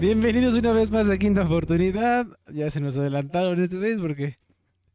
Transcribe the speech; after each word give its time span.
Bienvenidos 0.00 0.54
una 0.54 0.72
vez 0.72 0.90
más 0.90 1.10
a 1.10 1.18
Quinta 1.18 1.42
Oportunidad. 1.44 2.26
Ya 2.52 2.70
se 2.70 2.80
nos 2.80 2.96
adelantaron 2.96 3.60
esta 3.62 3.76
vez 3.78 3.98
porque 3.98 4.36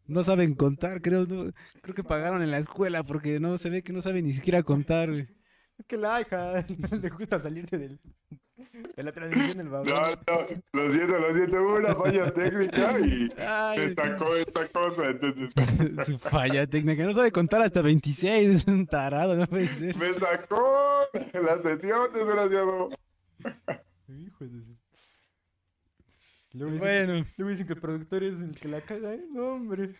no 0.08 0.24
saben 0.24 0.56
contar, 0.56 1.02
creo. 1.02 1.26
no- 1.26 1.52
creo 1.82 1.96
que 1.96 2.04
pagaron 2.04 2.42
en 2.42 2.52
la 2.52 2.60
escuela 2.60 3.04
porque 3.04 3.40
no 3.40 3.58
se 3.58 3.70
ve 3.70 3.84
que 3.84 3.94
no 3.94 4.02
saben 4.02 4.26
ni 4.26 4.34
siquiera 4.34 4.64
contar. 4.64 5.10
Es 5.12 5.86
que 5.88 5.98
la 5.98 6.22
hija 6.22 6.66
le 7.02 7.10
gusta 7.10 7.42
salirse 7.42 7.78
del, 7.78 8.00
de 8.96 9.04
la 9.04 9.12
transición 9.12 9.58
del 9.58 9.70
vagón. 9.70 9.88
No, 9.88 10.02
no, 10.12 10.48
lo 10.74 10.92
siento, 10.92 11.18
lo 11.20 11.34
siento, 11.36 11.62
hubo 11.62 11.76
una 11.76 11.96
falla 11.96 12.32
técnica 12.34 13.00
y 13.00 13.30
Ay, 13.38 13.88
me 13.88 13.94
sacó 13.94 14.36
esta 14.36 14.68
cosa, 14.70 15.06
entonces 15.08 15.54
su 16.08 16.20
falla 16.20 16.66
técnica. 16.68 17.04
No 17.04 17.14
sabe 17.14 17.32
contar 17.32 17.62
hasta 17.62 17.82
26. 17.82 18.50
Es 18.50 18.68
un 18.68 18.86
tarado, 18.88 19.36
no 19.36 19.48
puede 19.48 19.68
ser. 19.68 19.96
me 19.98 20.14
sacó 20.14 21.08
la 21.34 21.62
sesión, 21.62 22.14
desgraciado. 22.14 22.90
Hijo 24.10 24.46
de 24.46 24.62
su- 24.64 24.78
Luego 26.56 26.72
dicen, 26.74 27.08
Bueno, 27.08 27.26
luego 27.38 27.50
dicen 27.50 27.66
que 27.68 27.74
el 27.74 27.80
productor 27.82 28.24
es 28.24 28.34
el 28.34 28.56
que 28.60 28.68
la 28.68 28.82
caga, 28.82 29.14
¿eh? 29.16 29.24
No, 29.32 29.54
hombre. 29.56 29.96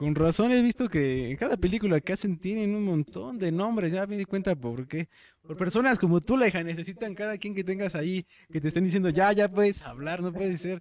Con 0.00 0.14
razón 0.14 0.50
he 0.50 0.62
visto 0.62 0.88
que 0.88 1.30
en 1.30 1.36
cada 1.36 1.58
película 1.58 2.00
que 2.00 2.14
hacen 2.14 2.38
tienen 2.38 2.74
un 2.74 2.86
montón 2.86 3.38
de 3.38 3.52
nombres. 3.52 3.92
Ya 3.92 4.06
me 4.06 4.16
di 4.16 4.24
cuenta 4.24 4.56
por 4.56 4.88
qué. 4.88 5.10
Por 5.42 5.58
personas 5.58 5.98
como 5.98 6.22
tú, 6.22 6.38
la 6.38 6.48
hija, 6.48 6.64
necesitan 6.64 7.14
cada 7.14 7.36
quien 7.36 7.54
que 7.54 7.64
tengas 7.64 7.94
ahí 7.94 8.26
que 8.50 8.62
te 8.62 8.68
estén 8.68 8.84
diciendo, 8.84 9.10
ya, 9.10 9.30
ya 9.34 9.50
puedes 9.50 9.82
hablar, 9.82 10.22
no 10.22 10.32
puedes 10.32 10.62
ser. 10.62 10.80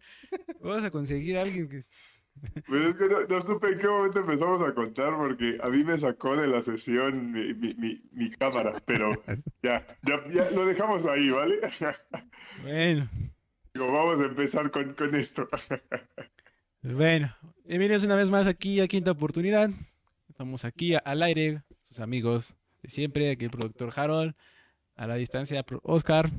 Vamos 0.61 0.86
a 0.86 0.89
conseguir 0.92 1.38
a 1.38 1.42
alguien 1.42 1.67
que. 1.67 1.84
Pero 2.70 2.89
es 2.92 2.95
que 2.95 3.09
no, 3.09 3.20
no 3.26 3.42
supe 3.45 3.67
en 3.73 3.80
qué 3.80 3.88
momento 3.89 4.20
empezamos 4.20 4.61
a 4.61 4.73
contar 4.73 5.14
porque 5.17 5.58
a 5.61 5.70
mí 5.70 5.83
me 5.83 6.00
sacó 6.00 6.38
de 6.38 6.48
la 6.48 6.61
sesión 6.61 7.33
mi, 7.33 7.54
mi, 7.56 7.73
mi, 7.73 8.02
mi 8.14 8.31
cámara, 8.31 8.81
pero 8.86 9.11
ya, 9.61 9.86
ya, 10.04 10.30
ya 10.30 10.50
lo 10.52 10.66
dejamos 10.66 11.06
ahí, 11.06 11.30
¿vale? 11.30 11.59
Bueno. 12.64 13.09
Digo, 13.73 13.92
vamos 13.92 14.22
a 14.22 14.28
empezar 14.28 14.72
con, 14.72 14.94
con 14.94 15.14
esto. 15.14 15.50
Bueno, 16.81 17.35
bienvenidos 17.66 18.05
una 18.05 18.16
vez 18.16 18.30
más 18.30 18.47
aquí 18.47 18.80
a 18.80 18.88
Quinta 18.88 19.11
Oportunidad. 19.11 19.69
Estamos 20.30 20.63
aquí 20.63 20.94
al 20.95 21.21
aire, 21.23 21.61
sus 21.81 21.99
amigos 21.99 22.55
de 22.81 22.89
siempre, 22.89 23.31
aquí 23.31 23.44
el 23.44 23.52
productor 23.52 23.91
Harold, 23.94 24.33
a 24.95 25.05
la 25.05 25.16
distancia 25.16 25.66
Oscar, 25.83 26.31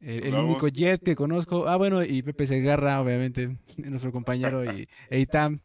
el, 0.00 0.34
único 0.34 0.66
Jet 0.68 1.02
que 1.02 1.14
conozco. 1.14 1.68
Ah, 1.68 1.76
bueno, 1.76 2.02
y 2.02 2.22
Pepe 2.22 2.46
Segarra, 2.46 3.02
obviamente, 3.02 3.58
nuestro 3.76 4.12
compañero, 4.12 4.64
y 4.64 4.88
Eitam. 5.10 5.60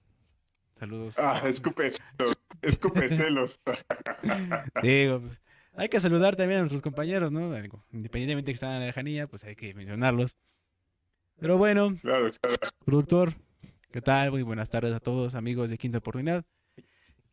Saludos. 0.77 1.17
Ah, 1.17 1.41
escupe 1.47 1.91
celos, 1.91 2.37
escupe 2.61 3.07
celos. 3.07 3.61
Digo, 4.83 5.21
pues, 5.21 5.41
hay 5.73 5.87
que 5.87 6.01
saludar 6.01 6.35
también 6.35 6.57
a 6.57 6.61
nuestros 6.63 6.81
compañeros, 6.81 7.31
¿no? 7.31 7.55
Independientemente 7.93 8.51
que 8.51 8.55
están 8.55 8.73
en 8.73 8.79
la 8.81 8.85
lejanía, 8.87 9.25
pues 9.27 9.45
hay 9.45 9.55
que 9.55 9.73
mencionarlos. 9.73 10.35
Pero 11.39 11.57
bueno, 11.57 11.95
Claro, 12.01 12.31
claro. 12.41 12.57
productor. 12.85 13.33
¿Qué 13.91 14.01
tal? 14.01 14.31
Muy 14.31 14.43
buenas 14.43 14.69
tardes 14.69 14.93
a 14.93 14.99
todos, 14.99 15.35
amigos 15.35 15.69
de 15.69 15.77
Quinta 15.77 15.99
Oportunidad. 15.99 16.43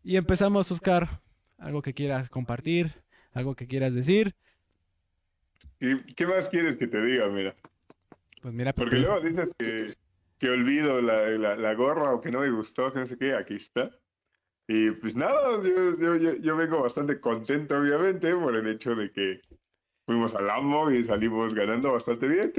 Y 0.03 0.17
empezamos, 0.17 0.71
Oscar. 0.71 1.21
Algo 1.59 1.81
que 1.83 1.95
quieras 1.95 2.28
compartir, 2.28 2.93
algo 3.33 3.55
que 3.55 3.67
quieras 3.67 3.95
decir. 3.95 4.34
¿Y 5.81 6.15
qué 6.15 6.27
más 6.27 6.49
quieres 6.49 6.77
que 6.77 6.87
te 6.87 7.01
diga? 7.03 7.28
Mira, 7.28 7.55
Pues 8.43 8.53
mira, 8.53 8.73
pues 8.75 8.84
porque 8.89 9.01
luego 9.01 9.21
dices 9.21 9.51
que, 9.59 9.95
que 10.39 10.51
olvido 10.51 11.01
la, 11.01 11.28
la, 11.31 11.57
la 11.57 11.75
gorra 11.75 12.12
o 12.12 12.21
que 12.21 12.31
no 12.31 12.41
me 12.41 12.51
gustó, 12.51 12.93
que 12.93 12.99
no 13.01 13.07
sé 13.07 13.17
qué, 13.17 13.34
aquí 13.34 13.55
está. 13.55 13.91
Y 14.69 14.91
pues 14.93 15.15
nada, 15.15 15.62
yo, 15.62 15.99
yo, 15.99 16.17
yo, 16.17 16.34
yo 16.37 16.57
vengo 16.57 16.83
bastante 16.83 17.21
contento, 17.21 17.78
obviamente, 17.78 18.34
por 18.34 18.55
el 18.57 18.67
hecho 18.69 18.95
de 18.95 19.11
que 19.11 19.41
fuimos 20.07 20.34
al 20.34 20.51
AMO 20.51 20.91
y 20.91 21.05
salimos 21.05 21.55
ganando 21.55 21.93
bastante 21.93 22.27
bien. 22.28 22.53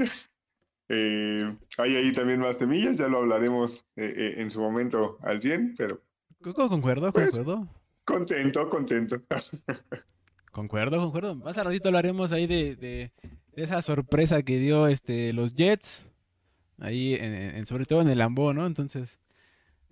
Eh, 0.88 1.56
hay 1.78 1.96
ahí 1.96 2.12
también 2.12 2.40
más 2.40 2.56
temillas, 2.58 2.96
ya 2.96 3.08
lo 3.08 3.18
hablaremos 3.18 3.86
eh, 3.96 4.12
eh, 4.16 4.34
en 4.40 4.50
su 4.50 4.60
momento 4.60 5.18
al 5.22 5.40
100, 5.42 5.74
pero 5.76 6.00
Co- 6.42 6.54
co- 6.54 6.68
concuerdo, 6.68 7.10
Pues- 7.12 7.30
concuerdo. 7.30 7.68
contento, 8.04 8.68
contento. 8.70 9.20
Concuerdo, 10.52 10.98
concuerdo. 10.98 11.34
Más 11.34 11.58
a 11.58 11.64
ratito 11.64 11.88
hablaremos 11.88 12.32
ahí 12.32 12.46
de, 12.46 12.76
de- 12.76 13.12
de 13.54 13.62
esa 13.62 13.82
sorpresa 13.82 14.42
que 14.42 14.58
dio 14.58 14.86
este 14.86 15.32
los 15.34 15.54
Jets. 15.54 16.08
Ahí, 16.78 17.14
en, 17.14 17.34
en- 17.34 17.66
sobre 17.66 17.84
todo 17.84 18.00
en 18.00 18.08
el 18.08 18.18
Lambo, 18.18 18.54
¿no? 18.54 18.66
Entonces, 18.66 19.18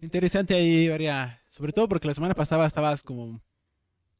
interesante 0.01 0.55
ahí, 0.55 0.89
varia. 0.89 1.43
Sobre 1.51 1.73
todo 1.73 1.87
porque 1.89 2.09
la 2.09 2.15
semana 2.15 2.35
pasada 2.35 2.67
estabas 2.67 3.03
como. 3.03 3.43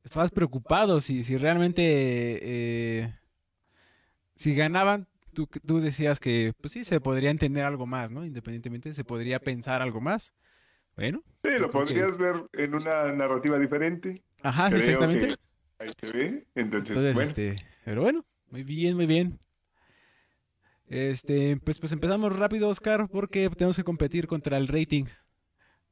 Estabas 0.03 0.31
preocupado 0.33 1.01
si, 1.01 1.25
si 1.25 1.39
realmente. 1.39 1.83
eh, 2.43 3.15
si 4.37 4.55
ganaban, 4.55 5.07
tú, 5.35 5.47
tú 5.67 5.81
decías 5.81 6.19
que, 6.21 6.53
pues 6.61 6.73
sí, 6.73 6.85
se 6.85 7.01
podría 7.01 7.31
entender 7.31 7.65
algo 7.65 7.85
más, 7.87 8.11
¿no? 8.11 8.25
Independientemente, 8.25 8.95
se 8.95 9.05
podría 9.05 9.39
pensar 9.41 9.83
algo 9.83 10.01
más. 10.01 10.35
Bueno, 10.97 11.23
Sí, 11.43 11.51
lo 11.59 11.67
que- 11.67 11.73
podrías 11.73 12.17
ver 12.17 12.45
en 12.53 12.75
una 12.75 13.13
narrativa 13.13 13.59
diferente. 13.59 14.23
ajá, 14.43 14.69
Creo 14.69 14.79
exactamente. 14.79 15.35
ahí 15.79 15.91
se 15.99 16.07
ve. 16.13 16.47
Entonces, 16.55 16.97
Entonces, 16.97 17.15
bueno, 17.15 17.29
este, 17.29 17.57
pero 17.85 18.03
bueno, 18.03 18.25
muy 18.51 18.63
bien, 18.63 18.95
muy 18.97 19.07
bien. 19.07 19.39
Este, 20.87 21.57
pues, 21.57 21.79
pues 21.79 21.93
empezamos 21.93 22.37
rápido, 22.39 22.69
Oscar, 22.69 23.09
porque 23.11 23.49
tenemos 23.51 23.77
que 23.77 23.85
competir 23.85 24.27
contra 24.27 24.57
el 24.57 24.69
rating, 24.69 25.05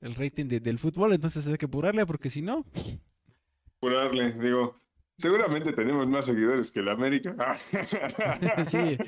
el 0.00 0.14
rating 0.14 0.46
de- 0.46 0.60
del 0.60 0.78
fútbol, 0.78 1.12
entonces 1.14 1.46
hay 1.46 1.56
que 1.56 1.64
apurarle, 1.66 2.04
porque 2.06 2.30
si 2.30 2.42
no, 2.42 2.64
curarle, 3.80 4.32
digo, 4.34 4.80
seguramente 5.22 5.72
tenemos 5.72 6.08
más 6.08 6.26
seguidores 6.26 6.72
que 6.72 6.80
el 6.80 6.88
América. 6.88 7.58
Sí, 8.66 8.98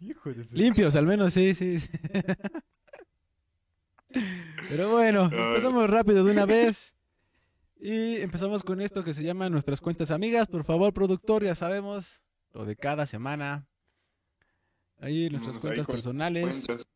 Hijo 0.00 0.32
de 0.32 0.44
su... 0.44 0.54
limpios 0.54 0.94
al 0.96 1.06
menos, 1.06 1.32
sí, 1.32 1.54
sí. 1.54 1.78
sí. 1.78 1.88
Pero 4.68 4.90
bueno, 4.90 5.30
empezamos 5.32 5.88
rápido 5.88 6.24
de 6.24 6.30
una 6.30 6.46
vez. 6.46 6.94
Y 7.80 8.16
empezamos 8.16 8.62
con 8.62 8.82
esto 8.82 9.02
que 9.02 9.14
se 9.14 9.22
llama 9.22 9.48
nuestras 9.48 9.80
cuentas 9.80 10.10
amigas. 10.10 10.48
Por 10.48 10.64
favor, 10.64 10.92
productor, 10.92 11.42
ya 11.42 11.54
sabemos 11.54 12.20
lo 12.52 12.66
de 12.66 12.76
cada 12.76 13.06
semana. 13.06 13.66
Ahí 14.98 15.30
nuestras 15.30 15.56
Vamos 15.56 15.64
ahí 15.64 15.68
cuentas 15.68 15.86
con 15.86 15.94
personales. 15.94 16.66
Cuentas. 16.66 16.86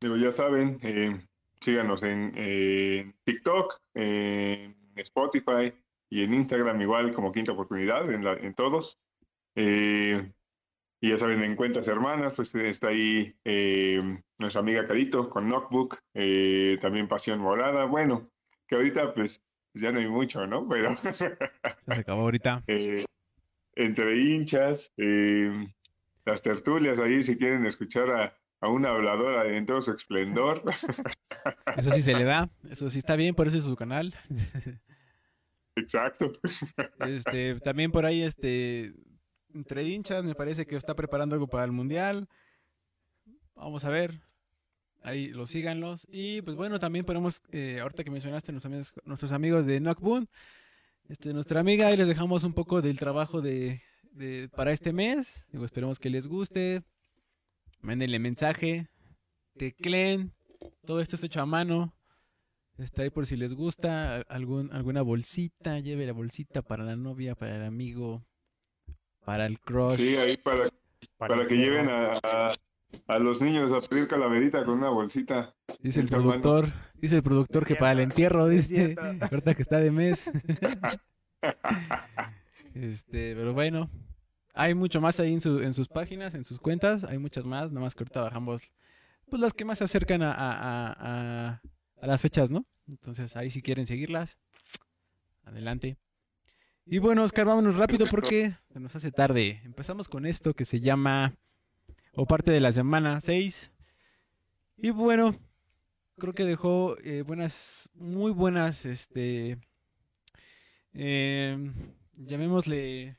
Digo, 0.00 0.16
ya 0.16 0.30
saben, 0.30 0.78
eh, 0.82 1.26
síganos 1.60 2.02
en 2.02 2.32
eh, 2.36 3.12
TikTok, 3.24 3.80
en 3.94 4.77
Spotify 5.00 5.72
y 6.10 6.22
en 6.24 6.34
Instagram 6.34 6.80
igual 6.80 7.12
como 7.12 7.32
Quinta 7.32 7.52
Oportunidad, 7.52 8.10
en, 8.10 8.24
la- 8.24 8.34
en 8.34 8.54
todos. 8.54 8.98
Eh, 9.54 10.32
y 11.00 11.10
ya 11.10 11.18
saben, 11.18 11.42
en 11.44 11.54
Cuentas 11.56 11.86
Hermanas, 11.86 12.32
pues 12.34 12.52
está 12.54 12.88
ahí 12.88 13.34
eh, 13.44 14.02
nuestra 14.38 14.60
amiga 14.60 14.86
Carito 14.86 15.30
con 15.30 15.48
Knockbook, 15.48 15.98
eh, 16.14 16.78
también 16.82 17.06
Pasión 17.08 17.38
Morada. 17.40 17.84
Bueno, 17.84 18.30
que 18.66 18.74
ahorita 18.76 19.14
pues 19.14 19.40
ya 19.74 19.92
no 19.92 20.00
hay 20.00 20.08
mucho, 20.08 20.46
¿no? 20.46 20.68
Pero 20.68 20.96
se 21.14 21.36
acabó 21.86 22.22
ahorita. 22.22 22.62
eh, 22.66 23.04
entre 23.76 24.16
hinchas, 24.18 24.92
eh, 24.96 25.68
las 26.24 26.42
tertulias 26.42 26.98
ahí, 26.98 27.22
si 27.22 27.36
quieren 27.38 27.64
escuchar 27.66 28.10
a, 28.10 28.36
a 28.60 28.68
una 28.68 28.90
habladora 28.90 29.46
en 29.56 29.66
todo 29.66 29.80
su 29.82 29.92
esplendor. 29.92 30.62
Eso 31.76 31.92
sí 31.92 32.02
se 32.02 32.14
le 32.14 32.24
da, 32.24 32.50
eso 32.68 32.90
sí 32.90 32.98
está 32.98 33.14
bien, 33.14 33.34
por 33.34 33.46
eso 33.46 33.56
es 33.58 33.64
su 33.64 33.76
canal. 33.76 34.12
Exacto. 35.88 36.32
Este, 37.00 37.58
también 37.60 37.90
por 37.90 38.04
ahí, 38.04 38.20
este, 38.20 38.92
entre 39.54 39.84
hinchas, 39.84 40.22
me 40.22 40.34
parece 40.34 40.66
que 40.66 40.76
está 40.76 40.94
preparando 40.94 41.34
algo 41.34 41.48
para 41.48 41.64
el 41.64 41.72
mundial. 41.72 42.28
Vamos 43.54 43.86
a 43.86 43.88
ver. 43.88 44.20
Ahí 45.02 45.28
los 45.28 45.48
síganlos. 45.48 46.06
Y 46.10 46.42
pues 46.42 46.56
bueno, 46.56 46.78
también 46.78 47.06
ponemos, 47.06 47.40
eh, 47.52 47.78
ahorita 47.80 48.04
que 48.04 48.10
mencionaste 48.10 48.52
nuestros 48.52 48.70
amigos, 48.70 48.92
nuestros 49.04 49.32
amigos 49.32 49.64
de 49.64 49.80
Knockboon, 49.80 50.28
este, 51.08 51.32
nuestra 51.32 51.60
amiga, 51.60 51.86
ahí 51.86 51.96
les 51.96 52.06
dejamos 52.06 52.44
un 52.44 52.52
poco 52.52 52.82
del 52.82 52.98
trabajo 52.98 53.40
de, 53.40 53.80
para 54.54 54.72
este 54.72 54.92
mes. 54.92 55.46
Esperemos 55.52 55.98
que 55.98 56.10
les 56.10 56.26
guste. 56.26 56.82
Mándenle 57.80 58.18
mensaje. 58.18 58.90
Tecleen. 59.56 60.34
Todo 60.84 61.00
esto 61.00 61.16
está 61.16 61.26
hecho 61.26 61.40
a 61.40 61.46
mano. 61.46 61.94
Está 62.78 63.02
ahí 63.02 63.10
por 63.10 63.26
si 63.26 63.36
les 63.36 63.54
gusta. 63.54 64.22
Algún, 64.28 64.72
alguna 64.72 65.02
bolsita. 65.02 65.78
Lleve 65.80 66.06
la 66.06 66.12
bolsita 66.12 66.62
para 66.62 66.84
la 66.84 66.96
novia, 66.96 67.34
para 67.34 67.56
el 67.56 67.64
amigo, 67.64 68.24
para 69.24 69.46
el 69.46 69.58
crush. 69.60 69.96
Sí, 69.98 70.16
ahí 70.16 70.36
para, 70.36 70.70
para 71.16 71.46
que 71.46 71.56
lleven 71.56 71.88
a, 71.88 72.12
a, 72.22 72.54
a 73.08 73.18
los 73.18 73.42
niños 73.42 73.72
a 73.72 73.80
pedir 73.86 74.06
calaverita 74.08 74.64
con 74.64 74.78
una 74.78 74.90
bolsita. 74.90 75.54
Dice 75.80 76.00
el 76.00 76.06
productor, 76.08 76.66
dice 76.94 77.16
el 77.16 77.22
productor 77.22 77.66
que 77.66 77.74
para 77.76 77.92
el 77.92 78.00
entierro, 78.00 78.46
dice, 78.48 78.94
ahorita 79.20 79.54
que 79.54 79.62
está 79.62 79.78
de 79.80 79.90
mes. 79.90 80.22
Este, 82.74 83.34
pero 83.34 83.54
bueno, 83.54 83.90
hay 84.54 84.74
mucho 84.74 85.00
más 85.00 85.18
ahí 85.18 85.32
en, 85.32 85.40
su- 85.40 85.60
en 85.60 85.74
sus 85.74 85.88
páginas, 85.88 86.34
en 86.34 86.44
sus 86.44 86.58
cuentas, 86.58 87.02
hay 87.04 87.18
muchas 87.18 87.44
más, 87.44 87.70
nada 87.72 87.80
más 87.84 87.94
que 87.94 88.04
ahorita 88.04 88.20
bajamos 88.22 88.60
pues 89.30 89.40
las 89.42 89.52
que 89.52 89.64
más 89.64 89.78
se 89.78 89.84
acercan 89.84 90.22
a, 90.22 90.32
a- 90.32 91.62
a- 92.00 92.06
las 92.06 92.20
fechas, 92.22 92.50
¿no? 92.50 92.66
Entonces 92.88 93.36
ahí 93.36 93.50
si 93.50 93.62
quieren 93.62 93.86
seguirlas, 93.86 94.38
adelante. 95.44 95.96
Y 96.86 96.98
bueno, 96.98 97.22
Oscar, 97.22 97.44
vámonos 97.46 97.76
rápido 97.76 98.06
porque 98.10 98.54
se 98.72 98.80
nos 98.80 98.94
hace 98.96 99.12
tarde. 99.12 99.60
Empezamos 99.64 100.08
con 100.08 100.24
esto 100.24 100.54
que 100.54 100.64
se 100.64 100.80
llama, 100.80 101.34
o 102.14 102.24
parte 102.26 102.50
de 102.50 102.60
la 102.60 102.72
semana 102.72 103.20
6. 103.20 103.72
Y 104.78 104.90
bueno, 104.90 105.38
creo 106.16 106.32
que 106.34 106.44
dejó 106.44 106.96
eh, 107.04 107.22
buenas, 107.22 107.90
muy 107.94 108.32
buenas, 108.32 108.86
este, 108.86 109.58
em, 110.94 111.74
llamémosle, 112.16 113.16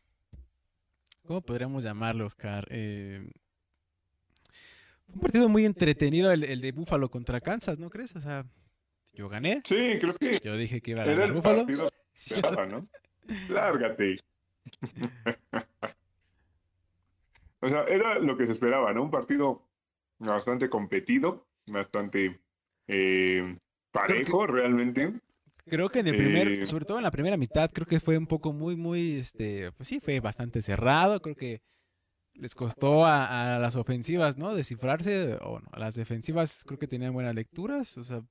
¿cómo 1.24 1.42
podríamos 1.42 1.84
llamarlo, 1.84 2.26
Oscar? 2.26 2.66
Eh, 2.72 3.30
fue 5.06 5.16
un 5.16 5.22
partido 5.22 5.50
muy 5.50 5.66
entretenido 5.66 6.32
el, 6.32 6.44
el 6.44 6.62
de 6.62 6.72
Buffalo 6.72 7.10
contra 7.10 7.42
Kansas, 7.42 7.78
¿no 7.80 7.90
crees? 7.90 8.16
O 8.16 8.22
sea, 8.22 8.46
yo 9.14 9.30
gané, 9.30 9.62
Sí, 9.66 9.98
creo 10.00 10.16
que 10.16 10.40
yo 10.44 10.56
dije 10.58 10.82
que 10.82 10.92
iba 10.92 11.02
a 11.02 11.06
era 11.06 11.14
ganar 11.14 11.28
el 11.30 11.34
Buffalo. 11.34 11.58
partido 11.66 11.90
que 11.90 11.96
esperaba, 12.36 12.66
¿no? 12.66 12.88
Lárgate. 13.50 14.18
o 17.62 17.70
sea, 17.70 17.84
era 17.84 18.20
lo 18.20 18.38
que 18.38 18.46
se 18.46 18.54
esperaba, 18.54 18.94
¿no? 18.94 19.04
Un 19.04 19.12
partido 19.12 19.64
bastante 20.20 20.70
competido, 20.70 21.46
bastante 21.68 22.40
eh, 22.88 23.58
parejo 23.92 24.48
realmente. 24.48 25.14
Creo 25.66 25.90
que 25.90 26.00
en 26.00 26.08
el 26.08 26.18
primer, 26.18 26.48
Eh, 26.48 26.66
sobre 26.66 26.86
todo 26.86 26.98
en 26.98 27.04
la 27.04 27.12
primera 27.12 27.38
mitad, 27.38 27.70
creo 27.72 27.86
que 27.86 28.00
fue 28.00 28.18
un 28.18 28.26
poco 28.28 28.54
muy, 28.54 28.76
muy, 28.76 29.20
este, 29.20 29.72
pues 29.74 29.88
sí, 29.88 30.00
fue 30.00 30.20
bastante 30.20 30.62
cerrado. 30.62 31.22
Creo 31.22 31.36
que 31.36 31.62
les 32.34 32.56
costó 32.56 33.06
a, 33.06 33.56
a 33.56 33.60
las 33.60 33.76
ofensivas, 33.76 34.38
¿no? 34.38 34.56
Descifrarse, 34.56 35.38
o 35.42 35.60
no, 35.60 35.68
a 35.72 35.80
las 35.80 35.96
defensivas 35.96 36.64
creo 36.66 36.80
que 36.80 36.88
tenían 36.88 37.14
buenas 37.14 37.36
lecturas, 37.36 37.98
o 37.98 38.04
sea, 38.04 38.22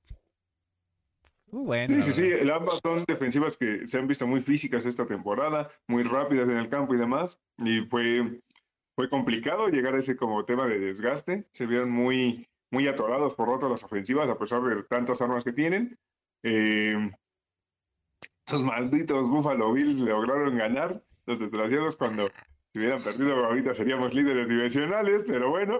bueno. 1.51 2.01
Sí, 2.01 2.11
sí, 2.11 2.13
sí, 2.13 2.27
el 2.27 2.49
ambas 2.51 2.79
son 2.83 3.05
defensivas 3.07 3.57
que 3.57 3.87
se 3.87 3.97
han 3.97 4.07
visto 4.07 4.27
muy 4.27 4.41
físicas 4.41 4.85
esta 4.85 5.05
temporada, 5.05 5.69
muy 5.87 6.03
rápidas 6.03 6.47
en 6.49 6.57
el 6.57 6.69
campo 6.69 6.93
y 6.93 6.97
demás, 6.97 7.37
y 7.57 7.81
fue, 7.81 8.41
fue 8.95 9.09
complicado 9.09 9.67
llegar 9.69 9.95
a 9.95 9.99
ese 9.99 10.15
como 10.15 10.45
tema 10.45 10.67
de 10.67 10.79
desgaste, 10.79 11.47
se 11.51 11.65
vieron 11.65 11.89
muy, 11.89 12.47
muy 12.71 12.87
atorados 12.87 13.33
por 13.35 13.49
rato 13.49 13.69
las 13.69 13.83
ofensivas 13.83 14.29
a 14.29 14.37
pesar 14.37 14.61
de 14.63 14.83
tantas 14.83 15.21
armas 15.21 15.43
que 15.43 15.53
tienen. 15.53 15.97
Eh, 16.43 17.11
esos 18.45 18.63
malditos 18.63 19.29
Buffalo 19.29 19.73
Bills 19.73 19.99
lograron 19.99 20.57
ganar, 20.57 21.03
los 21.25 21.39
desgraciados 21.39 21.97
cuando 21.97 22.29
si 22.71 22.79
hubieran 22.79 23.03
perdido 23.03 23.45
ahorita 23.45 23.73
seríamos 23.73 24.13
líderes 24.13 24.47
divisionales, 24.47 25.23
pero 25.25 25.49
bueno, 25.49 25.79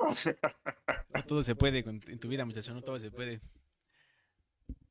No 1.13 1.23
todo 1.27 1.43
se 1.43 1.55
puede 1.55 1.79
en 1.79 2.19
tu 2.19 2.27
vida, 2.27 2.45
muchacho, 2.45 2.73
no 2.73 2.81
todo 2.81 2.99
se 2.99 3.11
puede. 3.11 3.41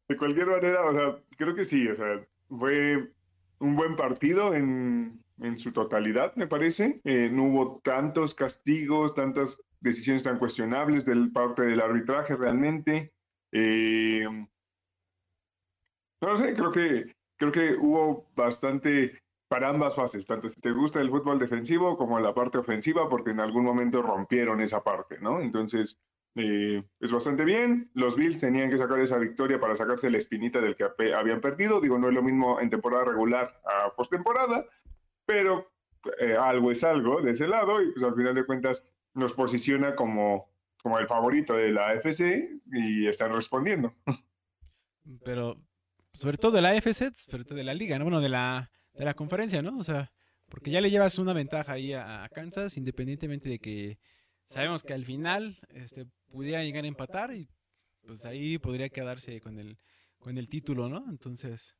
De 0.09 0.17
cualquier 0.17 0.47
manera, 0.47 0.87
o 0.87 0.93
sea, 0.93 1.23
creo 1.37 1.55
que 1.55 1.65
sí, 1.65 1.87
o 1.87 1.95
sea, 1.95 2.27
fue 2.49 3.13
un 3.59 3.77
buen 3.77 3.95
partido 3.97 4.55
en, 4.55 5.23
en 5.41 5.59
su 5.59 5.73
totalidad, 5.73 6.35
me 6.37 6.47
parece. 6.47 7.01
Eh, 7.05 7.29
no 7.31 7.45
hubo 7.45 7.81
tantos 7.83 8.35
castigos, 8.35 9.15
tantas 9.15 9.61
decisiones 9.81 10.23
tan 10.23 10.39
cuestionables 10.39 11.05
del 11.05 11.31
parte 11.31 11.63
del 11.63 11.81
arbitraje 11.81 12.37
realmente. 12.37 13.13
Eh, 13.53 14.27
no 16.21 16.37
sé, 16.37 16.55
creo 16.55 16.73
que, 16.73 17.17
creo 17.37 17.53
que 17.53 17.75
hubo 17.75 18.27
bastante 18.35 19.23
para 19.49 19.69
ambas 19.71 19.95
fases, 19.95 20.27
tanto 20.27 20.49
si 20.49 20.61
te 20.61 20.73
gusta 20.73 21.01
el 21.01 21.11
fútbol 21.11 21.39
defensivo 21.39 21.97
como 21.97 22.21
la 22.21 22.35
parte 22.35 22.59
ofensiva, 22.59 23.09
porque 23.09 23.31
en 23.31 23.41
algún 23.41 23.65
momento 23.65 24.03
rompieron 24.03 24.61
esa 24.61 24.83
parte, 24.83 25.19
¿no? 25.21 25.41
Entonces, 25.41 25.99
eh, 26.41 26.85
es 27.01 27.11
bastante 27.11 27.45
bien. 27.45 27.91
Los 27.95 28.15
Bills 28.15 28.39
tenían 28.39 28.71
que 28.71 28.79
sacar 28.79 29.01
esa 29.01 29.19
victoria 29.19 29.59
para 29.59 29.75
sacarse 29.75 30.09
la 30.09 30.19
espinita 30.19 30.61
del 30.61 30.77
que 30.77 30.85
habían 31.13 31.41
perdido. 31.41 31.81
Digo, 31.81 31.99
no 31.99 32.09
es 32.09 32.15
lo 32.15 32.23
mismo 32.23 32.61
en 32.61 32.71
temporada 32.71 33.07
regular 33.07 33.61
a 33.65 33.93
postemporada, 33.97 34.65
pero 35.27 35.69
eh, 36.21 36.37
algo 36.37 36.71
es 36.71 36.85
algo 36.85 37.21
de 37.21 37.33
ese 37.33 37.49
lado 37.49 37.83
y 37.83 37.91
pues 37.91 38.05
al 38.05 38.15
final 38.15 38.37
de 38.37 38.47
cuentas 38.47 38.85
nos 39.15 39.33
posiciona 39.33 39.97
como, 39.97 40.49
como 40.81 41.01
el 41.01 41.09
favorito 41.09 41.55
de 41.55 41.73
la 41.73 41.89
AFC 41.89 42.61
y 42.73 43.09
están 43.09 43.35
respondiendo. 43.35 43.95
Pero, 45.25 45.57
sobre 46.13 46.37
todo 46.37 46.53
de 46.53 46.61
la 46.61 46.69
AFC, 46.69 47.15
sobre 47.17 47.45
todo 47.45 47.57
de 47.57 47.65
la 47.65 47.73
liga, 47.73 47.99
¿no? 47.99 48.05
Bueno, 48.05 48.21
de 48.21 48.29
la, 48.29 48.71
de 48.93 49.07
la 49.07 49.15
conferencia, 49.15 49.63
¿no? 49.63 49.79
O 49.79 49.83
sea, 49.83 50.13
porque 50.51 50.71
ya 50.71 50.83
le 50.83 50.91
llevas 50.91 51.19
una 51.19 51.33
ventaja 51.33 51.73
ahí 51.73 51.95
a 51.95 52.29
Kansas, 52.33 52.77
independientemente 52.77 53.49
de 53.49 53.59
que 53.59 53.99
sabemos 54.49 54.83
que 54.83 54.95
al 54.95 55.05
final 55.05 55.59
este, 55.69 56.07
pudiera 56.31 56.65
llegar 56.65 56.85
a 56.85 56.89
empatar 56.89 57.33
y 57.35 57.49
pues 58.05 58.25
ahí 58.25 58.59
podría 58.59 58.89
quedarse 58.89 59.41
con 59.41 59.59
el, 59.59 59.79
con 60.19 60.39
el 60.39 60.49
título, 60.49 60.89
¿no? 60.89 61.05
Entonces, 61.09 61.77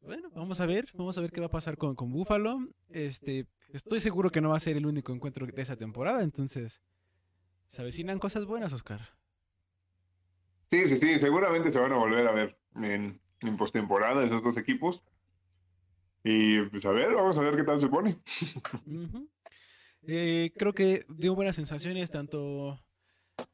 bueno, 0.00 0.30
vamos 0.30 0.60
a 0.60 0.66
ver, 0.66 0.86
vamos 0.94 1.18
a 1.18 1.20
ver 1.20 1.32
qué 1.32 1.40
va 1.40 1.48
a 1.48 1.50
pasar 1.50 1.76
con, 1.76 1.96
con 1.96 2.12
Buffalo. 2.12 2.60
Este, 2.88 3.46
estoy 3.68 4.00
seguro 4.00 4.30
que 4.30 4.40
no 4.40 4.50
va 4.50 4.56
a 4.56 4.60
ser 4.60 4.76
el 4.76 4.86
único 4.86 5.12
encuentro 5.12 5.44
de 5.44 5.60
esa 5.60 5.76
temporada, 5.76 6.22
entonces, 6.22 6.80
se 7.66 7.82
avecinan 7.82 8.18
cosas 8.20 8.44
buenas, 8.44 8.72
Oscar. 8.72 9.00
Sí, 10.70 10.86
sí, 10.86 10.98
sí, 10.98 11.18
seguramente 11.18 11.72
se 11.72 11.80
van 11.80 11.92
a 11.92 11.96
volver 11.96 12.28
a 12.28 12.32
ver 12.32 12.56
en, 12.76 13.20
en 13.40 13.56
postemporada 13.56 14.24
esos 14.24 14.42
dos 14.42 14.56
equipos. 14.56 15.02
Y 16.22 16.60
pues 16.62 16.84
a 16.84 16.90
ver, 16.90 17.12
vamos 17.12 17.36
a 17.38 17.40
ver 17.40 17.56
qué 17.56 17.64
tal 17.64 17.80
se 17.80 17.88
pone. 17.88 18.18
Ujú. 18.86 19.28
Eh, 20.06 20.52
creo 20.56 20.72
que 20.72 21.04
dio 21.08 21.34
buenas 21.34 21.56
sensaciones, 21.56 22.10
tanto 22.10 22.80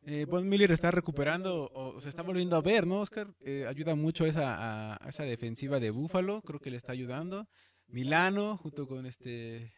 eh, 0.02 0.24
Von 0.26 0.48
Miller 0.48 0.70
está 0.70 0.90
recuperando 0.90 1.70
o 1.72 2.00
se 2.00 2.08
está 2.08 2.22
volviendo 2.22 2.56
a 2.56 2.62
ver, 2.62 2.86
¿no, 2.86 3.00
Oscar? 3.00 3.28
Eh, 3.40 3.66
ayuda 3.68 3.94
mucho 3.94 4.26
esa, 4.26 4.54
a, 4.54 5.04
a 5.04 5.08
esa 5.08 5.24
defensiva 5.24 5.80
de 5.80 5.90
Búfalo, 5.90 6.42
creo 6.42 6.60
que 6.60 6.70
le 6.70 6.76
está 6.76 6.92
ayudando. 6.92 7.48
Milano, 7.88 8.56
junto 8.58 8.86
con 8.86 9.06
este, 9.06 9.72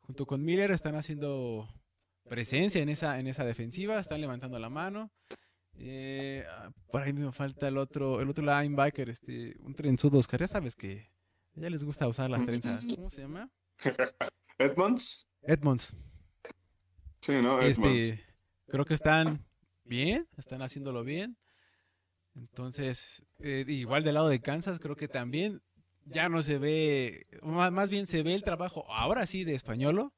junto 0.00 0.26
con 0.26 0.44
Miller, 0.44 0.70
están 0.70 0.94
haciendo 0.94 1.68
presencia 2.28 2.82
en 2.82 2.88
esa, 2.88 3.18
en 3.18 3.26
esa 3.26 3.44
defensiva, 3.44 3.98
están 3.98 4.20
levantando 4.20 4.58
la 4.58 4.68
mano. 4.68 5.10
Eh, 5.74 6.44
ah, 6.48 6.70
por 6.90 7.02
ahí 7.02 7.12
me 7.12 7.32
falta 7.32 7.68
el 7.68 7.78
otro, 7.78 8.20
el 8.20 8.28
otro 8.28 8.44
linebacker, 8.44 9.08
este, 9.08 9.56
un 9.60 9.74
trenzudo, 9.74 10.18
Oscar, 10.18 10.40
ya 10.40 10.46
sabes 10.46 10.74
que 10.74 11.10
a 11.54 11.60
ella 11.60 11.70
les 11.70 11.84
gusta 11.84 12.08
usar 12.08 12.28
las 12.30 12.44
trenzas. 12.44 12.84
¿Cómo 12.84 13.10
se 13.10 13.22
llama? 13.22 13.50
Edmonds. 14.58 15.26
Edmonds. 15.42 15.94
Sí, 17.20 17.32
¿no? 17.44 17.60
Edmonds. 17.60 18.04
Este, 18.04 18.24
creo 18.66 18.84
que 18.84 18.94
están 18.94 19.44
bien, 19.84 20.26
están 20.36 20.62
haciéndolo 20.62 21.04
bien. 21.04 21.36
Entonces, 22.34 23.26
eh, 23.40 23.64
igual 23.68 24.04
del 24.04 24.14
lado 24.14 24.28
de 24.28 24.40
Kansas, 24.40 24.78
creo 24.78 24.96
que 24.96 25.08
también 25.08 25.62
ya 26.04 26.28
no 26.28 26.42
se 26.42 26.58
ve, 26.58 27.26
más, 27.42 27.90
bien 27.90 28.06
se 28.06 28.22
ve 28.22 28.34
el 28.34 28.44
trabajo, 28.44 28.90
ahora 28.90 29.26
sí, 29.26 29.44
de 29.44 29.54
Españolo, 29.54 30.14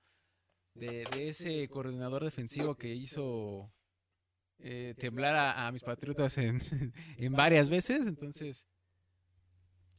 de, 0.75 1.05
de 1.12 1.29
ese 1.29 1.69
coordinador 1.69 2.25
defensivo 2.25 2.76
que 2.76 2.95
hizo 2.95 3.73
eh, 4.59 4.95
temblar 4.99 5.35
a, 5.37 5.67
a 5.67 5.73
mis 5.73 5.83
patriotas 5.83 6.38
en, 6.38 6.61
en 7.19 7.33
varias 7.33 7.69
veces. 7.69 8.07
Entonces, 8.07 8.67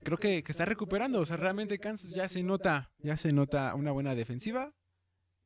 creo 0.03 0.17
que, 0.17 0.43
que 0.43 0.51
está 0.51 0.65
recuperando. 0.65 1.19
O 1.19 1.25
sea, 1.25 1.37
realmente 1.37 1.79
Kansas 1.79 2.11
ya 2.11 2.27
se 2.29 2.43
nota, 2.43 2.91
ya 2.99 3.17
se 3.17 3.33
nota 3.33 3.73
una 3.75 3.91
buena 3.91 4.15
defensiva. 4.15 4.73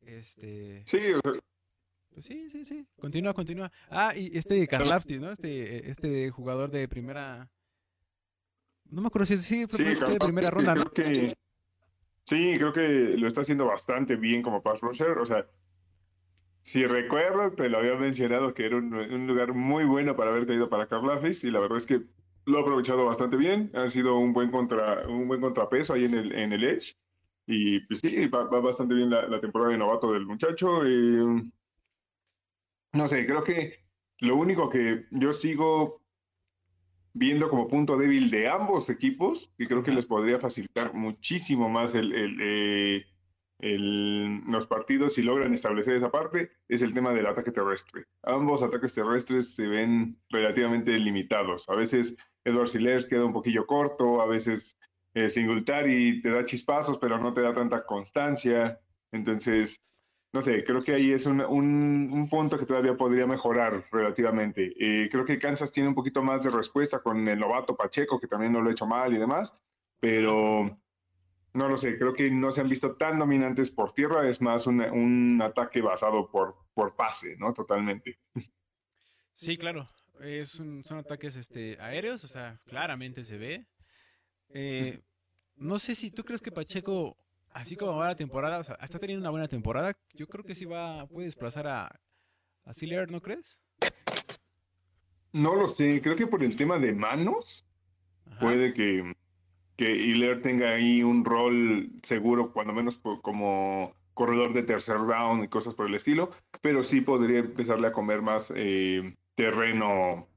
Este, 0.08 0.84
Sí, 0.86 1.00
o 1.14 1.20
sea, 1.20 1.40
pues 2.14 2.26
sí, 2.26 2.50
sí, 2.50 2.64
sí. 2.64 2.86
Continúa, 2.98 3.34
continúa. 3.34 3.72
Ah, 3.90 4.14
y 4.16 4.36
este 4.38 4.66
Karlaftis, 4.66 5.20
¿no? 5.20 5.32
Este, 5.32 5.90
este 5.92 6.30
jugador 6.32 6.72
de 6.72 6.88
primera. 6.88 7.50
No 8.90 9.02
me 9.02 9.08
acuerdo 9.08 9.26
si 9.26 9.34
es 9.34 9.42
sí, 9.44 9.68
fue, 9.68 9.78
sí, 9.78 9.84
de 9.84 10.18
primera 10.20 10.50
ronda, 10.50 10.74
¿no? 10.76 10.86
creo 10.86 11.12
que- 11.12 11.36
sí, 12.24 12.54
creo 12.56 12.72
que 12.72 12.82
lo 13.18 13.28
está 13.28 13.42
haciendo 13.42 13.66
bastante 13.66 14.16
bien 14.16 14.42
como 14.42 14.64
pass 14.64 14.80
rusher. 14.80 15.18
O 15.18 15.26
sea, 15.26 15.46
si 16.64 16.86
recuerdas, 16.86 17.54
te 17.58 17.68
lo 17.68 17.80
había 17.80 17.96
mencionado 17.96 18.54
que 18.54 18.66
era 18.66 18.78
un, 18.78 18.94
un 18.94 19.28
lugar 19.28 19.54
muy 19.54 19.84
bueno 19.84 20.16
para 20.16 20.32
haber 20.32 20.48
caído 20.48 20.70
para 20.70 20.88
Karlaftis 20.88 21.44
y 21.44 21.52
la 21.52 21.60
verdad 21.60 21.80
es 21.80 21.86
que 21.86 22.02
lo 22.46 22.60
ha 22.60 22.62
aprovechado 22.62 23.06
bastante 23.06 23.36
bien. 23.36 23.72
Ha 23.74 23.90
sido 23.90 24.18
un 24.18 24.32
buen 24.32 24.52
contra, 24.52 25.06
un 25.08 25.28
buen 25.28 25.42
contrapeso 25.42 25.94
ahí 25.94 26.06
en 26.06 26.14
el, 26.14 26.32
en 26.32 26.54
el 26.54 26.64
Edge. 26.64 26.96
Y 27.48 27.80
pues 27.88 28.02
sí, 28.02 28.28
va, 28.28 28.44
va 28.46 28.60
bastante 28.60 28.94
bien 28.94 29.10
la, 29.10 29.28
la 29.28 29.40
temporada 29.42 29.72
de 29.72 29.78
novato 29.80 30.12
del 30.14 30.26
muchacho. 30.26 30.86
eh, 30.86 31.44
no 32.94 33.08
sé, 33.08 33.26
creo 33.26 33.44
que 33.44 33.86
lo 34.20 34.36
único 34.36 34.70
que 34.70 35.06
yo 35.12 35.34
sigo 35.34 36.02
viendo 37.14 37.50
como 37.50 37.68
punto 37.68 37.98
débil 37.98 38.30
de 38.30 38.48
ambos 38.48 38.90
equipos, 38.90 39.52
y 39.58 39.66
creo 39.66 39.84
que 39.84 39.92
les 39.92 40.06
podría 40.06 40.40
facilitar 40.40 40.94
muchísimo 40.94 41.68
más 41.70 41.96
el, 41.96 42.14
el, 42.14 42.38
eh, 42.42 43.06
el- 43.60 44.42
los 44.48 44.68
partidos 44.68 45.16
si 45.16 45.24
logran 45.24 45.54
establecer 45.54 45.96
esa 45.96 46.12
parte, 46.12 46.52
es 46.68 46.82
el 46.84 46.94
tema 46.94 47.12
del 47.14 47.26
ataque 47.26 47.52
terrestre. 47.52 48.06
Ambos 48.24 48.62
ataques 48.62 48.94
terrestres 48.94 49.56
se 49.56 49.68
ven 49.68 50.22
relativamente 50.30 50.92
limitados. 51.00 51.68
A 51.70 51.76
veces 51.76 52.16
Edward 52.44 52.68
Siler 52.68 53.08
queda 53.08 53.26
un 53.26 53.34
poquillo 53.34 53.66
corto, 53.66 54.22
a 54.22 54.28
veces 54.28 54.78
eh, 55.14 55.30
Singletary 55.30 56.22
te 56.22 56.30
da 56.30 56.46
chispazos, 56.46 56.98
pero 56.98 57.18
no 57.18 57.34
te 57.34 57.42
da 57.42 57.54
tanta 57.54 57.86
constancia. 57.86 58.80
Entonces, 59.12 59.82
no 60.34 60.42
sé, 60.42 60.64
creo 60.64 60.84
que 60.84 60.94
ahí 60.94 61.12
es 61.12 61.26
un, 61.26 61.42
un, 61.42 62.10
un 62.12 62.30
punto 62.30 62.58
que 62.58 62.66
todavía 62.66 62.96
podría 62.96 63.26
mejorar 63.26 63.86
relativamente. 63.92 64.74
Eh, 64.78 65.10
creo 65.10 65.26
que 65.26 65.40
Kansas 65.40 65.72
tiene 65.72 65.90
un 65.90 65.96
poquito 65.96 66.22
más 66.22 66.44
de 66.44 66.50
respuesta 66.52 67.00
con 67.00 67.28
el 67.28 67.40
novato 67.40 67.76
Pacheco, 67.76 68.20
que 68.20 68.28
también 68.28 68.52
no 68.52 68.62
lo 68.62 68.70
ha 68.70 68.74
hecho 68.74 68.86
mal 68.86 69.14
y 69.14 69.18
demás, 69.18 69.58
pero 70.00 70.78
no 71.54 71.70
lo 71.70 71.78
sé, 71.78 71.98
creo 71.98 72.14
que 72.14 72.30
no 72.30 72.52
se 72.52 72.62
han 72.62 72.70
visto 72.70 72.96
tan 72.98 73.18
dominantes 73.18 73.72
por 73.72 73.94
tierra, 73.94 74.30
es 74.30 74.42
más 74.42 74.68
un, 74.68 74.82
un 74.82 75.42
ataque 75.42 75.82
basado 75.82 76.30
por, 76.30 76.56
por 76.76 76.96
pase, 76.96 77.36
¿no? 77.38 77.54
Totalmente. 77.54 78.20
Sí, 79.32 79.58
claro. 79.58 79.88
Es 80.20 80.60
un- 80.60 80.84
son 80.84 81.00
ataques 81.00 81.36
este, 81.36 81.78
aéreos, 81.80 82.24
o 82.24 82.28
sea, 82.28 82.60
claramente 82.66 83.24
se 83.24 83.38
ve. 83.38 83.66
Eh, 84.50 85.02
no 85.56 85.80
sé 85.80 85.96
si 85.96 86.12
tú 86.12 86.24
crees 86.24 86.42
que 86.42 86.52
Pacheco, 86.52 87.18
así 87.52 87.76
como 87.76 87.98
va 87.98 88.08
la 88.08 88.16
temporada, 88.16 88.60
o 88.60 88.64
sea, 88.64 88.76
está 88.82 89.00
teniendo 89.00 89.24
una 89.24 89.32
buena 89.32 89.48
temporada. 89.48 89.98
Yo 90.14 90.28
creo 90.28 90.44
que 90.44 90.56
sí 90.56 90.66
va, 90.66 91.08
puede 91.08 91.26
desplazar 91.26 91.68
a, 91.68 92.00
a 92.66 92.74
Siller, 92.74 93.10
¿no 93.12 93.22
crees? 93.22 93.60
No 95.34 95.56
lo 95.56 95.68
sé, 95.68 96.02
creo 96.02 96.16
que 96.16 96.28
por 96.28 96.44
el 96.44 96.56
tema 96.56 96.80
de 96.80 96.94
manos, 96.94 97.66
Ajá. 98.26 98.40
puede 98.40 98.74
que, 98.74 99.14
que 99.76 99.92
Hiller 99.92 100.42
tenga 100.42 100.72
ahí 100.72 101.04
un 101.04 101.26
rol 101.26 101.92
seguro, 102.04 102.52
cuando 102.54 102.74
menos 102.74 103.00
como 103.22 103.94
corredor 104.14 104.54
de 104.54 104.64
tercer 104.64 104.98
down 104.98 105.44
y 105.44 105.48
cosas 105.48 105.76
por 105.76 105.86
el 105.88 105.96
estilo, 105.96 106.32
pero 106.62 106.84
sí 106.84 107.02
podría 107.02 107.40
empezarle 107.40 107.88
a 107.88 107.92
comer 107.92 108.22
más 108.22 108.52
eh, 108.56 109.16
terreno 109.36 110.28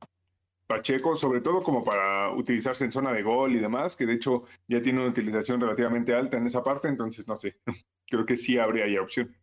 Pacheco, 0.70 1.16
sobre 1.16 1.40
todo 1.40 1.64
como 1.64 1.82
para 1.82 2.30
utilizarse 2.30 2.84
en 2.84 2.92
zona 2.92 3.12
de 3.12 3.24
gol 3.24 3.56
y 3.56 3.58
demás, 3.58 3.96
que 3.96 4.06
de 4.06 4.14
hecho 4.14 4.44
ya 4.68 4.80
tiene 4.80 5.00
una 5.00 5.08
utilización 5.10 5.60
relativamente 5.60 6.14
alta 6.14 6.36
en 6.36 6.46
esa 6.46 6.62
parte, 6.62 6.86
entonces 6.86 7.26
no 7.26 7.36
sé, 7.36 7.56
creo 8.06 8.24
que 8.24 8.36
sí 8.36 8.56
habría 8.56 8.84
ahí 8.84 8.96
opción. 8.96 9.34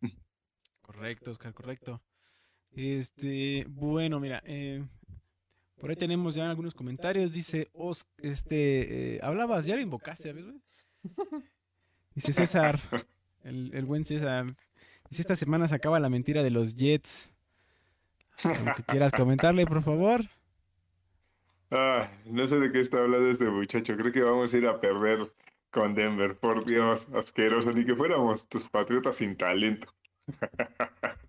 Correcto, 0.82 1.32
Oscar, 1.32 1.54
correcto. 1.54 2.02
Este, 2.72 3.66
bueno, 3.68 4.22
mira, 4.22 4.42
eh, 4.46 4.86
por 5.78 5.90
ahí 5.90 5.98
tenemos 5.98 6.34
ya 6.34 6.50
algunos 6.50 6.74
comentarios. 6.74 7.34
Dice, 7.34 7.68
Os, 7.74 8.08
este, 8.20 9.16
eh, 9.16 9.20
hablabas, 9.22 9.66
ya 9.66 9.76
lo 9.76 9.82
invocaste, 9.82 10.32
¿ves, 10.32 10.46
güey? 10.46 10.62
Dice 12.16 12.32
César, 12.32 12.80
el, 13.44 13.72
el 13.74 13.84
buen 13.84 14.06
César. 14.06 14.46
Dice, 15.10 15.24
esta 15.24 15.36
semana 15.36 15.68
se 15.68 15.76
acaba 15.76 16.00
la 16.00 16.10
mentira 16.10 16.42
de 16.42 16.52
los 16.52 16.78
Jets. 16.78 17.30
Lo 18.46 18.76
que 18.76 18.84
quieras 18.84 19.12
comentarle, 19.12 19.66
por 19.66 19.84
favor. 19.84 20.22
Ah, 21.70 22.10
no 22.26 22.48
sé 22.48 22.60
de 22.60 22.72
qué 22.72 22.80
está 22.80 23.00
hablando 23.00 23.30
este 23.30 23.46
muchacho. 23.46 23.96
Creo 23.98 24.12
que 24.12 24.22
vamos 24.22 24.54
a 24.54 24.58
ir 24.58 24.68
a 24.68 24.80
perder 24.80 25.34
con 25.72 25.96
Denver. 25.96 26.38
Por 26.40 26.66
Dios, 26.66 27.08
asqueroso. 27.14 27.72
Ni 27.72 27.86
que 27.86 27.96
fuéramos 27.96 28.48
tus 28.48 28.70
patriotas 28.70 29.18
sin 29.18 29.36
talento. 29.38 29.94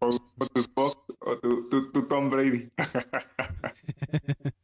O, 0.00 0.08
o 0.08 0.46
tus 0.48 0.68
Bucks, 0.74 0.98
o 1.20 1.38
tu, 1.38 1.68
tu- 1.70 1.92
tu 1.92 2.02
Tom 2.08 2.28
Brady. 2.28 2.68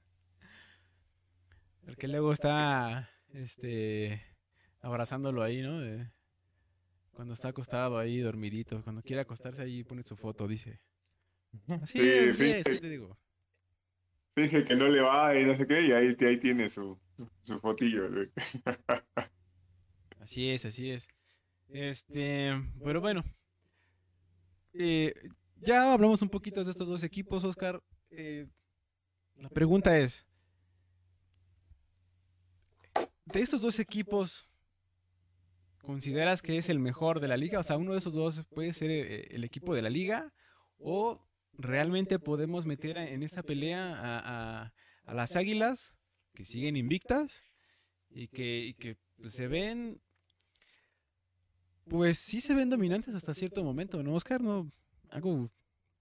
El 1.86 1.96
que 1.96 2.08
luego 2.08 2.32
está, 2.32 3.10
este, 3.32 4.22
abrazándolo 4.80 5.42
ahí, 5.42 5.62
¿no? 5.62 5.80
Cuando 7.12 7.34
está 7.34 7.48
acostado 7.48 7.98
ahí, 7.98 8.20
dormidito. 8.20 8.82
Cuando 8.82 9.02
quiere 9.02 9.22
acostarse 9.22 9.62
ahí, 9.62 9.82
pone 9.84 10.02
su 10.02 10.16
foto, 10.16 10.46
dice. 10.46 10.80
Así 11.82 11.98
Sí, 11.98 12.08
es, 12.08 12.36
sí, 12.36 12.42
así 12.44 12.52
es, 12.52 12.64
sí. 12.66 12.72
¿qué 12.72 12.80
te 12.80 12.88
digo? 12.90 13.16
Dije 14.37 14.64
que 14.64 14.76
no 14.76 14.88
le 14.88 15.00
va 15.00 15.37
y 15.37 15.44
no 15.44 15.56
sé 15.56 15.66
qué, 15.66 15.82
y 15.82 15.92
ahí, 15.92 16.16
ahí 16.20 16.40
tiene 16.40 16.70
su, 16.70 16.99
su 17.44 17.60
fotillo. 17.60 18.08
Así 20.20 20.50
es, 20.50 20.64
así 20.64 20.90
es. 20.90 21.08
Este, 21.68 22.52
pero 22.84 23.00
bueno. 23.00 23.25
Eh, 24.72 25.14
ya 25.56 25.92
hablamos 25.92 26.22
un 26.22 26.28
poquito 26.28 26.62
de 26.64 26.70
estos 26.70 26.88
dos 26.88 27.02
equipos, 27.02 27.44
Oscar. 27.44 27.82
Eh, 28.10 28.46
la 29.37 29.49
pregunta 29.49 29.99
es, 29.99 30.26
de 33.25 33.40
estos 33.40 33.62
dos 33.62 33.78
equipos, 33.78 34.49
¿consideras 35.82 36.42
que 36.42 36.56
es 36.56 36.68
el 36.68 36.78
mejor 36.78 37.20
de 37.20 37.28
la 37.28 37.37
liga? 37.37 37.58
O 37.58 37.62
sea, 37.62 37.76
uno 37.76 37.92
de 37.92 37.99
esos 37.99 38.12
dos 38.12 38.44
puede 38.50 38.72
ser 38.72 38.90
eh, 38.90 39.28
el 39.30 39.44
equipo 39.44 39.75
de 39.75 39.82
la 39.82 39.90
liga 39.90 40.32
o 40.78 41.20
realmente 41.59 42.19
podemos 42.19 42.66
meter 42.66 42.97
en 42.97 43.23
esta 43.23 43.42
pelea 43.42 43.95
a, 43.95 44.73
a- 45.07 45.14
las 45.14 45.35
Águilas 45.37 45.97
que 46.35 46.45
siguen 46.45 46.76
invictas 46.76 47.42
y 48.11 48.28
que, 48.28 48.76
que 48.78 48.97
pues, 49.21 49.35
se 49.35 49.49
ven, 49.49 50.00
pues 51.88 52.19
sí 52.19 52.40
se 52.40 52.54
ven 52.54 52.71
dominantes 52.71 53.14
hasta 53.14 53.35
cierto 53.35 53.64
momento, 53.64 54.02
¿no, 54.02 54.14
Oscar? 54.14 54.40
¿No? 54.40 54.71
¿Algo, 55.11 55.50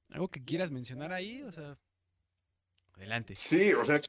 algo 0.09 0.27
que 0.27 0.43
quieras 0.43 0.71
mencionar 0.71 1.11
ahí? 1.11 1.41
O 1.43 1.51
sea, 1.51 1.77
adelante. 2.93 3.35
Sí, 3.35 3.73
o 3.73 3.83
sea, 3.83 3.99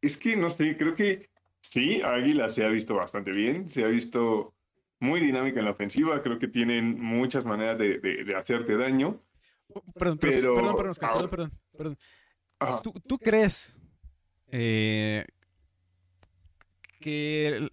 es 0.00 0.16
que 0.16 0.36
no 0.36 0.48
sé, 0.50 0.76
creo 0.76 0.94
que 0.94 1.28
sí, 1.60 2.00
Águila 2.02 2.48
se 2.48 2.64
ha 2.64 2.68
visto 2.68 2.94
bastante 2.94 3.30
bien, 3.32 3.68
se 3.70 3.84
ha 3.84 3.88
visto 3.88 4.54
muy 5.00 5.20
dinámica 5.20 5.58
en 5.58 5.66
la 5.66 5.72
ofensiva, 5.72 6.22
creo 6.22 6.38
que 6.38 6.48
tienen 6.48 6.98
muchas 7.00 7.44
maneras 7.44 7.78
de, 7.78 7.98
de- 7.98 8.24
de 8.24 8.34
hacerte 8.36 8.76
daño. 8.76 9.22
Perdón, 9.68 9.92
perdón, 9.94 10.18
Pero 10.20 10.54
perdón, 10.54 10.76
perdón, 10.76 10.90
Oscar, 10.90 11.10
perdón, 11.30 11.52
ahora- 11.72 11.96
perdón. 12.58 12.82
¿Tú, 12.82 12.92
tú 13.06 13.18
crees 13.18 13.78
eh, 14.50 15.24
que 17.00 17.68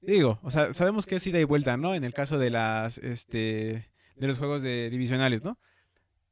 digo, 0.00 0.38
o 0.42 0.50
sea, 0.50 0.72
sabemos 0.72 1.06
que 1.06 1.16
es 1.16 1.26
ida 1.26 1.38
y 1.38 1.44
vuelta, 1.44 1.76
¿no? 1.76 1.94
En 1.94 2.04
el 2.04 2.14
caso 2.14 2.38
de 2.38 2.50
las 2.50 2.98
este 2.98 3.90
de 4.16 4.26
los 4.26 4.38
juegos 4.38 4.62
de 4.62 4.90
divisionales, 4.90 5.42
¿no? 5.44 5.58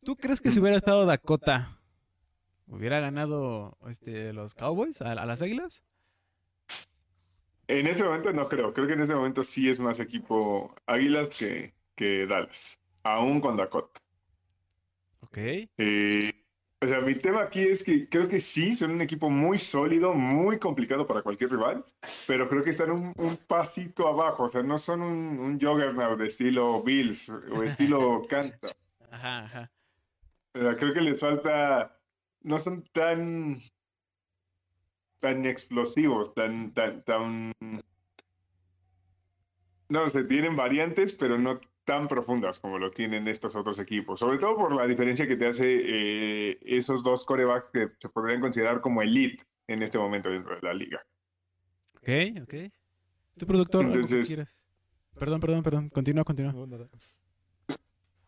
¿Tú 0.02 0.16
crees 0.16 0.40
que 0.40 0.50
si 0.50 0.60
hubiera 0.60 0.76
estado 0.76 1.06
Dakota 1.06 1.78
hubiera 2.66 3.00
ganado 3.00 3.76
este 3.88 4.32
los 4.32 4.54
Cowboys 4.54 5.00
a, 5.02 5.12
a 5.12 5.26
las 5.26 5.42
Águilas? 5.42 5.84
En 7.68 7.86
ese 7.86 8.02
momento 8.02 8.32
no 8.32 8.48
creo, 8.48 8.72
creo 8.74 8.86
que 8.88 8.94
en 8.94 9.02
ese 9.02 9.14
momento 9.14 9.44
sí 9.44 9.68
es 9.68 9.78
más 9.78 10.00
equipo 10.00 10.74
Águilas 10.86 11.28
que, 11.38 11.74
que 11.94 12.26
Dallas, 12.26 12.80
aún 13.04 13.40
con 13.40 13.56
Dakota. 13.56 14.00
Ok. 15.30 15.38
Eh, 15.78 16.32
o 16.82 16.86
sea, 16.88 17.00
mi 17.02 17.14
tema 17.14 17.42
aquí 17.42 17.60
es 17.60 17.84
que 17.84 18.08
creo 18.08 18.26
que 18.26 18.40
sí, 18.40 18.74
son 18.74 18.92
un 18.92 19.02
equipo 19.02 19.28
muy 19.28 19.58
sólido, 19.58 20.14
muy 20.14 20.58
complicado 20.58 21.06
para 21.06 21.22
cualquier 21.22 21.50
rival, 21.50 21.84
pero 22.26 22.48
creo 22.48 22.64
que 22.64 22.70
están 22.70 22.90
un, 22.90 23.12
un 23.16 23.36
pasito 23.36 24.08
abajo, 24.08 24.44
o 24.44 24.48
sea, 24.48 24.62
no 24.62 24.78
son 24.78 25.02
un, 25.02 25.38
un 25.38 25.60
juggernaut 25.60 26.18
de 26.18 26.28
estilo 26.28 26.82
Bills 26.82 27.28
o 27.28 27.62
estilo 27.62 28.22
Kansas. 28.28 28.72
Ajá, 29.10 29.44
ajá. 29.44 29.72
O 30.54 30.76
creo 30.76 30.94
que 30.94 31.00
les 31.02 31.20
falta, 31.20 32.00
no 32.42 32.58
son 32.58 32.82
tan, 32.92 33.58
tan 35.20 35.44
explosivos, 35.44 36.34
tan, 36.34 36.72
tan, 36.72 37.04
tan, 37.04 37.52
no 39.90 40.08
sé, 40.08 40.24
tienen 40.24 40.56
variantes, 40.56 41.14
pero 41.14 41.38
no 41.38 41.60
tan 41.90 42.06
profundas 42.06 42.60
como 42.60 42.78
lo 42.78 42.92
tienen 42.92 43.26
estos 43.26 43.56
otros 43.56 43.78
equipos. 43.80 44.20
Sobre 44.20 44.38
todo 44.38 44.54
por 44.56 44.72
la 44.72 44.86
diferencia 44.86 45.26
que 45.26 45.34
te 45.36 45.48
hace 45.48 45.64
eh, 45.68 46.58
esos 46.62 47.02
dos 47.02 47.24
corebacks 47.24 47.70
que 47.72 47.88
se 47.98 48.08
podrían 48.08 48.40
considerar 48.40 48.80
como 48.80 49.02
elite 49.02 49.42
en 49.66 49.82
este 49.82 49.98
momento 49.98 50.30
dentro 50.30 50.54
de 50.54 50.60
la 50.62 50.72
liga. 50.72 51.00
Ok, 51.96 52.08
ok. 52.42 52.54
Tu 53.38 53.46
productor, 53.46 53.80
algo 53.86 53.94
que 53.94 54.00
Entonces- 54.02 54.26
quieras. 54.28 54.64
Perdón, 55.18 55.40
perdón, 55.40 55.62
perdón. 55.64 55.88
Continúa, 55.88 56.22
continúa. 56.24 56.52
No, 56.52 56.64
nada. 56.66 56.88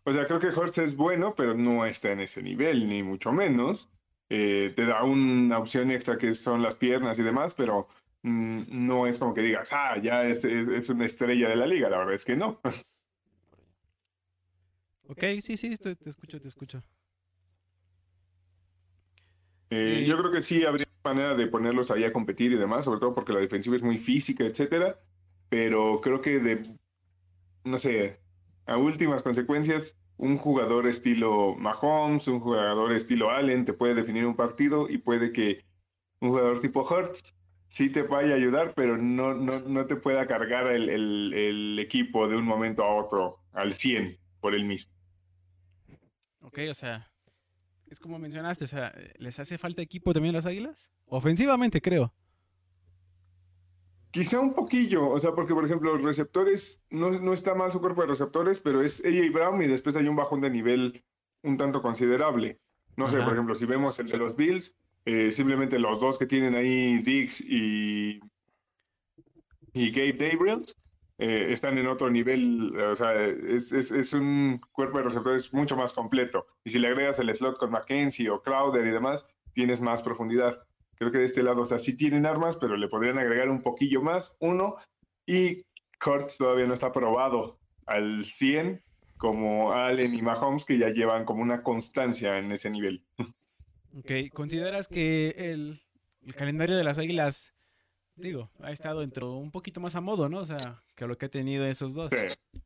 O 0.05 0.13
sea, 0.13 0.27
creo 0.27 0.41
que 0.41 0.49
Hurts 0.49 0.79
es 0.79 0.97
bueno, 0.97 1.35
pero 1.37 1.55
no 1.55 1.87
está 1.87 2.11
en 2.11 2.21
ese 2.21 2.43
nivel, 2.43 2.89
ni 2.89 3.05
mucho 3.05 3.31
menos. 3.33 3.89
Eh, 4.29 4.73
te 4.75 4.85
da 4.87 5.05
una 5.05 5.59
opción 5.59 5.91
extra 5.93 6.19
que 6.19 6.35
son 6.35 6.63
las 6.63 6.75
piernas 6.75 7.17
y 7.19 7.23
demás, 7.23 7.55
pero 7.55 7.87
mm, 8.23 8.63
no 8.71 9.07
es 9.07 9.19
como 9.21 9.33
que 9.35 9.43
digas, 9.43 9.69
ah, 9.73 9.97
ya 10.03 10.25
es, 10.25 10.45
es- 10.45 10.69
es 10.69 10.89
una 10.89 11.07
estrella 11.07 11.49
de 11.49 11.57
la 11.57 11.67
liga. 11.67 11.89
La 11.89 11.99
verdad 11.99 12.15
es 12.15 12.25
que 12.25 12.35
no. 12.35 12.61
Ok, 15.13 15.25
sí, 15.43 15.57
sí, 15.59 15.77
te, 15.77 15.95
te 15.95 16.09
escucho, 16.09 16.41
te 16.41 16.49
escucho. 16.49 16.83
Eh, 19.71 20.01
Y- 20.03 20.07
yo 20.07 20.17
creo 20.19 20.33
que 20.33 20.43
sí 20.43 20.65
habría 20.65 20.87
manera 21.05 21.35
de 21.35 21.47
ponerlos 21.49 21.91
ahí 21.91 22.05
a 22.05 22.13
competir 22.13 22.53
y 22.53 22.57
demás, 22.57 22.85
sobre 22.87 23.01
todo 23.01 23.15
porque 23.15 23.33
la 23.33 23.41
defensiva 23.41 23.77
es 23.77 23.83
muy 23.83 23.99
física, 23.99 24.45
etcétera. 24.45 24.99
Pero 25.51 26.01
creo 26.01 26.23
que 26.23 26.39
de, 26.39 26.63
no 27.65 27.79
sé, 27.79 28.21
a 28.67 28.77
últimas 28.79 29.23
consecuencias, 29.23 29.95
un 30.17 30.39
jugador 30.39 30.87
estilo 30.87 31.55
Mahomes, 31.57 32.27
un 32.29 32.41
jugador 32.41 32.93
estilo 32.93 33.31
Allen 33.31 33.65
te 33.67 33.75
puede 33.75 33.95
definir 33.95 34.25
un 34.25 34.37
partido 34.37 34.89
y 34.89 34.97
puede 34.99 35.33
que 35.33 35.65
un 36.21 36.31
jugador 36.31 36.61
tipo 36.61 36.83
Hurts 36.89 37.35
sí 37.69 37.91
te 37.91 38.03
vaya 38.03 38.33
a 38.33 38.37
ayudar, 38.37 38.73
pero 38.75 38.97
no, 38.97 39.35
no, 39.35 39.61
no 39.61 39.87
te 39.87 39.97
pueda 39.97 40.27
cargar 40.27 40.69
el, 40.69 40.89
el- 40.89 41.33
el 41.35 41.79
equipo 41.81 42.29
de 42.29 42.37
un 42.37 42.45
momento 42.45 42.83
a 42.85 42.95
otro 42.95 43.41
al 43.53 43.75
100 43.75 44.17
por 44.41 44.55
él 44.55 44.65
mismo. 44.65 44.92
Ok, 46.43 46.59
o 46.71 46.75
sea, 46.75 47.11
es 47.89 48.01
como 48.01 48.19
mencionaste, 48.19 48.65
o 48.65 48.69
sea, 48.69 48.93
¿les 49.19 49.39
hace 49.39 49.59
falta 49.59 49.83
equipo 49.83 50.13
también 50.13 50.35
a 50.35 50.39
las 50.39 50.47
Águilas? 50.47 50.93
Ofensivamente, 51.07 51.81
creo. 51.81 52.13
Quizá 54.11 54.41
un 54.41 54.53
poquillo, 54.53 55.09
o 55.09 55.19
sea, 55.19 55.33
porque 55.33 55.55
por 55.55 55.65
ejemplo, 55.65 55.95
los 55.95 56.05
receptores, 56.05 56.83
no, 56.91 57.11
no 57.11 57.33
está 57.33 57.55
mal 57.55 57.73
su 57.73 57.81
cuerpo 57.81 58.03
de 58.03 58.09
receptores, 58.09 58.61
pero 58.61 58.83
es 58.83 59.03
AJ 59.05 59.33
Brown 59.33 59.63
y 59.63 59.69
después 59.69 59.97
hay 59.97 60.07
un 60.07 60.17
bajón 60.17 60.43
de 60.43 60.51
nivel 60.51 61.05
un 61.43 61.57
tanto 61.57 61.81
considerable. 61.81 62.61
No 62.97 63.09
sé, 63.09 63.23
por 63.23 63.33
ejemplo, 63.33 63.55
si 63.55 63.65
vemos 63.65 63.99
el 63.99 64.09
de 64.09 64.19
los 64.19 64.37
Bills, 64.37 64.75
eh, 65.07 65.33
simplemente 65.33 65.79
los 65.79 65.99
dos 65.99 66.19
que 66.19 66.27
tienen 66.27 66.55
ahí, 66.55 66.99
Dix 66.99 67.41
y, 67.41 68.21
y 69.73 69.91
Gabe 69.91 70.13
Gabriels, 70.13 70.77
eh, 71.25 71.53
están 71.53 71.79
en 71.79 71.87
otro 71.87 72.11
nivel, 72.11 72.77
o 72.77 72.97
sea, 72.97 73.15
es, 73.25 73.71
es, 73.71 73.93
es 73.93 74.13
un 74.13 74.61
cuerpo 74.73 74.99
de 74.99 75.05
receptores 75.05 75.53
mucho 75.53 75.77
más 75.77 75.93
completo. 75.93 76.49
Y 76.65 76.71
si 76.71 76.81
le 76.81 76.89
agregas 76.89 77.21
el 77.21 77.33
slot 77.33 77.59
con 77.59 77.71
Mackenzie 77.71 78.29
o 78.29 78.43
Crowder 78.43 78.85
y 78.85 78.91
demás, 78.91 79.25
tienes 79.55 79.81
más 79.81 80.03
profundidad. 80.03 80.59
Creo 80.97 81.13
que 81.13 81.19
de 81.19 81.27
este 81.27 81.45
lado, 81.45 81.63
o 81.63 81.65
sea, 81.65 81.79
sí 81.79 81.97
tienen 81.97 82.27
armas, 82.27 82.57
pero 82.57 82.77
le 82.77 82.89
podrían 82.89 83.21
agregar 83.21 83.51
un 83.51 83.63
poquillo 83.63 84.03
más, 84.03 84.37
uno, 84.41 84.79
y 85.25 85.59
Kurtz 86.03 86.39
todavía 86.39 86.67
no 86.67 86.75
está 86.75 86.91
probado 86.91 87.57
al 87.87 88.25
100 88.25 88.83
como 89.17 89.73
Allen 89.73 90.15
y 90.15 90.23
Mahomes, 90.23 90.65
que 90.65 90.77
ya 90.77 90.89
llevan 90.89 91.25
como 91.25 91.41
una 91.41 91.63
constancia 91.63 92.37
en 92.37 92.51
ese 92.51 92.69
nivel. 92.69 93.05
Ok, 93.97 94.11
¿consideras 94.33 94.89
que 94.89 95.37
el, 95.37 95.83
el 96.27 96.35
calendario 96.35 96.77
de 96.77 96.83
las 96.83 96.99
Águilas, 96.99 97.55
digo, 98.17 98.51
ha 98.61 98.73
estado 98.73 99.01
dentro 99.01 99.35
un 99.37 99.51
poquito 99.51 99.81
más 99.81 99.95
a 99.97 100.01
modo, 100.01 100.29
¿no? 100.29 100.39
O 100.41 100.47
sea, 100.47 100.83
que 100.95 101.07
lo 101.07 101.17
que 101.19 101.27
ha 101.27 101.31
tenido 101.31 101.65
esos 101.67 101.95
dos. 101.95 102.11
Sí. 102.11 102.61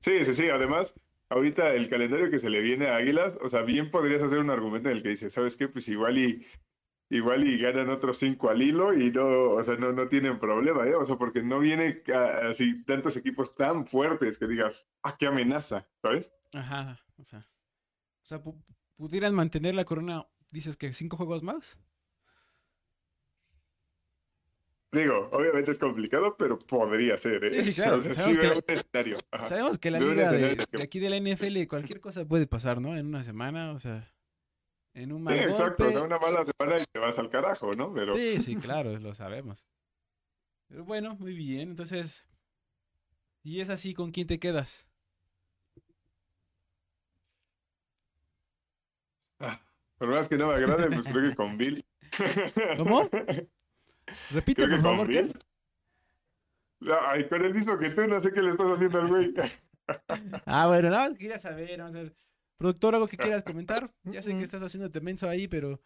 sí, 0.00 0.24
sí, 0.24 0.34
sí. 0.34 0.48
Además, 0.48 0.94
ahorita 1.28 1.74
el 1.74 1.88
calendario 1.88 2.30
que 2.30 2.38
se 2.40 2.50
le 2.50 2.60
viene 2.60 2.88
a 2.88 2.96
Águilas, 2.96 3.34
o 3.42 3.48
sea, 3.48 3.62
bien 3.62 3.90
podrías 3.90 4.22
hacer 4.22 4.38
un 4.38 4.50
argumento 4.50 4.88
en 4.90 4.96
el 4.96 5.02
que 5.02 5.10
dices, 5.10 5.32
¿sabes 5.32 5.56
qué? 5.56 5.68
Pues 5.68 5.88
igual 5.88 6.18
y 6.18 6.46
igual 7.12 7.44
y 7.44 7.58
ganan 7.58 7.90
otros 7.90 8.18
cinco 8.18 8.50
al 8.50 8.62
hilo 8.62 8.94
y 8.94 9.10
no, 9.10 9.50
o 9.54 9.64
sea, 9.64 9.74
no, 9.76 9.92
no 9.92 10.08
tienen 10.08 10.38
problema, 10.38 10.86
¿eh? 10.86 10.94
O 10.94 11.04
sea, 11.04 11.16
porque 11.16 11.42
no 11.42 11.58
viene 11.58 12.02
así 12.48 12.84
tantos 12.84 13.16
equipos 13.16 13.54
tan 13.56 13.84
fuertes 13.86 14.38
que 14.38 14.46
digas, 14.46 14.86
ah, 15.02 15.16
qué 15.18 15.26
amenaza, 15.26 15.88
¿sabes? 16.02 16.32
Ajá, 16.52 16.96
o 17.16 17.24
sea, 17.24 17.40
o 17.40 18.26
sea, 18.26 18.42
pu- 18.42 18.62
pudieran 18.96 19.34
mantener 19.34 19.74
la 19.74 19.84
corona, 19.84 20.24
dices 20.50 20.76
que 20.76 20.92
cinco 20.92 21.16
juegos 21.16 21.42
más. 21.42 21.80
Digo, 24.92 25.28
obviamente 25.30 25.70
es 25.70 25.78
complicado, 25.78 26.36
pero 26.36 26.58
podría 26.58 27.16
ser, 27.16 27.44
¿eh? 27.44 27.62
Sí, 27.62 27.70
sí, 27.70 27.74
claro, 27.74 27.98
O 27.98 28.00
sea, 28.00 28.10
sabemos 28.10 28.36
sí 28.36 28.40
que 28.40 29.12
la-. 29.34 29.44
Sabemos 29.44 29.78
que 29.78 29.90
la 29.92 30.00
liga 30.00 30.32
de, 30.32 30.66
aquí 30.82 30.98
de 30.98 31.10
la 31.10 31.16
NFL, 31.16 31.68
cualquier 31.68 32.00
cosa 32.00 32.26
puede 32.26 32.48
pasar, 32.48 32.80
¿no? 32.80 32.96
En 32.96 33.06
una 33.06 33.22
semana, 33.22 33.72
o 33.72 33.78
sea, 33.78 34.12
en 34.94 35.12
un 35.12 35.18
Sí, 35.18 35.24
mal 35.24 35.38
exacto, 35.38 35.86
o 35.86 35.90
sea, 35.92 36.02
una 36.02 36.18
mala 36.18 36.44
semana 36.44 36.82
y 36.82 36.84
te 36.90 36.98
vas 36.98 37.16
al 37.18 37.30
carajo, 37.30 37.72
¿no? 37.74 37.94
Pero 37.94 38.14
Sí, 38.14 38.40
sí, 38.40 38.56
claro, 38.56 38.98
lo 38.98 39.14
sabemos. 39.14 39.64
Pero 40.68 40.84
bueno, 40.84 41.14
muy 41.16 41.34
bien. 41.34 41.70
Entonces, 41.70 42.26
si 43.42 43.60
es 43.60 43.70
así, 43.70 43.94
¿con 43.94 44.10
quién 44.10 44.26
te 44.26 44.40
quedas? 44.40 44.88
ah, 49.38 49.60
por 49.98 50.08
más 50.08 50.28
que 50.28 50.36
no 50.36 50.48
me 50.48 50.54
agrade, 50.54 50.88
pues 50.88 51.06
creo 51.06 51.30
que 51.30 51.36
con 51.36 51.56
Bill. 51.56 51.84
¿Cómo? 52.76 53.08
Repite, 54.32 54.66
por 54.68 54.80
favor. 54.82 55.08
Ay, 57.08 57.28
con 57.28 57.44
el 57.44 57.54
mismo 57.54 57.78
que 57.78 57.90
tú, 57.90 58.06
no 58.06 58.20
sé 58.20 58.32
qué 58.32 58.40
le 58.42 58.50
estás 58.50 58.66
haciendo 58.68 59.00
al 59.00 59.08
güey. 59.08 59.34
Ah, 60.46 60.68
bueno, 60.68 60.88
nada 60.88 61.08
más 61.08 61.18
quería 61.18 61.38
saber, 61.40 61.76
vamos 61.80 61.96
a 61.96 62.02
ver. 62.02 62.16
Productor, 62.56 62.94
algo 62.94 63.08
que 63.08 63.16
quieras 63.16 63.42
comentar. 63.42 63.92
Ya 64.04 64.22
sé 64.22 64.36
que 64.38 64.44
estás 64.44 64.62
haciéndote 64.62 65.00
menso 65.00 65.28
ahí, 65.28 65.48
pero 65.48 65.80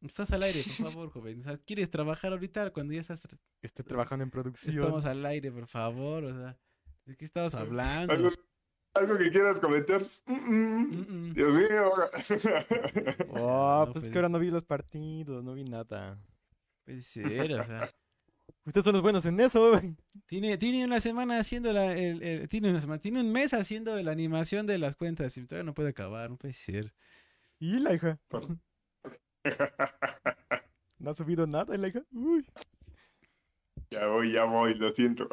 estás 0.00 0.30
al 0.32 0.42
aire, 0.44 0.62
por 0.78 0.86
favor, 0.92 1.10
joven. 1.10 1.40
O 1.40 1.42
sea, 1.42 1.56
¿quieres 1.58 1.90
trabajar 1.90 2.32
ahorita 2.32 2.70
cuando 2.70 2.94
ya 2.94 3.00
estás 3.00 3.22
tra- 3.22 3.38
Estoy 3.60 3.84
trabajando 3.84 4.22
en 4.24 4.30
producción. 4.30 4.74
estamos 4.74 5.04
al 5.04 5.26
aire, 5.26 5.52
por 5.52 5.66
favor? 5.66 6.24
O 6.24 6.34
sea, 6.34 6.56
¿de 7.04 7.16
qué 7.16 7.24
estabas 7.26 7.54
hablando? 7.54 8.14
¿Algo, 8.14 8.30
algo 8.94 9.18
que 9.18 9.30
quieras 9.30 9.60
comentar? 9.60 10.02
Mm, 10.24 10.32
mm. 10.32 10.78
Mm, 10.78 11.06
mm. 11.28 11.34
Dios 11.34 11.52
mío. 11.52 11.92
Oh, 13.28 13.84
No, 13.86 13.92
pues 13.92 14.04
pues- 14.04 14.08
que 14.12 14.18
ahora 14.18 14.30
no 14.30 14.38
vi 14.38 14.50
los 14.50 14.64
partidos, 14.64 15.44
no 15.44 15.52
vi 15.52 15.64
nada. 15.64 16.18
Puede 16.86 17.02
ser, 17.02 17.52
o 17.52 17.64
sea. 17.66 17.90
Ustedes 18.64 18.84
son 18.84 18.94
los 18.94 19.02
buenos 19.02 19.26
en 19.26 19.38
eso. 19.40 19.80
Tiene, 20.26 20.56
tiene 20.58 20.84
una 20.84 21.00
semana 21.00 21.38
haciendo 21.38 21.72
la, 21.72 21.92
el, 21.96 22.22
el- 22.22 22.48
tiene 22.48 22.70
una 22.70 22.80
semana, 22.80 23.00
tiene 23.00 23.20
un 23.20 23.30
mes 23.32 23.52
haciendo 23.54 23.94
la 24.02 24.12
animación 24.12 24.66
de 24.66 24.78
las 24.78 24.96
cuentas 24.96 25.36
y 25.36 25.44
todavía 25.46 25.64
no 25.66 25.74
puede 25.74 25.90
acabar, 25.90 26.30
no 26.30 26.36
puede 26.38 26.54
ser. 26.54 26.94
Y 27.60 27.80
la 27.80 27.92
hija. 27.94 28.18
No 30.98 31.10
ha 31.10 31.14
subido 31.14 31.46
nada, 31.46 31.76
la 31.76 31.88
hija. 31.88 32.02
Uy. 32.10 32.46
ya 33.90 34.06
voy, 34.06 34.32
ya 34.32 34.44
voy, 34.44 34.74
lo 34.74 34.90
siento. 34.92 35.28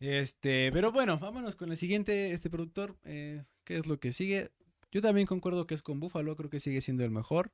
Este, 0.00 0.70
pero 0.72 0.90
bueno, 0.92 1.18
vámonos 1.18 1.56
con 1.56 1.70
el 1.70 1.76
siguiente, 1.76 2.32
este 2.32 2.48
productor, 2.48 2.96
eh, 3.04 3.44
¿qué 3.64 3.76
es 3.76 3.86
lo 3.86 4.00
que 4.00 4.12
sigue? 4.14 4.50
Yo 4.90 5.02
también 5.02 5.26
concuerdo 5.26 5.66
que 5.66 5.74
es 5.74 5.82
con 5.82 6.00
Buffalo, 6.00 6.36
creo 6.36 6.48
que 6.48 6.58
sigue 6.58 6.80
siendo 6.80 7.04
el 7.04 7.10
mejor. 7.10 7.52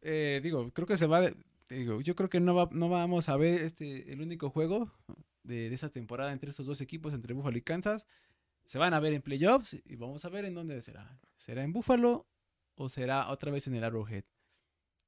Eh, 0.00 0.40
digo, 0.42 0.72
creo 0.72 0.86
que 0.86 0.96
se 0.96 1.06
va, 1.06 1.20
de- 1.20 1.36
digo, 1.68 2.00
yo 2.00 2.14
creo 2.14 2.28
que 2.28 2.40
no, 2.40 2.54
va, 2.54 2.68
no 2.72 2.88
vamos 2.88 3.28
a 3.28 3.36
ver 3.36 3.62
este, 3.62 4.12
el 4.12 4.20
único 4.20 4.50
juego 4.50 4.90
de, 5.42 5.68
de 5.68 5.74
esa 5.74 5.90
temporada 5.90 6.32
entre 6.32 6.50
estos 6.50 6.66
dos 6.66 6.80
equipos, 6.80 7.14
entre 7.14 7.34
Buffalo 7.34 7.58
y 7.58 7.62
Kansas. 7.62 8.06
Se 8.64 8.78
van 8.78 8.94
a 8.94 9.00
ver 9.00 9.12
en 9.12 9.22
playoffs 9.22 9.74
y 9.84 9.96
vamos 9.96 10.24
a 10.24 10.28
ver 10.30 10.44
en 10.44 10.54
dónde 10.54 10.80
será. 10.80 11.18
¿Será 11.36 11.62
en 11.62 11.72
Buffalo 11.72 12.26
o 12.76 12.88
será 12.88 13.28
otra 13.28 13.50
vez 13.50 13.66
en 13.66 13.74
el 13.74 13.84
Arrowhead? 13.84 14.24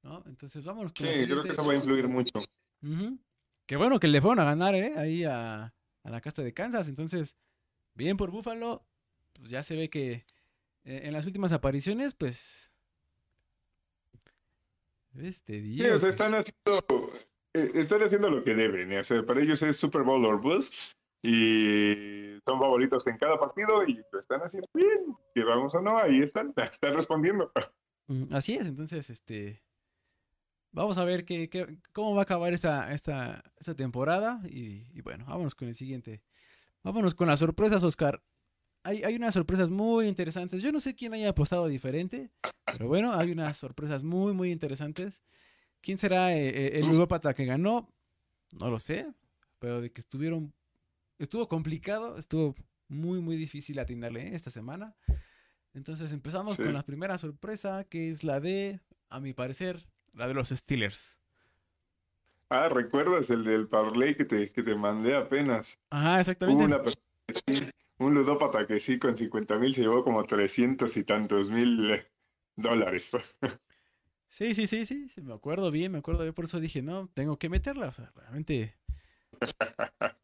¿No? 0.03 0.23
Entonces 0.27 0.63
vámonos 0.63 0.93
con 0.93 1.07
Sí, 1.07 1.21
la 1.21 1.25
creo 1.25 1.43
que 1.43 1.49
eso 1.49 1.65
va 1.65 1.73
a 1.73 1.75
influir 1.75 2.07
mucho. 2.07 2.39
Ujú. 2.83 3.17
Qué 3.65 3.75
bueno 3.75 3.99
que 3.99 4.07
le 4.07 4.21
fueron 4.21 4.39
a 4.39 4.45
ganar, 4.45 4.75
¿eh? 4.75 4.93
Ahí 4.95 5.23
a, 5.23 5.73
a 6.03 6.09
la 6.09 6.21
casta 6.21 6.43
de 6.43 6.53
Kansas. 6.53 6.87
Entonces, 6.87 7.35
bien 7.95 8.15
por 8.15 8.31
Buffalo. 8.31 8.85
Pues 9.33 9.49
ya 9.49 9.61
se 9.63 9.75
ve 9.75 9.89
que 9.89 10.25
eh, 10.83 11.01
en 11.03 11.13
las 11.13 11.25
últimas 11.25 11.51
apariciones, 11.51 12.13
pues. 12.13 12.66
Este 15.19 15.53
Sí, 15.53 15.61
día. 15.61 15.95
o 15.95 15.99
sea, 15.99 16.09
están 16.09 16.33
haciendo, 16.35 17.11
eh, 17.53 17.71
están 17.75 18.01
haciendo 18.03 18.29
lo 18.29 18.43
que 18.43 18.53
deben. 18.53 18.97
O 18.97 19.03
sea, 19.03 19.23
para 19.25 19.41
ellos 19.41 19.61
es 19.63 19.77
Super 19.77 20.03
Bowl 20.03 20.25
or 20.25 20.39
bust. 20.41 20.73
Y 21.23 22.37
son 22.45 22.59
favoritos 22.59 23.05
en 23.07 23.17
cada 23.17 23.39
partido 23.39 23.83
y 23.85 24.01
lo 24.11 24.19
están 24.19 24.41
haciendo 24.41 24.67
bien. 24.73 25.15
Que 25.33 25.43
vamos 25.43 25.73
o 25.75 25.81
no, 25.81 25.97
ahí 25.97 26.21
están, 26.21 26.53
están 26.71 26.95
respondiendo. 26.95 27.51
Mm, 28.07 28.33
Así 28.33 28.55
es, 28.55 28.67
entonces, 28.67 29.09
este. 29.09 29.63
Vamos 30.71 30.97
a 30.97 31.05
ver 31.05 31.25
qué, 31.25 31.49
qué- 31.49 31.79
cómo 31.93 32.13
va 32.13 32.21
a 32.21 32.23
acabar 32.23 32.53
esta, 32.53 32.93
esta, 32.93 33.43
esta 33.59 33.73
temporada. 33.75 34.41
Y, 34.47 34.85
y 34.97 35.01
bueno, 35.01 35.25
vámonos 35.27 35.55
con 35.55 35.67
el 35.67 35.75
siguiente. 35.75 36.21
Vámonos 36.83 37.15
con 37.15 37.27
las 37.27 37.39
sorpresas, 37.39 37.83
Oscar. 37.83 38.21
Hay, 38.87 39.03
hay 39.03 39.15
unas 39.17 39.33
sorpresas 39.33 39.69
muy 39.69 40.07
interesantes. 40.07 40.61
Yo 40.61 40.71
no 40.71 40.79
sé 40.79 40.95
quién 40.95 41.13
haya 41.13 41.27
apostado 41.27 41.67
diferente, 41.67 42.29
pero 42.65 42.87
bueno, 42.87 43.11
hay 43.13 43.31
unas 43.31 43.57
sorpresas 43.57 44.01
muy, 44.01 44.31
muy 44.33 44.49
interesantes. 44.49 45.21
¿Quién 45.81 45.97
será 45.97 46.33
eh, 46.33 46.47
eh, 46.47 46.79
el 46.79 46.87
ludópata 46.87 47.33
que 47.33 47.43
ganó? 47.43 47.89
No 48.57 48.69
lo 48.69 48.79
sé, 48.79 49.05
pero 49.59 49.81
de 49.81 49.91
que 49.91 49.99
estuvieron. 49.99 50.53
Estuvo 51.19 51.49
complicado, 51.49 52.17
estuvo 52.17 52.55
muy, 52.87 53.19
muy 53.19 53.35
difícil 53.35 53.77
atinarle 53.79 54.29
¿eh? 54.29 54.35
esta 54.35 54.51
semana. 54.51 54.95
Entonces 55.73 56.13
empezamos 56.13 56.55
Sí. 56.55 56.63
con 56.63 56.73
la 56.73 56.83
primera 56.83 57.17
sorpresa, 57.17 57.83
que 57.83 58.09
es 58.09 58.23
la 58.23 58.39
de, 58.39 58.79
a 59.09 59.19
mi 59.19 59.33
parecer, 59.33 59.85
la 60.13 60.29
de 60.29 60.33
los 60.33 60.47
Steelers. 60.47 61.19
Ah, 62.49 62.69
¿recuerdas 62.69 63.29
el 63.31 63.43
del 63.43 63.67
parlay 63.67 64.15
que 64.15 64.23
te, 64.23 64.49
que 64.53 64.63
te 64.63 64.75
mandé 64.75 65.13
apenas? 65.13 65.77
Ajá, 65.89 66.13
Hubo 66.13 66.19
exactamente. 66.21 66.63
una 66.63 66.81
persona 66.81 67.03
que 67.27 67.33
sí, 67.53 67.69
un 67.99 68.13
ludópata 68.13 68.65
que 68.67 68.79
sí, 68.79 68.99
con 68.99 69.17
50 69.17 69.57
mil 69.57 69.73
se 69.73 69.81
llevó 69.81 70.03
como 70.03 70.25
300 70.25 70.95
y 70.97 71.03
tantos 71.03 71.49
mil 71.49 71.91
eh, 71.91 72.07
dólares. 72.55 73.11
Sí, 74.29 74.53
sí, 74.53 74.67
sí, 74.67 74.85
sí, 74.85 75.07
me 75.21 75.33
acuerdo 75.33 75.71
bien, 75.71 75.93
me 75.93 75.99
acuerdo. 75.99 76.25
Yo 76.25 76.33
por 76.33 76.43
eso 76.43 76.59
dije, 76.59 76.81
no, 76.81 77.07
tengo 77.13 77.39
que 77.39 77.47
meterla. 77.47 77.87
O 77.87 77.91
sea, 77.93 78.11
realmente. 78.15 78.75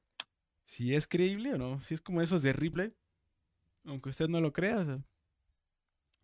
Si 0.65 0.93
es 0.95 1.07
creíble 1.07 1.53
o 1.53 1.57
no, 1.57 1.79
si 1.81 1.93
es 1.93 2.01
como 2.01 2.21
esos 2.21 2.41
de 2.41 2.53
Ripley, 2.53 2.93
aunque 3.85 4.09
usted 4.09 4.27
no 4.29 4.41
lo 4.41 4.53
crea. 4.53 4.77
o 4.79 4.85
sea. 4.85 4.99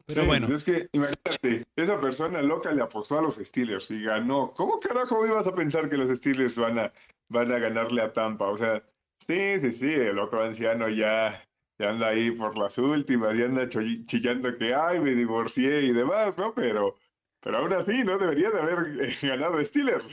Pero 0.06 0.22
Sí, 0.22 0.28
bueno, 0.28 0.54
Es 0.56 0.64
que 0.64 0.90
imagínate, 0.94 1.68
esa 1.76 2.00
persona 2.02 2.42
loca 2.42 2.72
le 2.72 2.82
apostó 2.82 3.20
a 3.20 3.22
los 3.22 3.36
Steelers 3.36 3.92
y 3.92 4.02
ganó. 4.02 4.54
¿Cómo 4.54 4.80
carajo 4.80 5.26
ibas 5.28 5.46
a 5.46 5.54
pensar 5.54 5.90
que 5.90 5.98
los 5.98 6.10
Steelers 6.18 6.58
van 6.58 6.80
a, 6.80 6.94
van 7.30 7.52
a 7.52 7.60
ganarle 7.60 8.02
a 8.02 8.12
Tampa? 8.14 8.48
O 8.50 8.58
sea, 8.58 8.84
sí, 9.26 9.60
sí, 9.62 9.72
sí, 9.72 9.86
el 9.86 10.20
otro 10.20 10.44
anciano 10.44 10.90
ya, 10.90 11.44
anda 11.80 12.10
ahí 12.10 12.32
por 12.32 12.58
las 12.58 12.78
últimas, 12.78 13.38
ya 13.38 13.46
anda 13.46 13.70
chillando 13.70 14.58
que, 14.58 14.74
ay, 14.74 15.00
me 15.00 15.16
divorcié 15.16 15.82
y 15.84 15.94
demás, 15.94 16.38
¿no? 16.38 16.54
Pero, 16.54 16.98
pero 17.40 17.58
aún 17.58 17.74
así, 17.74 18.04
¿no? 18.04 18.18
Debería 18.18 18.50
de 18.50 18.60
haber 18.60 19.10
eh, 19.10 19.16
ganado 19.22 19.64
Steelers. 19.64 20.06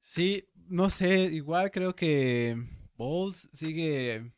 sí, 0.00 0.48
no 0.54 0.90
sé, 0.90 1.24
igual 1.24 1.70
creo 1.70 1.94
que 1.94 2.56
Bowles 2.96 3.48
sigue 3.52 4.32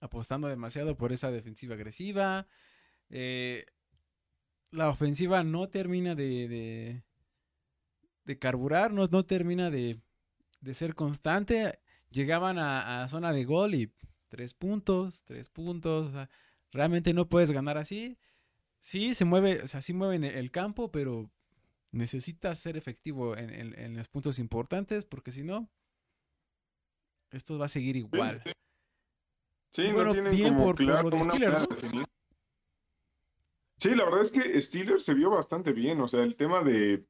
apostando 0.00 0.48
demasiado 0.48 0.96
por 0.96 1.12
esa 1.12 1.30
defensiva 1.30 1.74
agresiva. 1.74 2.46
Eh, 3.08 3.64
la 4.70 4.88
ofensiva 4.88 5.44
no 5.44 5.68
termina 5.68 6.14
de, 6.14 6.48
de, 6.48 7.02
de 8.24 8.38
carburar, 8.38 8.92
no, 8.92 9.06
no 9.06 9.24
termina 9.24 9.70
de, 9.70 10.00
de 10.60 10.74
ser 10.74 10.94
constante, 10.94 11.78
llegaban 12.16 12.58
a, 12.58 13.02
a 13.04 13.08
zona 13.08 13.32
de 13.32 13.44
gol 13.44 13.74
y 13.74 13.92
tres 14.28 14.54
puntos, 14.54 15.22
tres 15.24 15.48
puntos. 15.50 16.08
o 16.08 16.12
sea, 16.12 16.30
realmente 16.72 17.12
no 17.14 17.28
puedes 17.28 17.52
ganar 17.52 17.76
así. 17.78 18.18
Sí, 18.80 19.14
se 19.14 19.24
mueve, 19.24 19.62
o 19.62 19.68
sea, 19.68 19.82
sí 19.82 19.92
mueven 19.92 20.24
el- 20.24 20.34
el 20.34 20.50
campo, 20.50 20.90
pero 20.90 21.30
necesitas 21.92 22.58
ser 22.58 22.76
efectivo 22.76 23.36
en, 23.36 23.50
en- 23.50 23.78
en 23.78 23.96
los 23.96 24.08
puntos 24.08 24.38
importantes, 24.38 25.04
porque 25.04 25.30
si 25.32 25.42
no, 25.42 25.68
esto 27.30 27.58
va 27.58 27.66
a 27.66 27.68
seguir 27.68 27.96
igual. 27.96 28.42
Sí, 29.74 29.82
Y 29.82 29.88
no 29.88 29.94
bueno, 29.94 30.12
tienen 30.12 30.32
bien 30.32 30.54
como 30.54 30.66
por- 30.66 30.76
por 30.76 30.84
claro 30.84 31.10
Steelers. 31.24 31.68
Sí, 33.78 33.94
la 33.94 34.04
verdad 34.04 34.22
es 34.24 34.32
que 34.32 34.60
Steelers 34.62 35.04
se 35.04 35.12
vio 35.14 35.30
bastante 35.30 35.72
bien. 35.72 36.00
O 36.00 36.08
sea, 36.08 36.22
el 36.22 36.34
tema 36.36 36.62
de. 36.62 37.04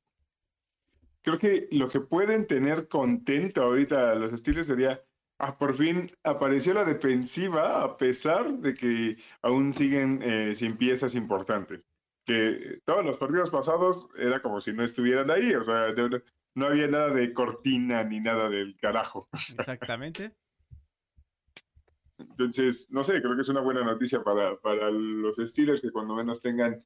Creo 1.26 1.40
que 1.40 1.66
lo 1.72 1.88
que 1.88 1.98
pueden 1.98 2.46
tener 2.46 2.86
contento 2.86 3.60
ahorita 3.60 4.14
los 4.14 4.38
Steelers 4.38 4.68
sería. 4.68 5.02
Ah, 5.38 5.58
por 5.58 5.76
fin 5.76 6.10
apareció 6.22 6.72
la 6.72 6.84
defensiva 6.84 7.82
a 7.82 7.96
pesar 7.96 8.58
de 8.60 8.74
que 8.74 9.16
aún 9.42 9.74
siguen 9.74 10.22
eh, 10.22 10.54
sin 10.54 10.76
piezas 10.76 11.16
importantes. 11.16 11.82
Que 12.24 12.80
todos 12.84 13.04
los 13.04 13.16
partidos 13.18 13.50
pasados 13.50 14.08
era 14.16 14.40
como 14.40 14.60
si 14.60 14.72
no 14.72 14.84
estuvieran 14.84 15.28
ahí. 15.32 15.52
O 15.56 15.64
sea, 15.64 15.92
de- 15.92 16.22
no 16.54 16.66
había 16.66 16.86
nada 16.86 17.10
de 17.10 17.32
cortina 17.34 18.04
ni 18.04 18.20
nada 18.20 18.48
del 18.48 18.76
carajo. 18.76 19.28
Exactamente. 19.58 20.30
Entonces, 22.18 22.88
no 22.90 23.02
sé, 23.02 23.20
creo 23.20 23.34
que 23.34 23.42
es 23.42 23.48
una 23.48 23.60
buena 23.62 23.82
noticia 23.82 24.22
para, 24.22 24.56
para 24.60 24.90
los 24.92 25.38
Steelers 25.38 25.82
que 25.82 25.90
cuando 25.90 26.14
menos 26.14 26.40
tengan 26.40 26.84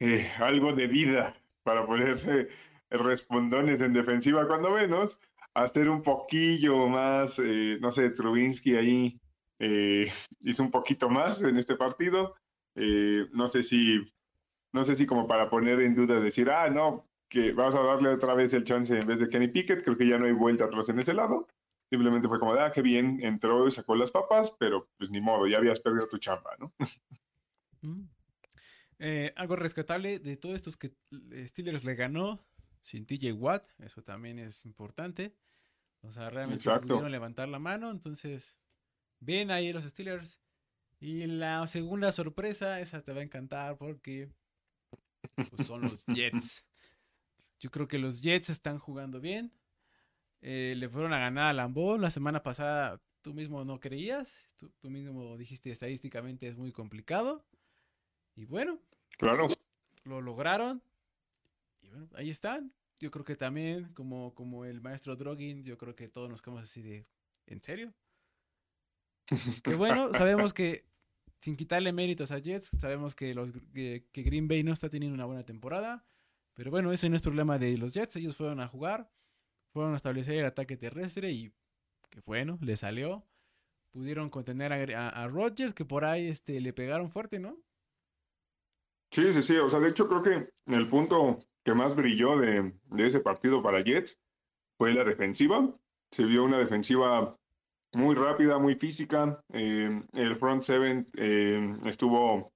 eh, 0.00 0.30
algo 0.38 0.74
de 0.74 0.86
vida 0.86 1.34
para 1.62 1.84
ponerse 1.86 2.48
respondones 2.90 3.80
en 3.80 3.92
defensiva, 3.92 4.46
cuando 4.46 4.70
menos, 4.70 5.18
hacer 5.54 5.88
un 5.88 6.02
poquillo 6.02 6.88
más, 6.88 7.38
eh, 7.38 7.78
no 7.80 7.92
sé, 7.92 8.10
Trubinsky 8.10 8.76
ahí 8.76 9.20
eh, 9.58 10.10
hizo 10.40 10.62
un 10.62 10.70
poquito 10.70 11.08
más 11.08 11.42
en 11.42 11.56
este 11.58 11.76
partido. 11.76 12.34
Eh, 12.74 13.26
no 13.32 13.48
sé 13.48 13.62
si, 13.62 14.00
no 14.72 14.84
sé 14.84 14.94
si 14.94 15.06
como 15.06 15.26
para 15.26 15.50
poner 15.50 15.80
en 15.80 15.94
duda, 15.94 16.20
decir, 16.20 16.50
ah, 16.50 16.70
no, 16.70 17.06
que 17.28 17.52
vamos 17.52 17.74
a 17.74 17.82
darle 17.82 18.10
otra 18.10 18.34
vez 18.34 18.52
el 18.54 18.64
chance 18.64 18.96
en 18.96 19.06
vez 19.06 19.18
de 19.18 19.28
Kenny 19.28 19.48
Pickett, 19.48 19.82
creo 19.84 19.96
que 19.96 20.08
ya 20.08 20.18
no 20.18 20.26
hay 20.26 20.32
vuelta 20.32 20.64
atrás 20.64 20.88
en 20.88 21.00
ese 21.00 21.14
lado. 21.14 21.46
Simplemente 21.90 22.28
fue 22.28 22.38
como, 22.38 22.52
ah, 22.52 22.70
qué 22.70 22.82
bien, 22.82 23.18
entró 23.22 23.66
y 23.66 23.72
sacó 23.72 23.94
las 23.94 24.10
papas, 24.10 24.54
pero 24.58 24.88
pues 24.98 25.10
ni 25.10 25.20
modo, 25.20 25.46
ya 25.46 25.56
habías 25.56 25.80
perdido 25.80 26.06
tu 26.08 26.18
chamba, 26.18 26.50
¿no? 26.58 26.72
Mm. 27.80 28.08
Algo 29.36 29.54
rescatable 29.54 30.18
de 30.18 30.36
todos 30.36 30.56
estos 30.56 30.76
que 30.76 30.90
Steelers 31.46 31.84
le 31.84 31.94
ganó 31.94 32.44
sin 32.88 33.04
TJ 33.04 33.32
Watt, 33.34 33.66
eso 33.80 34.02
también 34.02 34.38
es 34.38 34.64
importante. 34.64 35.34
O 36.00 36.10
sea, 36.10 36.30
realmente 36.30 36.62
Exacto. 36.64 36.86
pudieron 36.88 37.10
levantar 37.12 37.46
la 37.48 37.58
mano, 37.58 37.90
entonces 37.90 38.58
ven 39.20 39.50
ahí 39.50 39.72
los 39.74 39.84
Steelers. 39.84 40.40
Y 41.00 41.26
la 41.26 41.66
segunda 41.66 42.10
sorpresa, 42.12 42.80
esa 42.80 43.02
te 43.02 43.12
va 43.12 43.20
a 43.20 43.24
encantar 43.24 43.76
porque 43.76 44.30
pues, 45.34 45.66
son 45.66 45.82
los 45.82 46.06
Jets. 46.06 46.64
Yo 47.60 47.70
creo 47.70 47.88
que 47.88 47.98
los 47.98 48.22
Jets 48.22 48.48
están 48.48 48.78
jugando 48.78 49.20
bien. 49.20 49.52
Eh, 50.40 50.74
le 50.76 50.88
fueron 50.88 51.12
a 51.12 51.18
ganar 51.18 51.48
a 51.48 51.52
Lambeau 51.52 51.98
la 51.98 52.10
semana 52.10 52.42
pasada. 52.42 53.02
Tú 53.20 53.34
mismo 53.34 53.64
no 53.66 53.80
creías, 53.80 54.32
tú, 54.56 54.70
tú 54.78 54.88
mismo 54.88 55.36
dijiste 55.36 55.70
estadísticamente 55.70 56.46
es 56.46 56.56
muy 56.56 56.72
complicado. 56.72 57.44
Y 58.34 58.46
bueno, 58.46 58.78
Claro. 59.18 59.48
lo 60.04 60.20
lograron. 60.22 60.82
Y 61.82 61.88
bueno, 61.88 62.08
ahí 62.14 62.30
están. 62.30 62.72
Yo 63.00 63.10
creo 63.10 63.24
que 63.24 63.36
también, 63.36 63.92
como, 63.94 64.34
como 64.34 64.64
el 64.64 64.80
maestro 64.80 65.14
Drogin, 65.16 65.64
yo 65.64 65.78
creo 65.78 65.94
que 65.94 66.08
todos 66.08 66.28
nos 66.28 66.42
quedamos 66.42 66.62
así 66.64 66.82
de, 66.82 67.06
¿en 67.46 67.62
serio? 67.62 67.94
Que 69.62 69.74
bueno, 69.74 70.12
sabemos 70.14 70.52
que 70.52 70.86
sin 71.40 71.56
quitarle 71.56 71.92
méritos 71.92 72.32
a 72.32 72.38
Jets, 72.38 72.70
sabemos 72.78 73.14
que, 73.14 73.34
los, 73.34 73.52
que, 73.72 74.06
que 74.10 74.22
Green 74.22 74.48
Bay 74.48 74.62
no 74.64 74.72
está 74.72 74.88
teniendo 74.88 75.14
una 75.14 75.26
buena 75.26 75.44
temporada. 75.44 76.04
Pero 76.54 76.72
bueno, 76.72 76.90
ese 76.90 77.08
no 77.08 77.14
es 77.14 77.22
problema 77.22 77.58
de 77.58 77.78
los 77.78 77.94
Jets. 77.94 78.16
Ellos 78.16 78.36
fueron 78.36 78.58
a 78.60 78.66
jugar, 78.66 79.08
fueron 79.72 79.92
a 79.92 79.96
establecer 79.96 80.34
el 80.34 80.46
ataque 80.46 80.76
terrestre 80.76 81.30
y 81.30 81.52
que 82.10 82.20
bueno, 82.26 82.58
le 82.60 82.74
salió. 82.76 83.24
Pudieron 83.92 84.28
contener 84.28 84.72
a, 84.72 85.08
a, 85.08 85.22
a 85.22 85.28
Rodgers, 85.28 85.72
que 85.72 85.84
por 85.84 86.04
ahí 86.04 86.26
este, 86.26 86.60
le 86.60 86.72
pegaron 86.72 87.10
fuerte, 87.10 87.38
¿no? 87.38 87.56
Sí, 89.12 89.32
sí, 89.32 89.42
sí. 89.42 89.56
O 89.56 89.70
sea, 89.70 89.80
de 89.80 89.88
hecho, 89.88 90.08
creo 90.08 90.22
que 90.22 90.52
el 90.66 90.88
punto 90.88 91.38
que 91.68 91.74
más 91.74 91.94
brilló 91.94 92.38
de, 92.38 92.72
de 92.86 93.06
ese 93.06 93.20
partido 93.20 93.62
para 93.62 93.84
Jets 93.84 94.18
fue 94.78 94.94
la 94.94 95.04
defensiva. 95.04 95.68
Se 96.10 96.24
vio 96.24 96.44
una 96.44 96.58
defensiva 96.58 97.36
muy 97.92 98.14
rápida, 98.14 98.58
muy 98.58 98.74
física. 98.74 99.38
Eh, 99.52 100.02
el 100.14 100.36
front 100.36 100.62
seven 100.62 101.06
eh, 101.18 101.76
estuvo 101.84 102.50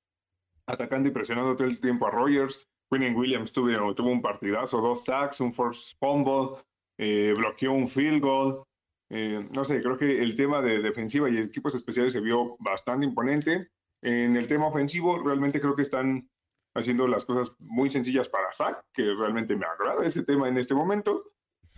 atacando 0.67 1.11
y 1.11 1.13
presionando 1.13 1.55
todo 1.55 1.69
el 1.69 1.79
tiempo 1.79 2.07
a 2.07 2.11
Rogers. 2.11 2.67
Quinnen 2.91 3.15
Williams 3.15 3.53
tuvo, 3.53 3.95
tuvo 3.95 4.09
un 4.09 4.23
partidazo, 4.23 4.81
dos 4.81 5.05
sacks, 5.05 5.41
un 5.41 5.53
force 5.53 5.95
fumble, 6.01 6.63
eh, 6.99 7.35
bloqueó 7.37 7.73
un 7.73 7.91
field 7.91 8.23
goal. 8.23 8.63
Eh, 9.11 9.47
no 9.55 9.63
sé, 9.67 9.83
creo 9.83 9.99
que 9.99 10.23
el 10.23 10.35
tema 10.37 10.63
de 10.63 10.81
defensiva 10.81 11.29
y 11.29 11.37
equipos 11.37 11.75
especiales 11.75 12.15
se 12.15 12.21
vio 12.21 12.57
bastante 12.61 13.05
imponente. 13.05 13.69
En 14.01 14.37
el 14.39 14.49
tema 14.49 14.69
ofensivo, 14.69 15.23
realmente 15.23 15.61
creo 15.61 15.77
que 15.77 15.83
están 15.83 16.31
haciendo 16.75 17.07
las 17.07 17.25
cosas 17.25 17.55
muy 17.59 17.91
sencillas 17.91 18.29
para 18.29 18.53
Zach, 18.53 18.85
que 18.93 19.03
realmente 19.15 19.57
me 19.57 19.67
agrada 19.67 20.07
ese 20.07 20.23
tema 20.23 20.49
en 20.49 20.59
este 20.59 20.75
momento. 20.75 21.33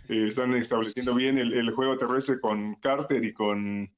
Eh, 0.09 0.27
están 0.27 0.53
estableciendo 0.53 1.13
bien 1.15 1.37
el, 1.37 1.53
el, 1.53 1.71
juego 1.73 1.97
terrestre 1.97 2.39
con 2.39 2.75
Carter 2.75 3.23
y 3.23 3.33
con, 3.33 3.91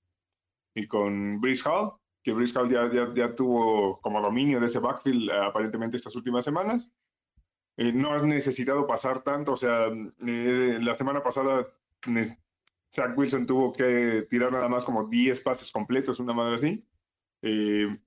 y 0.75 0.87
con 0.87 1.41
Brice 1.41 1.67
Hall, 1.67 1.93
que 2.23 2.33
Brice 2.33 2.57
Hall 2.57 2.69
ya, 2.69 2.91
ya, 2.91 3.13
ya, 3.13 3.35
tuvo 3.35 3.99
como 4.01 4.21
dominio 4.21 4.59
de 4.59 4.67
ese 4.67 4.79
backfield 4.79 5.29
uh, 5.29 5.43
aparentemente 5.43 5.97
estas 5.97 6.15
últimas 6.15 6.45
semanas. 6.45 6.91
Eh, 7.77 7.91
no 7.91 8.13
has 8.13 8.23
necesitado 8.23 8.87
pasar 8.87 9.23
tanto, 9.23 9.53
o 9.53 9.57
sea, 9.57 9.87
eh, 10.25 10.79
la 10.81 10.95
semana 10.95 11.21
pasada 11.21 11.67
Zach 12.93 13.15
Wilson 13.17 13.45
tuvo 13.45 13.71
que 13.71 14.25
tirar 14.29 14.51
nada 14.51 14.67
más 14.67 14.83
como 14.83 15.07
10 15.07 15.41
pases 15.41 15.71
completos, 15.71 16.19
una 16.19 16.33
madre 16.33 16.55
así. 16.55 16.85
Eh, 17.41 17.97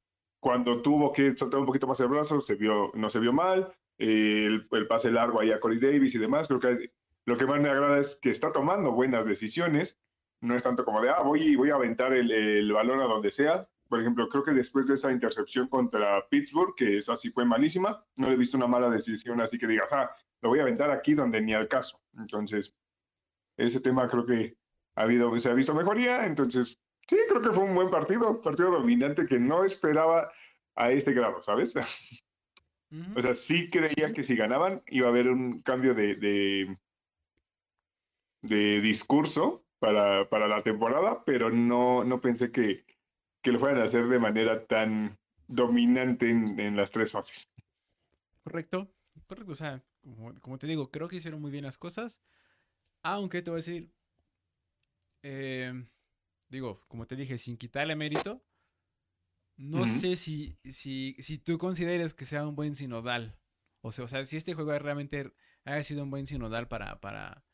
cuando 0.40 0.80
tuvo 0.82 1.12
que 1.12 1.36
soltar 1.36 1.60
un 1.60 1.66
poquito 1.66 1.86
más 1.86 2.00
el 2.00 2.08
brazo, 2.08 2.40
se 2.40 2.54
vio, 2.54 2.90
no 2.94 3.10
se 3.10 3.20
vio 3.20 3.32
mal. 3.32 3.72
Eh, 3.98 4.46
el, 4.46 4.66
el, 4.72 4.86
pase 4.86 5.10
largo 5.10 5.40
ahí 5.40 5.52
a 5.52 5.60
Corey 5.60 5.78
Davis 5.78 6.14
y 6.14 6.18
demás. 6.18 6.48
Creo 6.48 6.60
que 6.60 6.92
lo 7.26 7.36
que 7.36 7.46
más 7.46 7.60
me 7.60 7.68
agrada 7.68 7.98
es 7.98 8.16
que 8.16 8.30
está 8.30 8.50
tomando 8.50 8.92
buenas 8.92 9.26
decisiones. 9.26 9.98
No 10.40 10.56
es 10.56 10.62
tanto 10.62 10.84
como 10.86 11.02
de, 11.02 11.10
ah, 11.10 11.22
voy, 11.22 11.54
voy 11.54 11.70
a 11.70 11.74
aventar 11.74 12.14
el, 12.14 12.30
el 12.30 12.72
balón 12.72 13.00
a 13.00 13.04
donde 13.04 13.30
sea. 13.30 13.68
Por 13.88 14.00
ejemplo, 14.00 14.28
creo 14.28 14.42
que 14.42 14.52
después 14.52 14.86
de 14.86 14.94
esa 14.94 15.12
intercepción 15.12 15.68
contra 15.68 16.26
Pittsburgh, 16.28 16.74
que 16.74 16.98
esa 16.98 17.16
sí 17.16 17.30
fue 17.30 17.44
malísima, 17.44 18.02
no 18.16 18.28
le 18.28 18.34
he 18.34 18.38
visto 18.38 18.56
una 18.56 18.68
mala 18.68 18.88
decisión 18.88 19.40
así 19.40 19.58
que 19.58 19.66
digas, 19.66 19.92
ah, 19.92 20.10
lo 20.40 20.48
voy 20.48 20.60
a 20.60 20.62
aventar 20.62 20.90
aquí 20.90 21.14
donde 21.14 21.40
ni 21.42 21.52
al 21.52 21.68
caso. 21.68 22.00
Entonces, 22.16 22.74
ese 23.56 23.80
tema 23.80 24.08
creo 24.08 24.24
que 24.24 24.56
ha 24.94 25.02
habido, 25.02 25.38
se 25.38 25.50
ha 25.50 25.54
visto 25.54 25.74
mejoría. 25.74 26.24
Entonces, 26.24 26.78
Sí, 27.10 27.16
creo 27.28 27.42
que 27.42 27.50
fue 27.50 27.64
un 27.64 27.74
buen 27.74 27.90
partido, 27.90 28.40
partido 28.40 28.70
dominante 28.70 29.26
que 29.26 29.36
no 29.36 29.64
esperaba 29.64 30.30
a 30.76 30.92
este 30.92 31.12
grado, 31.12 31.42
¿sabes? 31.42 31.74
Uh 31.74 31.80
-huh. 32.90 33.18
O 33.18 33.20
sea, 33.20 33.34
sí 33.34 33.68
creía 33.68 34.12
que 34.12 34.22
si 34.22 34.36
ganaban 34.36 34.80
iba 34.86 35.08
a 35.08 35.10
haber 35.10 35.28
un 35.28 35.60
cambio 35.62 35.92
de, 35.92 36.14
de, 36.14 36.78
de 38.42 38.80
discurso 38.80 39.64
para, 39.80 40.28
para, 40.28 40.46
la 40.46 40.62
temporada, 40.62 41.24
pero 41.24 41.50
no, 41.50 42.04
no 42.04 42.20
pensé 42.20 42.52
que, 42.52 42.84
que, 43.42 43.50
lo 43.50 43.58
fueran 43.58 43.80
a 43.80 43.86
hacer 43.86 44.06
de 44.06 44.20
manera 44.20 44.64
tan 44.66 45.18
dominante 45.48 46.30
en, 46.30 46.60
en 46.60 46.76
las 46.76 46.92
tres 46.92 47.10
fases. 47.10 47.48
Correcto, 48.44 48.88
correcto. 49.26 49.50
O 49.50 49.56
sea, 49.56 49.82
como, 50.00 50.32
como, 50.40 50.58
te 50.58 50.68
digo, 50.68 50.92
creo 50.92 51.08
que 51.08 51.16
hicieron 51.16 51.40
muy 51.40 51.50
bien 51.50 51.64
las 51.64 51.76
cosas, 51.76 52.22
aunque 53.02 53.42
te 53.42 53.50
voy 53.50 53.56
a 53.58 53.64
decir... 53.64 53.90
Eh, 55.24 55.72
digo, 56.50 56.84
como 56.88 57.06
te 57.06 57.16
dije, 57.16 57.38
sin 57.38 57.56
quitarle 57.56 57.96
mérito, 57.96 58.42
no 59.56 59.78
uh 59.78 59.82
-huh. 59.82 59.86
sé 59.86 60.16
si, 60.16 60.58
si, 60.64 61.14
si 61.18 61.38
tú 61.38 61.58
consideres 61.58 62.12
que 62.12 62.24
sea 62.24 62.46
un 62.46 62.56
buen 62.56 62.74
sinodal. 62.74 63.38
O 63.82 63.92
sea, 63.92 64.04
o 64.04 64.08
sea, 64.08 64.24
si 64.24 64.36
este 64.36 64.54
juego 64.54 64.78
realmente 64.78 65.32
haya 65.64 65.82
sido 65.82 66.02
un 66.02 66.10
buen 66.10 66.26
sinodal 66.26 66.68
para, 66.68 67.00
para, 67.00 67.44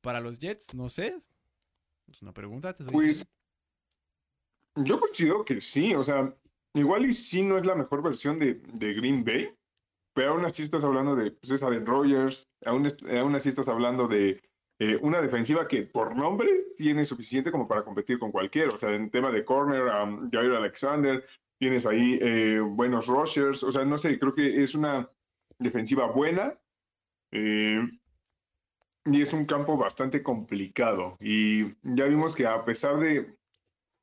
para 0.00 0.20
los 0.20 0.38
Jets, 0.38 0.74
no 0.74 0.88
sé. 0.88 1.20
Es 2.08 2.22
una 2.22 2.32
pregunta, 2.32 2.74
te 2.74 2.84
pues, 2.84 3.06
diciendo. 3.06 3.30
Yo 4.76 4.98
considero 4.98 5.44
que 5.44 5.60
sí, 5.60 5.94
o 5.94 6.02
sea, 6.02 6.34
igual 6.74 7.06
y 7.06 7.12
sí 7.12 7.42
no 7.42 7.58
es 7.58 7.66
la 7.66 7.74
mejor 7.74 8.02
versión 8.02 8.38
de, 8.38 8.54
de 8.54 8.94
Green 8.94 9.24
Bay, 9.24 9.54
pero 10.14 10.32
aún 10.32 10.44
así 10.44 10.62
estás 10.62 10.84
hablando 10.84 11.14
de 11.14 11.30
pues, 11.32 11.50
es 11.50 11.62
Aaron 11.62 11.86
Rodgers, 11.86 12.48
aún, 12.64 12.90
aún 13.18 13.34
así 13.34 13.48
estás 13.50 13.68
hablando 13.68 14.08
de 14.08 14.40
eh, 14.78 14.98
una 15.02 15.20
defensiva 15.20 15.68
que 15.68 15.82
por 15.82 16.16
nombre 16.16 16.61
tiene 16.82 17.04
suficiente 17.04 17.52
como 17.52 17.68
para 17.68 17.84
competir 17.84 18.18
con 18.18 18.32
cualquiera. 18.32 18.72
O 18.72 18.78
sea, 18.78 18.92
en 18.92 19.08
tema 19.08 19.30
de 19.30 19.44
corner, 19.44 19.84
um, 19.84 20.28
Jair 20.30 20.50
Alexander, 20.52 21.24
tienes 21.58 21.86
ahí 21.86 22.18
eh, 22.20 22.58
buenos 22.58 23.06
rushers. 23.06 23.62
O 23.62 23.70
sea, 23.70 23.84
no 23.84 23.98
sé, 23.98 24.18
creo 24.18 24.34
que 24.34 24.62
es 24.62 24.74
una 24.74 25.08
defensiva 25.58 26.06
buena. 26.06 26.58
Eh, 27.30 27.80
y 29.04 29.22
es 29.22 29.32
un 29.32 29.46
campo 29.46 29.76
bastante 29.76 30.24
complicado. 30.24 31.16
Y 31.20 31.66
ya 31.82 32.06
vimos 32.06 32.34
que 32.34 32.46
a 32.46 32.64
pesar 32.64 32.98
de, 32.98 33.32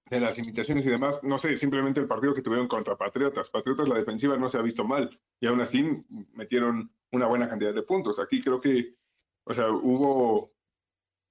de 0.09 0.19
las 0.21 0.37
limitaciones 0.37 0.85
y 0.85 0.89
demás, 0.89 1.17
no 1.21 1.37
sé, 1.37 1.57
simplemente 1.57 1.99
el 1.99 2.07
partido 2.07 2.33
que 2.33 2.41
tuvieron 2.41 2.69
contra 2.69 2.95
Patriotas. 2.95 3.49
Patriotas, 3.49 3.89
la 3.89 3.95
defensiva 3.95 4.37
no 4.37 4.47
se 4.47 4.57
ha 4.57 4.61
visto 4.61 4.85
mal 4.85 5.19
y 5.41 5.47
aún 5.47 5.59
así 5.59 5.85
metieron 6.33 6.89
una 7.11 7.27
buena 7.27 7.49
cantidad 7.49 7.73
de 7.73 7.83
puntos. 7.83 8.19
Aquí 8.19 8.41
creo 8.41 8.59
que, 8.61 8.95
o 9.43 9.53
sea, 9.53 9.69
hubo, 9.69 10.53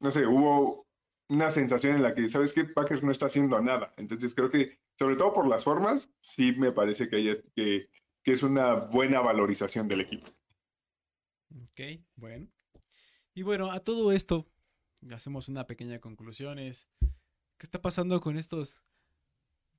no 0.00 0.10
sé, 0.10 0.26
hubo 0.26 0.87
una 1.28 1.50
sensación 1.50 1.96
en 1.96 2.02
la 2.02 2.14
que, 2.14 2.28
¿sabes 2.28 2.52
qué? 2.52 2.64
Packers 2.64 3.02
no 3.02 3.12
está 3.12 3.26
haciendo 3.26 3.60
nada. 3.60 3.92
Entonces 3.96 4.34
creo 4.34 4.50
que, 4.50 4.78
sobre 4.98 5.16
todo 5.16 5.34
por 5.34 5.46
las 5.46 5.64
formas, 5.64 6.10
sí 6.20 6.52
me 6.52 6.72
parece 6.72 7.08
que, 7.08 7.88
es 8.24 8.42
una 8.42 8.74
buena 8.74 9.20
valorización 9.20 9.88
del 9.88 10.02
equipo. 10.02 10.28
Ok, 11.62 12.02
bueno. 12.16 12.46
Y 13.32 13.42
bueno, 13.42 13.70
a 13.72 13.80
todo 13.80 14.12
esto, 14.12 14.46
hacemos 15.10 15.48
una 15.48 15.66
pequeña 15.66 15.98
conclusión. 15.98 16.58
Es, 16.58 16.90
¿qué 17.00 17.62
está 17.62 17.80
pasando 17.80 18.20
con 18.20 18.36
estos? 18.36 18.82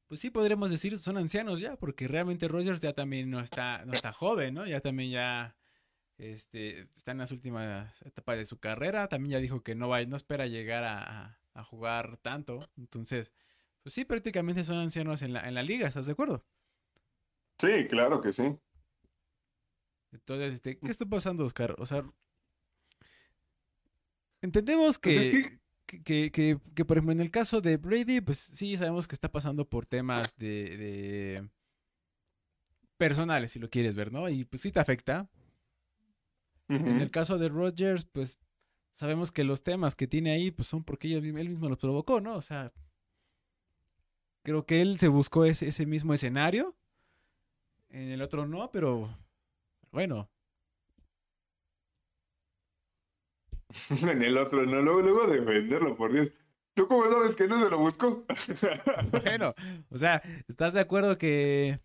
Pues 0.07 0.19
sí, 0.21 0.31
podríamos 0.31 0.71
decir, 0.71 0.97
son 0.97 1.17
ancianos 1.17 1.59
ya, 1.59 1.75
porque 1.75 2.07
realmente 2.07 2.47
Rogers 2.47 2.81
ya 2.81 2.93
también 2.93 3.29
no 3.29 3.39
está, 3.39 3.85
no 3.85 3.93
está 3.93 4.11
joven, 4.11 4.55
¿no? 4.55 4.65
Ya 4.65 4.81
también 4.81 5.11
ya 5.11 5.58
este, 6.19 6.81
está 6.95 7.11
en 7.11 7.17
las 7.19 7.31
últimas 7.31 8.01
etapas 8.03 8.37
de 8.37 8.45
su 8.45 8.59
carrera. 8.59 9.07
También 9.09 9.31
ya 9.33 9.39
dijo 9.39 9.63
que 9.63 9.75
no 9.75 9.89
va, 9.89 10.03
no 10.05 10.15
espera 10.15 10.47
llegar 10.47 10.83
a, 10.83 11.39
a 11.53 11.63
jugar 11.63 12.17
tanto. 12.17 12.69
Entonces, 12.77 13.33
pues 13.83 13.93
sí, 13.95 14.05
prácticamente 14.05 14.63
son 14.63 14.77
ancianos 14.77 15.21
en 15.23 15.33
la, 15.33 15.47
en 15.47 15.55
la 15.55 15.63
liga, 15.63 15.87
¿estás 15.87 16.05
de 16.07 16.13
acuerdo? 16.13 16.45
Sí, 17.59 17.87
claro 17.87 18.21
que 18.21 18.33
sí. 18.33 18.57
Entonces, 20.11 20.53
este, 20.53 20.77
¿qué 20.79 20.91
está 20.91 21.05
pasando, 21.05 21.45
Oscar? 21.45 21.75
O 21.79 21.85
sea, 21.85 22.03
entendemos 24.41 24.97
Pues 25.01 25.17
es 25.17 25.29
que, 25.29 25.59
que- 25.85 26.03
que, 26.03 26.31
que, 26.31 26.59
que, 26.75 26.85
por 26.85 26.97
ejemplo, 26.97 27.13
en 27.13 27.21
el 27.21 27.31
caso 27.31 27.61
de 27.61 27.77
Brady, 27.77 28.21
pues 28.21 28.37
sí, 28.37 28.77
sabemos 28.77 29.07
que 29.07 29.15
está 29.15 29.31
pasando 29.31 29.67
por 29.67 29.87
temas 29.87 30.37
de, 30.37 30.77
de 30.77 31.49
personales, 32.97 33.51
si 33.51 33.59
lo 33.59 33.69
quieres 33.69 33.95
ver, 33.95 34.11
¿no? 34.11 34.29
Y 34.29 34.45
pues 34.45 34.61
sí 34.61 34.71
te 34.71 34.79
afecta. 34.79 35.27
En 36.69 37.01
el 37.01 37.09
caso 37.11 37.37
de 37.37 37.49
Rodgers, 37.49 38.05
pues 38.05 38.39
sabemos 38.91 39.31
que 39.31 39.43
los 39.43 39.63
temas 39.63 39.95
que 39.95 40.07
tiene 40.07 40.31
ahí, 40.31 40.51
pues 40.51 40.67
son 40.67 40.83
porque 40.83 41.07
ellos- 41.07 41.23
él 41.23 41.49
mismo 41.49 41.67
los 41.67 41.77
provocó, 41.79 42.21
¿no? 42.21 42.35
O 42.35 42.41
sea, 42.41 42.71
creo 44.43 44.65
que 44.65 44.81
él 44.81 44.97
se 44.99 45.07
buscó 45.07 45.45
ese, 45.45 45.67
ese 45.67 45.85
mismo 45.85 46.13
escenario. 46.13 46.75
En 47.89 48.11
el 48.11 48.21
otro 48.21 48.45
no, 48.45 48.69
pero 48.71 49.17
bueno, 49.91 50.29
En 53.89 54.21
el 54.23 54.37
otro, 54.37 54.65
no, 54.65 54.81
luego, 54.81 55.01
luego 55.01 55.27
defenderlo, 55.27 55.95
por 55.95 56.11
Dios. 56.13 56.31
¿Tú 56.73 56.87
cómo 56.87 57.09
sabes 57.09 57.35
que 57.35 57.47
no 57.47 57.61
se 57.63 57.69
lo 57.69 57.77
buscó? 57.79 58.25
bueno, 59.23 59.53
o 59.89 59.97
sea, 59.97 60.21
¿estás 60.47 60.73
de 60.73 60.79
acuerdo 60.79 61.17
que 61.17 61.79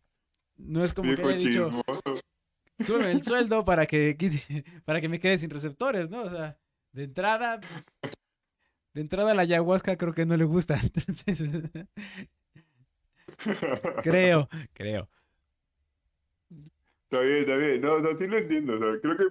no 0.57 0.85
es 0.85 0.95
como 0.95 1.11
que 1.11 1.17
Viejo 1.17 1.29
haya 1.31 1.39
dicho, 1.39 1.71
sube 2.81 3.11
el 3.13 3.23
sueldo 3.23 3.65
para 3.65 3.87
que 3.87 4.17
quite- 4.17 4.65
para 4.85 5.01
que 5.01 5.09
me 5.09 5.21
quede 5.21 5.39
sin 5.39 5.51
receptores, 5.51 6.11
¿no? 6.11 6.23
O 6.23 6.31
sea, 6.31 6.59
de 6.93 7.05
entrada, 7.05 7.61
pues, 7.61 7.85
de 8.95 9.01
entrada 9.03 9.35
la 9.35 9.43
ayahuasca 9.43 9.97
creo 9.97 10.15
que 10.15 10.27
no 10.27 10.37
le 10.37 10.45
gusta, 10.45 10.79
entonces, 10.83 11.43
creo, 14.03 14.49
creo. 14.73 15.09
Está 17.05 17.21
bien, 17.21 17.39
está 17.39 17.57
bien. 17.57 17.81
No, 17.81 17.99
no, 18.01 18.17
sí 18.17 18.27
lo 18.27 18.39
entiendo. 18.39 18.79
Creo 19.01 19.17
que 19.17 19.25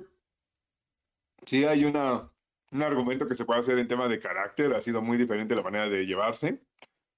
sí 1.46 1.64
hay 1.66 1.86
una, 1.86 2.30
un 2.72 2.82
argumento 2.82 3.28
que 3.28 3.36
se 3.36 3.46
puede 3.46 3.60
hacer 3.60 3.78
en 3.80 3.88
tema 3.88 4.08
de 4.08 4.20
carácter. 4.20 4.74
Ha 4.74 4.82
sido 4.82 5.02
muy 5.02 5.18
diferente 5.18 5.56
la 5.56 5.64
manera 5.64 5.90
de 5.90 6.06
llevarse 6.06 6.62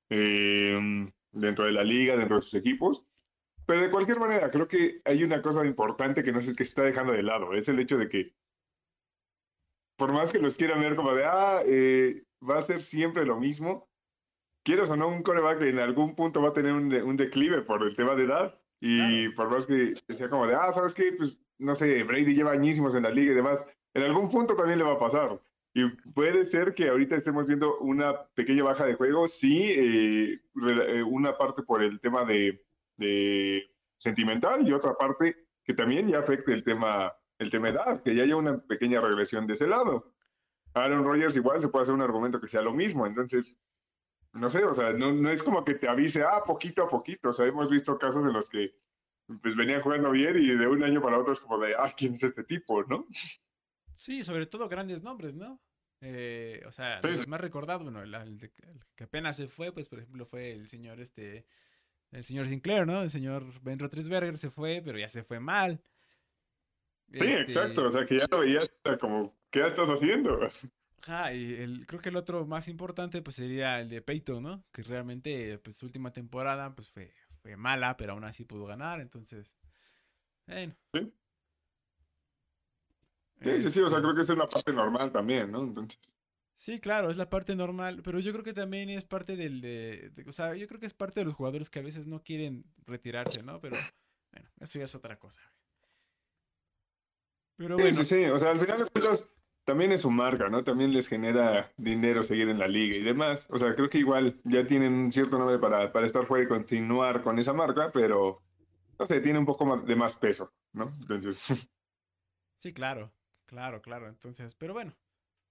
eh, 0.10 1.10
dentro 1.32 1.66
de 1.66 1.72
la 1.72 1.84
liga, 1.84 2.16
dentro 2.16 2.38
de 2.38 2.42
sus 2.42 2.54
equipos. 2.56 3.06
Pero 3.66 3.82
de 3.82 3.90
cualquier 3.92 4.20
manera, 4.20 4.52
creo 4.52 4.68
que 4.68 5.02
hay 5.06 5.24
una 5.24 5.42
cosa 5.42 5.66
importante 5.66 6.24
que 6.24 6.32
no 6.32 6.42
sé 6.42 6.56
que 6.56 6.64
se 6.66 6.70
está 6.70 6.84
dejando 6.84 7.14
de 7.14 7.24
lado. 7.24 7.54
Es 7.54 7.68
el 7.68 7.80
hecho 7.80 7.98
de 7.98 8.10
que, 8.10 8.36
por 9.98 10.12
más 10.12 10.32
que 10.32 10.40
los 10.40 10.56
quieran 10.58 10.82
ver 10.82 10.96
como 10.96 11.14
de, 11.14 11.26
ah, 11.26 11.62
eh, 11.66 12.24
va 12.48 12.60
a 12.60 12.62
ser 12.62 12.82
siempre 12.82 13.26
lo 13.26 13.40
mismo, 13.40 13.90
quieras 14.64 14.90
o 14.90 14.96
no, 14.98 15.08
un 15.08 15.24
coreback 15.24 15.62
en 15.62 15.80
algún 15.80 16.16
punto 16.16 16.42
va 16.42 16.50
a 16.50 16.54
tener 16.54 16.74
un, 16.74 16.90
de- 16.90 17.04
un 17.04 17.18
declive 17.18 17.62
por 17.62 17.84
el 17.84 17.96
tema 17.96 18.16
de 18.16 18.24
edad. 18.26 18.60
Y 18.82 19.30
por 19.30 19.50
más 19.50 19.66
que 19.66 19.96
sea 20.16 20.30
como 20.30 20.46
de, 20.48 20.56
ah, 20.56 20.72
¿sabes 20.74 20.94
qué? 20.94 21.14
Pues, 21.14 21.40
no 21.58 21.74
sé, 21.76 22.04
Brady 22.04 22.36
lleva 22.36 22.52
añísimos 22.52 22.94
en 22.94 23.04
la 23.04 23.10
liga 23.10 23.32
y 23.32 23.36
demás. 23.36 23.66
En 23.94 24.04
algún 24.04 24.30
punto 24.30 24.56
también 24.56 24.78
le 24.80 24.86
va 24.86 24.94
a 24.94 25.00
pasar. 25.00 25.42
Y 25.74 25.88
puede 26.14 26.46
ser 26.46 26.74
que 26.74 26.90
ahorita 26.90 27.16
estemos 27.16 27.48
viendo 27.48 27.80
una 27.80 28.28
pequeña 28.36 28.64
baja 28.64 28.86
de 28.86 28.96
juego, 28.96 29.28
sí, 29.28 29.62
eh, 29.64 30.40
eh, 30.68 31.04
una 31.04 31.38
parte 31.38 31.64
por 31.64 31.82
el 31.82 32.00
tema 32.00 32.26
de, 32.26 32.64
de 32.98 33.64
sentimental 33.98 34.68
y 34.68 34.74
otra 34.74 34.94
parte 34.96 35.48
que 35.64 35.74
también 35.74 36.08
ya 36.08 36.20
afecta 36.20 36.52
el 36.54 36.64
tema, 36.64 37.14
el 37.40 37.50
tema 37.50 37.70
edad, 37.70 38.02
que 38.04 38.16
ya 38.16 38.24
haya 38.24 38.36
una 38.36 38.58
pequeña 38.60 39.02
regresión 39.02 39.48
de 39.48 39.54
ese 39.56 39.68
lado. 39.68 40.14
Aaron 40.74 41.04
Rodgers 41.04 41.36
igual 41.36 41.62
se 41.62 41.70
puede 41.70 41.84
hacer 41.84 41.96
un 41.96 42.02
argumento 42.02 42.40
que 42.40 42.48
sea 42.48 42.62
lo 42.62 42.74
mismo, 42.74 43.06
entonces 43.08 43.58
no 44.34 44.50
sé, 44.50 44.64
o 44.66 44.74
sea, 44.76 44.92
no, 44.92 45.14
no 45.14 45.30
es 45.30 45.42
como 45.42 45.64
que 45.64 45.76
te 45.76 45.88
avise, 45.88 46.22
ah, 46.24 46.44
poquito 46.46 46.84
a 46.84 46.90
poquito. 46.90 47.30
O 47.30 47.34
sea, 47.34 47.46
hemos 47.46 47.70
visto 47.70 47.98
casos 47.98 48.26
en 48.26 48.34
los 48.34 48.50
que 48.50 48.76
pues 49.42 49.56
venían 49.56 49.82
jugando 49.82 50.12
bien 50.12 50.36
y 50.38 50.48
de 50.50 50.68
un 50.68 50.84
año 50.84 51.02
para 51.02 51.18
otro 51.18 51.32
es 51.32 51.40
como 51.40 51.58
de, 51.60 51.74
ah, 51.74 51.94
¿quién 51.96 52.16
es 52.16 52.24
este 52.24 52.44
tipo, 52.44 52.84
no? 52.84 53.08
Sí, 53.96 54.26
sobre 54.26 54.46
todo 54.46 54.68
grandes 54.68 55.02
nombres, 55.04 55.36
¿no? 55.36 55.62
Eh, 56.02 56.62
o 56.68 56.72
sea, 56.74 57.02
Sí, 57.02 57.08
los 57.12 57.22
sí. 57.22 57.28
más 57.28 57.40
recordados, 57.40 57.84
bueno, 57.84 58.02
el, 58.04 58.14
el 58.14 58.38
de- 58.38 58.52
el 58.64 58.82
que 58.96 59.06
apenas 59.06 59.38
se 59.38 59.48
fue, 59.48 59.72
pues 59.72 59.88
por 59.88 60.00
ejemplo 60.00 60.26
fue 60.26 60.52
el 60.52 60.68
señor 60.68 61.00
este, 61.00 61.46
el 62.16 62.24
señor 62.24 62.46
Sinclair, 62.46 62.88
¿no? 62.88 63.02
El 63.02 63.10
señor 63.10 63.44
Ben 63.62 63.78
Roethlisberger 63.78 64.38
se 64.38 64.50
fue, 64.50 64.82
pero 64.84 64.98
ya 64.98 65.10
se 65.10 65.24
fue 65.24 65.40
mal. 65.40 65.82
Sí, 67.12 67.20
Este, 67.20 67.42
exacto, 67.42 67.86
o 67.86 67.92
sea, 67.92 68.06
que 68.06 68.18
ya 68.18 68.26
lo 68.32 68.40
veías 68.40 68.70
como, 69.00 69.36
¿qué 69.52 69.66
estás 69.66 69.90
haciendo? 69.90 70.40
Ajá, 71.04 71.34
y 71.34 71.54
el, 71.54 71.86
creo 71.86 72.02
que 72.02 72.10
el 72.10 72.16
otro 72.16 72.46
más 72.48 72.68
importante 72.68 73.22
pues 73.22 73.36
sería 73.36 73.80
el 73.80 73.90
de 73.90 74.02
Peyton, 74.02 74.42
¿no? 74.42 74.64
Que 74.72 74.82
realmente 74.82 75.60
pues 75.60 75.78
su 75.78 75.86
última 75.86 76.12
temporada 76.12 76.74
pues 76.74 76.90
fue, 76.90 77.14
fue 77.42 77.56
mala, 77.58 77.96
pero 77.96 78.14
aún 78.14 78.24
así 78.24 78.44
pudo 78.44 78.66
ganar, 78.66 79.02
entonces, 79.02 79.56
bueno. 80.48 80.74
Sí. 80.94 81.14
Sí, 83.42 83.62
sí, 83.62 83.70
sí, 83.70 83.82
o 83.82 83.90
sea, 83.90 84.00
creo 84.00 84.16
que 84.16 84.22
es 84.22 84.30
una 84.30 84.48
parte 84.48 84.72
normal 84.72 85.12
también, 85.12 85.52
¿no? 85.52 85.62
Entonces, 85.64 86.00
Sí, 86.56 86.80
claro, 86.80 87.10
es 87.12 87.18
la 87.18 87.30
parte 87.30 87.56
normal, 87.56 88.02
pero 88.04 88.20
yo 88.20 88.32
creo 88.32 88.44
que 88.44 88.54
también 88.54 88.90
es 88.90 89.04
parte 89.06 89.36
del 89.36 89.60
de, 89.62 90.10
de- 90.12 90.30
o 90.30 90.32
sea, 90.32 90.56
yo 90.56 90.68
creo 90.68 90.80
que 90.80 90.86
es 90.86 90.94
parte 90.94 91.20
de 91.20 91.26
los 91.26 91.34
jugadores 91.34 91.70
que 91.70 91.80
a 91.80 91.82
veces 91.82 92.08
no 92.08 92.24
quieren 92.24 92.64
retirarse, 92.86 93.44
¿no? 93.44 93.60
Pero 93.60 93.92
bueno, 94.32 94.50
eso 94.62 94.80
ya 94.80 94.86
es 94.86 94.96
otra 94.96 95.20
cosa. 95.20 95.42
Pero 97.58 97.78
sí, 97.78 97.94
bueno, 97.94 97.96
sí, 97.96 98.06
sí, 98.06 98.26
o 98.26 98.40
sea, 98.40 98.52
al 98.52 98.60
final 98.60 98.80
de 98.84 98.90
cuentas 98.90 99.30
también 99.66 99.92
es 99.92 100.02
su 100.02 100.12
marca, 100.12 100.50
¿no? 100.50 100.64
También 100.64 100.94
les 100.94 101.08
genera 101.08 101.72
dinero 101.78 102.24
seguir 102.24 102.50
en 102.50 102.60
la 102.60 102.68
liga 102.68 102.96
y 102.98 103.02
demás. 103.04 103.46
O 103.50 103.58
sea, 103.58 103.76
creo 103.76 103.90
que 103.90 103.98
igual 104.00 104.40
ya 104.44 104.68
tienen 104.68 104.94
un 104.94 105.12
cierto 105.12 105.38
nombre 105.38 105.60
para, 105.60 105.92
para 105.92 106.06
estar 106.06 106.26
fuera 106.26 106.46
y 106.46 106.48
continuar 106.48 107.24
con 107.24 107.40
esa 107.40 107.54
marca, 107.54 107.92
pero, 107.94 108.44
no 109.00 109.06
sé, 109.06 109.22
tiene 109.22 109.40
un 109.40 109.46
poco 109.46 109.66
más 109.66 109.86
de 109.86 109.96
más 109.96 110.16
peso, 110.18 110.54
¿no? 110.74 110.94
Entonces, 111.02 111.48
sí, 112.58 112.74
claro, 112.74 113.14
claro, 113.46 113.82
claro. 113.82 114.08
Entonces, 114.10 114.56
pero 114.56 114.74
bueno, 114.74 114.98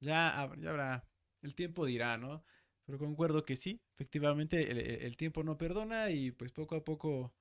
ya, 0.01 0.51
ya 0.59 0.71
habrá, 0.71 1.09
el 1.43 1.55
tiempo 1.55 1.87
dirá, 1.87 2.17
¿no? 2.19 2.45
Pero 2.85 2.99
concuerdo 2.99 3.45
que 3.45 3.57
sí, 3.57 3.81
efectivamente 3.95 4.71
el, 4.71 4.79
el- 4.79 5.03
el 5.03 5.17
tiempo 5.17 5.43
no 5.45 5.57
perdona 5.59 6.11
y 6.11 6.33
pues 6.33 6.53
poco 6.53 6.77
a 6.77 6.85
poco 6.85 7.35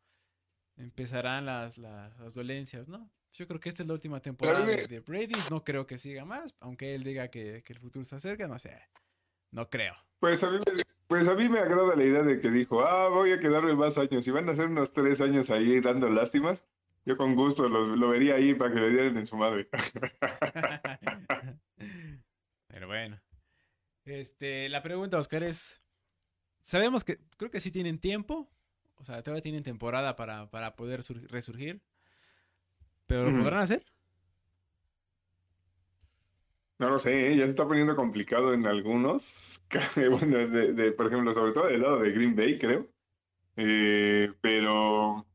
empezarán 0.77 1.45
las, 1.45 1.77
las, 1.77 2.17
las 2.19 2.33
dolencias, 2.33 2.87
¿no? 2.87 3.11
Yo 3.33 3.47
creo 3.47 3.59
que 3.59 3.69
esta 3.69 3.81
es 3.83 3.87
la 3.87 3.95
última 3.95 4.21
temporada 4.21 4.65
de, 4.67 4.99
Brady, 4.99 5.33
no 5.49 5.63
creo 5.63 5.87
que 5.87 5.97
siga 5.97 6.23
más, 6.25 6.55
aunque 6.59 6.93
él 6.95 7.03
diga 7.03 7.29
que, 7.29 7.63
que 7.63 7.73
el 7.73 7.79
futuro 7.79 8.05
se 8.05 8.15
acerca, 8.15 8.47
no 8.47 8.59
sé, 8.59 8.79
no 9.51 9.69
creo. 9.69 9.95
Pues 10.19 10.43
a, 10.43 10.49
mí 10.51 10.57
me, 10.59 10.83
pues 11.07 11.27
a 11.27 11.35
mí 11.35 11.49
me 11.49 11.59
agrada 11.59 11.95
la 11.95 12.03
idea 12.03 12.21
de 12.23 12.39
que 12.39 12.49
dijo, 12.49 12.81
ah, 12.85 13.09
voy 13.09 13.31
a 13.31 13.39
quedarme 13.39 13.75
más 13.75 13.97
años. 13.97 14.23
Si 14.23 14.31
van 14.31 14.49
a 14.49 14.55
ser 14.55 14.67
unos 14.67 14.93
tres 14.93 15.19
años 15.21 15.49
ahí 15.49 15.81
dando 15.81 16.09
lástimas, 16.09 16.63
yo 17.05 17.17
con 17.17 17.35
gusto 17.35 17.67
lo, 17.67 17.95
lo 17.95 18.09
vería 18.09 18.35
ahí 18.35 18.53
para 18.53 18.73
que 18.73 18.79
le 18.79 18.89
dieran 18.91 19.17
en 19.17 19.27
su 19.27 19.35
madre. 19.35 19.69
Bueno. 22.93 23.19
Este, 24.05 24.69
la 24.69 24.83
pregunta, 24.83 25.17
Oscar, 25.17 25.41
es. 25.41 25.81
Sabemos 26.61 27.03
que 27.03 27.17
creo 27.37 27.49
que 27.49 27.59
sí 27.59 27.71
tienen 27.71 27.97
tiempo. 27.97 28.51
O 28.97 29.03
sea, 29.03 29.23
todavía 29.23 29.41
tienen 29.41 29.63
temporada 29.63 30.15
para, 30.15 30.51
para 30.51 30.75
poder 30.75 31.01
sur- 31.01 31.27
resurgir. 31.31 31.81
Pero 33.07 33.31
¿lo 33.31 33.39
podrán 33.39 33.61
hacer? 33.61 33.83
No 36.77 36.89
lo 36.89 36.99
sé, 36.99 37.31
¿eh? 37.31 37.37
ya 37.37 37.45
se 37.45 37.49
está 37.51 37.65
poniendo 37.67 37.95
complicado 37.95 38.53
en 38.53 38.67
algunos. 38.67 39.59
Bueno, 39.95 40.37
de, 40.47 40.73
de- 40.73 40.91
por 40.91 41.07
ejemplo, 41.07 41.33
sobre 41.33 41.51
todo 41.51 41.65
del 41.65 41.81
lado 41.81 41.99
de 41.99 42.11
Green 42.11 42.35
Bay, 42.35 42.59
creo. 42.59 42.87
Eh, 43.55 44.31
pero 44.39 45.25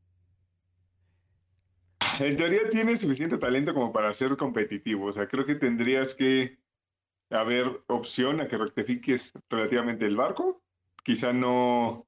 en 2.21 2.37
teoría 2.37 2.69
tiene 2.69 2.95
suficiente 2.95 3.37
talento 3.37 3.73
como 3.73 3.91
para 3.91 4.13
ser 4.13 4.37
competitivo. 4.37 5.07
O 5.07 5.11
sea, 5.11 5.27
creo 5.27 5.45
que 5.45 5.55
tendrías 5.55 6.15
que 6.15 6.58
haber 7.29 7.81
opción 7.87 8.41
a 8.41 8.47
que 8.47 8.57
rectifiques 8.57 9.31
relativamente 9.49 10.05
el 10.05 10.15
barco. 10.15 10.61
Quizá 11.03 11.31
no, 11.33 12.07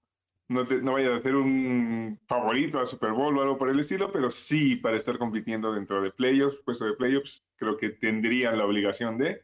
no, 0.50 0.66
te, 0.68 0.82
no 0.82 0.94
vayas 0.94 1.12
a 1.14 1.22
ser 1.22 1.36
un 1.36 2.20
favorito 2.28 2.80
a 2.80 2.86
Super 2.86 3.12
Bowl 3.12 3.38
o 3.38 3.42
algo 3.42 3.58
por 3.58 3.70
el 3.70 3.80
estilo, 3.80 4.12
pero 4.12 4.32
sí 4.32 4.76
para 4.76 4.98
estar 4.98 5.18
compitiendo 5.18 5.74
dentro 5.74 6.02
de 6.02 6.12
playoffs, 6.12 6.58
puesto 6.66 6.86
de 6.86 6.94
playoffs, 6.94 7.44
creo 7.56 7.78
que 7.78 7.90
tendrían 7.90 8.58
la 8.58 8.66
obligación 8.66 9.18
de, 9.18 9.44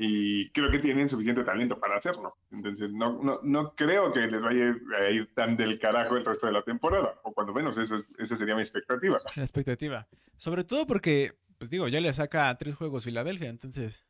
y 0.00 0.48
creo 0.52 0.70
que 0.70 0.78
tienen 0.78 1.08
suficiente 1.08 1.42
talento 1.42 1.78
para 1.80 1.96
hacerlo. 1.96 2.36
Entonces, 2.52 2.92
no, 2.92 3.20
no, 3.22 3.40
no 3.42 3.74
creo 3.74 4.12
que 4.12 4.20
les 4.20 4.40
vaya 4.40 4.74
a 5.00 5.10
ir 5.10 5.34
tan 5.34 5.56
del 5.56 5.78
carajo 5.80 6.16
el 6.16 6.24
resto 6.24 6.46
de 6.46 6.52
la 6.52 6.62
temporada, 6.62 7.18
o 7.24 7.32
cuando 7.32 7.52
menos 7.52 7.76
esa, 7.78 7.96
es- 7.96 8.08
esa 8.18 8.36
sería 8.36 8.54
mi 8.54 8.62
expectativa. 8.62 9.18
La 9.36 9.42
expectativa. 9.42 10.06
Sobre 10.36 10.62
todo 10.62 10.86
porque, 10.86 11.32
pues 11.58 11.68
digo, 11.68 11.88
ya 11.88 12.00
le 12.00 12.12
saca 12.12 12.56
tres 12.56 12.76
juegos 12.76 13.04
Filadelfia, 13.04 13.48
entonces, 13.50 14.06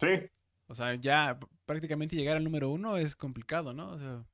Sí, 0.00 0.30
o 0.66 0.74
sea, 0.74 0.94
ya 0.94 1.38
prácticamente 1.66 2.16
llegar 2.16 2.36
al 2.36 2.44
número 2.44 2.70
uno 2.70 2.96
es 2.96 3.14
complicado, 3.16 3.72
¿no? 3.74 3.90
O 3.90 3.98
sea, 3.98 4.24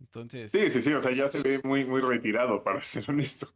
entonces, 0.00 0.52
sí, 0.52 0.70
sí, 0.70 0.80
sí, 0.82 0.92
o 0.92 1.00
sea, 1.00 1.12
ya 1.12 1.30
se 1.30 1.42
ve 1.42 1.60
muy, 1.64 1.84
muy 1.84 2.00
retirado, 2.00 2.62
para 2.62 2.82
ser 2.82 3.04
honesto. 3.08 3.52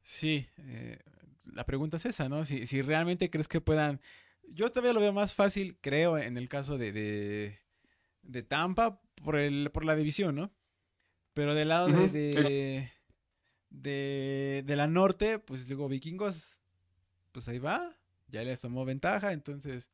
sí, 0.00 0.46
eh, 0.58 0.98
la 1.44 1.64
pregunta 1.66 1.96
es 1.98 2.06
esa, 2.06 2.28
¿no? 2.28 2.44
Si, 2.44 2.66
si 2.66 2.82
realmente 2.82 3.30
crees 3.30 3.48
que 3.48 3.60
puedan... 3.60 4.00
Yo 4.48 4.70
todavía 4.70 4.92
lo 4.92 5.00
veo 5.00 5.12
más 5.12 5.34
fácil, 5.34 5.78
creo, 5.80 6.18
en 6.18 6.36
el 6.36 6.48
caso 6.48 6.78
de, 6.78 6.92
de, 6.92 7.58
de 8.22 8.42
Tampa 8.42 9.00
por, 9.22 9.36
el, 9.36 9.70
por 9.72 9.84
la 9.84 9.94
división, 9.96 10.34
¿no? 10.34 10.52
Pero 11.34 11.54
del 11.54 11.68
lado 11.68 11.88
de, 11.88 12.08
de, 12.08 12.92
de, 13.70 14.62
de 14.66 14.76
la 14.76 14.86
norte, 14.86 15.38
pues 15.38 15.66
digo, 15.66 15.88
vikingos, 15.88 16.60
pues 17.32 17.48
ahí 17.48 17.58
va, 17.58 17.96
ya 18.28 18.42
les 18.42 18.60
tomó 18.60 18.84
ventaja, 18.84 19.32
entonces, 19.32 19.90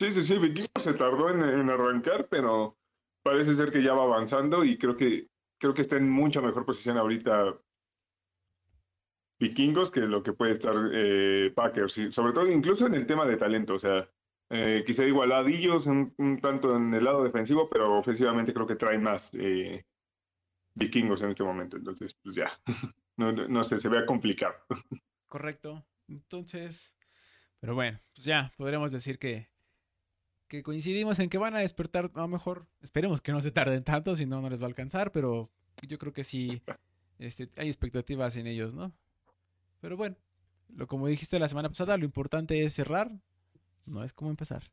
Sí, 0.00 0.12
sí, 0.12 0.22
sí, 0.22 0.38
Vikingos 0.38 0.82
se 0.82 0.94
tardó 0.94 1.30
en, 1.30 1.42
en 1.42 1.70
arrancar, 1.70 2.28
pero 2.28 2.76
parece 3.22 3.54
ser 3.54 3.70
que 3.70 3.82
ya 3.82 3.94
va 3.94 4.04
avanzando 4.04 4.64
y 4.64 4.76
creo 4.78 4.96
que 4.96 5.28
creo 5.58 5.74
que 5.74 5.82
está 5.82 5.96
en 5.96 6.10
mucha 6.10 6.40
mejor 6.40 6.66
posición 6.66 6.98
ahorita 6.98 7.58
Vikingos 9.40 9.90
que 9.90 10.00
lo 10.00 10.22
que 10.22 10.32
puede 10.32 10.52
estar 10.52 10.74
eh, 10.92 11.52
Packers, 11.54 11.98
y 11.98 12.12
sobre 12.12 12.32
todo 12.32 12.46
incluso 12.50 12.86
en 12.86 12.94
el 12.94 13.06
tema 13.06 13.26
de 13.26 13.36
talento, 13.36 13.74
o 13.74 13.78
sea, 13.78 14.08
eh, 14.50 14.84
quizá 14.86 15.04
igualadillos 15.04 15.86
un, 15.86 16.14
un 16.18 16.40
tanto 16.40 16.76
en 16.76 16.94
el 16.94 17.04
lado 17.04 17.24
defensivo, 17.24 17.68
pero 17.68 17.98
ofensivamente 17.98 18.54
creo 18.54 18.66
que 18.66 18.76
traen 18.76 19.02
más 19.02 19.30
eh, 19.32 19.84
Vikingos 20.74 21.22
en 21.22 21.30
este 21.30 21.44
momento, 21.44 21.76
entonces 21.76 22.14
pues 22.22 22.34
ya, 22.36 22.52
no, 23.16 23.32
no, 23.32 23.48
no 23.48 23.64
sé, 23.64 23.80
se 23.80 23.88
vea 23.88 24.06
complicado. 24.06 24.54
correcto. 25.28 25.84
Entonces, 26.06 26.93
pero 27.64 27.74
bueno, 27.74 27.98
pues 28.14 28.26
ya 28.26 28.52
podremos 28.58 28.92
decir 28.92 29.18
que, 29.18 29.48
que 30.48 30.62
coincidimos 30.62 31.18
en 31.18 31.30
que 31.30 31.38
van 31.38 31.56
a 31.56 31.60
despertar, 31.60 32.10
a 32.12 32.20
lo 32.20 32.28
mejor, 32.28 32.66
esperemos 32.82 33.22
que 33.22 33.32
no 33.32 33.40
se 33.40 33.52
tarden 33.52 33.82
tanto, 33.82 34.14
si 34.16 34.26
no, 34.26 34.42
no 34.42 34.50
les 34.50 34.60
va 34.60 34.66
a 34.66 34.68
alcanzar, 34.68 35.12
pero 35.12 35.48
yo 35.80 35.96
creo 35.96 36.12
que 36.12 36.24
sí, 36.24 36.60
este, 37.18 37.48
hay 37.56 37.68
expectativas 37.68 38.36
en 38.36 38.48
ellos, 38.48 38.74
¿no? 38.74 38.92
Pero 39.80 39.96
bueno, 39.96 40.14
lo 40.76 40.86
como 40.86 41.06
dijiste 41.06 41.38
la 41.38 41.48
semana 41.48 41.70
pasada, 41.70 41.96
lo 41.96 42.04
importante 42.04 42.62
es 42.62 42.74
cerrar, 42.74 43.10
no 43.86 44.04
es 44.04 44.12
como 44.12 44.28
empezar. 44.28 44.64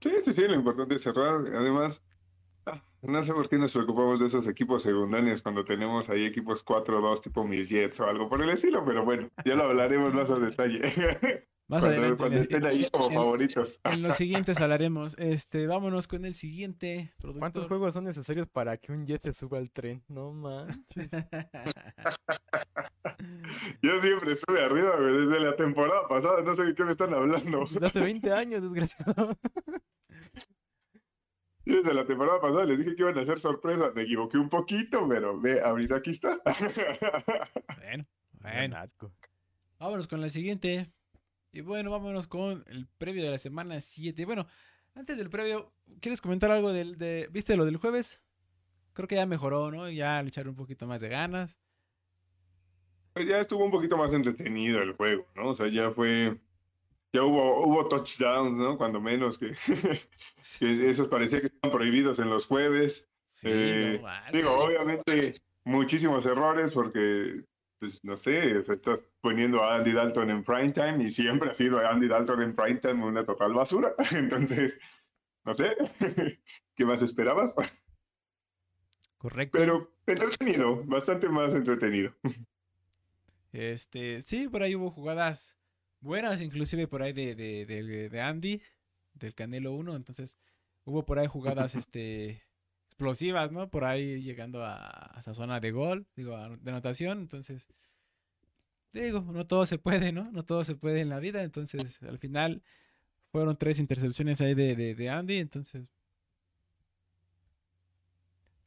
Sí, 0.00 0.10
sí, 0.24 0.32
sí, 0.32 0.42
lo 0.42 0.54
importante 0.54 0.94
es 0.94 1.02
cerrar. 1.02 1.52
Además, 1.52 2.00
no 3.02 3.22
sé 3.22 3.32
por 3.32 3.48
qué 3.48 3.58
nos 3.58 3.72
preocupamos 3.72 4.20
de 4.20 4.26
esos 4.26 4.46
equipos 4.48 4.82
secundarios 4.82 5.42
cuando 5.42 5.64
tenemos 5.64 6.08
ahí 6.10 6.24
equipos 6.26 6.64
4-2 6.64 7.20
tipo 7.22 7.44
mis 7.44 7.68
Jets 7.68 8.00
o 8.00 8.06
algo 8.06 8.28
por 8.28 8.42
el 8.42 8.50
estilo, 8.50 8.84
pero 8.84 9.04
bueno, 9.04 9.28
ya 9.44 9.54
lo 9.54 9.64
hablaremos 9.64 10.12
más 10.14 10.30
a 10.30 10.38
detalle. 10.38 10.80
Más 11.70 11.82
cuando, 11.82 11.98
adelante. 12.00 12.16
cuando 12.16 12.36
estén 12.38 12.64
ahí 12.64 12.88
como 12.90 13.08
en- 13.08 13.14
favoritos. 13.14 13.78
En 13.84 14.00
los 14.02 14.14
siguientes 14.16 14.58
hablaremos. 14.58 15.14
Este, 15.18 15.66
vámonos 15.66 16.08
con 16.08 16.24
el 16.24 16.32
siguiente 16.32 17.12
¿Cuántos 17.38 17.66
juegos 17.68 17.92
son 17.92 18.04
necesarios 18.04 18.48
para 18.48 18.78
que 18.78 18.90
un 18.90 19.06
Jet 19.06 19.20
se 19.20 19.34
suba 19.34 19.58
al 19.58 19.70
tren? 19.70 20.02
No 20.08 20.32
manches. 20.32 21.10
Yo 23.82 23.98
siempre 24.00 24.32
estuve 24.32 24.64
arriba 24.64 24.96
güey, 24.96 25.26
desde 25.26 25.40
la 25.40 25.56
temporada 25.56 26.08
pasada, 26.08 26.40
no 26.42 26.56
sé 26.56 26.64
de 26.64 26.74
qué 26.74 26.84
me 26.84 26.92
están 26.92 27.12
hablando. 27.12 27.66
Desde 27.70 27.86
hace 27.86 28.00
20 28.00 28.32
años, 28.32 28.62
desgraciado. 28.62 29.36
Yo 31.68 31.82
desde 31.82 31.92
la 31.92 32.06
temporada 32.06 32.40
pasada 32.40 32.64
les 32.64 32.78
dije 32.78 32.96
que 32.96 33.02
iban 33.02 33.18
a 33.18 33.20
hacer 33.20 33.38
sorpresa, 33.40 33.92
me 33.94 34.04
equivoqué 34.04 34.38
un 34.38 34.48
poquito, 34.48 35.06
pero 35.06 35.38
ve, 35.38 35.60
ahorita 35.60 35.96
aquí 35.96 36.12
está. 36.12 36.40
Bueno, 37.76 38.06
bueno. 38.40 38.76
asco. 38.78 39.12
Vámonos 39.78 40.08
con 40.08 40.22
la 40.22 40.30
siguiente. 40.30 40.90
Y 41.52 41.60
bueno, 41.60 41.90
vámonos 41.90 42.26
con 42.26 42.64
el 42.68 42.86
previo 42.96 43.22
de 43.22 43.32
la 43.32 43.36
semana 43.36 43.82
7. 43.82 44.24
Bueno, 44.24 44.46
antes 44.94 45.18
del 45.18 45.28
previo, 45.28 45.70
¿quieres 46.00 46.22
comentar 46.22 46.50
algo 46.50 46.72
del, 46.72 46.96
de, 46.96 47.28
viste 47.30 47.54
lo 47.54 47.66
del 47.66 47.76
jueves? 47.76 48.22
Creo 48.94 49.06
que 49.06 49.16
ya 49.16 49.26
mejoró, 49.26 49.70
¿no? 49.70 49.90
Ya 49.90 50.22
le 50.22 50.28
echaron 50.28 50.50
un 50.50 50.56
poquito 50.56 50.86
más 50.86 51.02
de 51.02 51.10
ganas. 51.10 51.60
Pues 53.12 53.28
ya 53.28 53.40
estuvo 53.40 53.62
un 53.62 53.70
poquito 53.70 53.98
más 53.98 54.14
entretenido 54.14 54.80
el 54.80 54.94
juego, 54.94 55.26
¿no? 55.34 55.48
O 55.48 55.54
sea, 55.54 55.68
ya 55.68 55.90
fue, 55.90 56.38
ya 57.12 57.22
hubo, 57.22 57.66
hubo 57.66 57.88
touchdowns, 57.88 58.56
¿no? 58.56 58.76
Cuando 58.76 59.00
menos 59.00 59.38
que, 59.38 59.54
que 60.58 60.90
esos 60.90 61.08
parecía 61.08 61.40
que 61.40 61.46
estaban 61.46 61.76
prohibidos 61.76 62.18
en 62.18 62.30
los 62.30 62.46
jueves. 62.46 63.08
Sí, 63.30 63.48
eh, 63.50 64.00
no. 64.02 64.32
Digo, 64.32 64.58
obviamente 64.58 65.34
muchísimos 65.64 66.26
errores 66.26 66.72
porque, 66.72 67.44
pues 67.78 68.02
no 68.04 68.16
sé, 68.16 68.58
o 68.58 68.62
sea, 68.62 68.74
estás 68.74 69.00
poniendo 69.20 69.62
a 69.62 69.76
Andy 69.76 69.92
Dalton 69.92 70.30
en 70.30 70.44
prime 70.44 70.72
time 70.72 71.04
y 71.04 71.10
siempre 71.10 71.50
ha 71.50 71.54
sido 71.54 71.78
Andy 71.78 72.08
Dalton 72.08 72.42
en 72.42 72.56
prime 72.56 72.80
time 72.80 73.04
una 73.04 73.24
total 73.24 73.54
basura. 73.54 73.94
Entonces, 74.12 74.78
no 75.44 75.54
sé, 75.54 75.76
¿qué 76.74 76.84
más 76.84 77.02
esperabas? 77.02 77.54
Correcto. 79.18 79.58
Pero 79.58 79.92
entretenido, 80.06 80.82
bastante 80.84 81.28
más 81.28 81.52
entretenido. 81.54 82.12
Este, 83.52 84.20
sí, 84.22 84.48
por 84.48 84.62
ahí 84.62 84.74
hubo 84.74 84.90
jugadas 84.90 85.57
buenas, 86.00 86.40
inclusive 86.40 86.86
por 86.88 87.02
ahí 87.02 87.12
de, 87.12 87.34
de, 87.34 87.66
de- 87.66 88.08
de 88.08 88.20
Andy, 88.20 88.62
del 89.14 89.34
Canelo 89.34 89.72
1, 89.72 89.96
entonces 89.96 90.36
hubo 90.84 91.04
por 91.04 91.18
ahí 91.18 91.26
jugadas 91.26 91.74
este, 91.76 92.42
explosivas, 92.86 93.52
¿no? 93.52 93.68
Por 93.70 93.84
ahí 93.84 94.22
llegando 94.22 94.64
a, 94.64 95.16
a 95.16 95.20
esa 95.20 95.34
zona 95.34 95.60
de 95.60 95.70
gol, 95.72 96.06
digo, 96.16 96.36
de 96.58 96.70
anotación, 96.70 97.18
entonces, 97.20 97.68
digo, 98.92 99.20
no 99.32 99.46
todo 99.46 99.66
se 99.66 99.78
puede, 99.78 100.12
¿no? 100.12 100.30
No 100.32 100.44
todo 100.44 100.64
se 100.64 100.74
puede 100.76 101.00
en 101.00 101.08
la 101.08 101.20
vida, 101.20 101.42
entonces 101.42 102.02
al 102.02 102.18
final 102.18 102.62
fueron 103.32 103.56
tres 103.56 103.78
intercepciones 103.80 104.40
ahí 104.40 104.54
de, 104.54 104.76
de, 104.76 104.94
de 104.94 105.08
Andy, 105.10 105.36
entonces... 105.38 105.90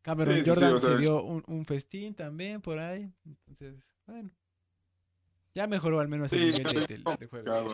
Cameron 0.01 0.33
Sí, 0.35 0.39
sí, 0.39 0.43
sí, 0.45 0.49
Jordan 0.49 0.73
o 0.75 0.79
sea, 0.79 0.89
se 0.91 0.97
dio 0.97 1.23
un, 1.23 1.43
un 1.47 1.65
festín 1.65 2.15
también 2.15 2.59
por 2.61 2.79
ahí, 2.79 3.11
entonces, 3.25 3.93
bueno. 4.07 4.31
Ya 5.53 5.67
mejoró 5.67 5.99
al 5.99 6.07
menos 6.07 6.31
el 6.33 6.39
Sí, 6.39 6.45
nivel 6.59 6.73
de- 6.73 6.81
es 6.81 6.87
del, 6.87 7.03
del 7.03 7.27
juego. 7.27 7.73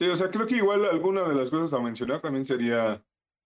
Sí, 0.00 0.08
o 0.08 0.16
sea, 0.16 0.30
creo 0.30 0.46
que 0.46 0.56
igual 0.56 0.84
alguna 0.84 1.28
de 1.28 1.34
las 1.34 1.50
cosas 1.50 1.72
a 1.78 1.82
mencionar 1.82 2.20
también 2.20 2.44
sería 2.44 3.02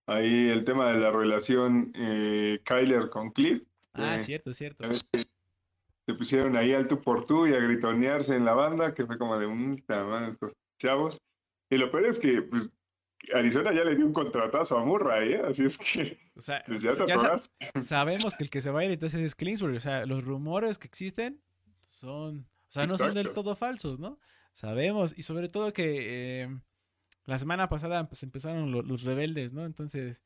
ahí 0.07 0.49
el 0.49 0.65
tema 0.65 0.91
de 0.93 0.99
la 0.99 1.11
relación 1.11 1.93
eh, 1.95 2.61
Kyler 2.65 3.11
con 3.11 3.31
Cliff. 3.31 3.63
Ah, 3.93 4.15
Eh, 4.17 4.19
cierto, 4.21 4.53
cierto. 4.53 4.89
se 6.07 6.15
pusieron 6.15 6.57
ahí 6.57 6.73
al 6.73 6.88
tú 6.88 7.01
por 7.03 7.27
tú 7.27 7.47
y 7.47 7.53
a 7.55 7.59
gritonearse 7.59 8.35
en 8.35 8.44
la 8.44 8.55
banda, 8.55 8.94
que 8.94 9.05
fue 9.05 9.19
como 9.19 9.38
de 9.38 9.47
un 9.47 9.83
estos 10.31 10.57
chavos. 10.79 11.21
Y 11.69 11.77
lo 11.77 11.90
peor 11.90 12.07
es 12.07 12.19
que 12.19 12.40
pues, 12.42 12.71
Arizona 13.35 13.75
ya 13.75 13.85
le 13.85 13.97
dio 13.97 14.07
un 14.07 14.13
contratazo 14.13 14.79
a 14.79 14.85
Murray, 14.85 15.33
¿eh? 15.35 15.42
Así 15.47 15.65
es 15.65 15.77
que 15.77 16.19
O 16.37 16.40
sea, 16.40 16.63
pues, 16.67 16.81
ya 16.81 16.92
ya 17.07 17.83
sabemos 17.83 18.35
que 18.35 18.44
el 18.44 18.51
que 18.51 18.61
se 18.61 18.71
va 18.71 18.81
a 18.81 18.85
ir 18.85 18.92
entonces 18.92 19.21
es 19.21 19.35
Clinsbury. 19.35 19.77
O 19.77 19.81
sea, 19.81 20.07
los 20.07 20.25
rumores 20.25 20.79
que 20.79 20.87
existen 20.87 21.42
son, 21.88 22.47
o 22.69 22.73
sea, 22.73 22.87
no 22.87 22.98
son 22.98 23.14
del 23.14 23.33
todo 23.33 23.54
falsos, 23.56 23.98
¿no? 23.98 24.19
Sabemos. 24.52 25.17
Y 25.19 25.23
sobre 25.23 25.48
todo 25.48 25.73
que 25.73 26.42
eh, 26.44 26.60
la 27.25 27.38
semana 27.38 27.69
pasada 27.69 28.08
pues 28.08 28.23
empezaron 28.23 28.71
lo- 28.73 28.83
los 28.83 29.02
rebeldes, 29.02 29.52
¿no? 29.52 29.64
Entonces, 29.64 30.23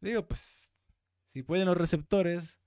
digo, 0.00 0.26
pues, 0.26 0.70
si 1.24 1.42
pueden 1.42 1.66
los 1.66 1.76
receptores, 1.76 2.60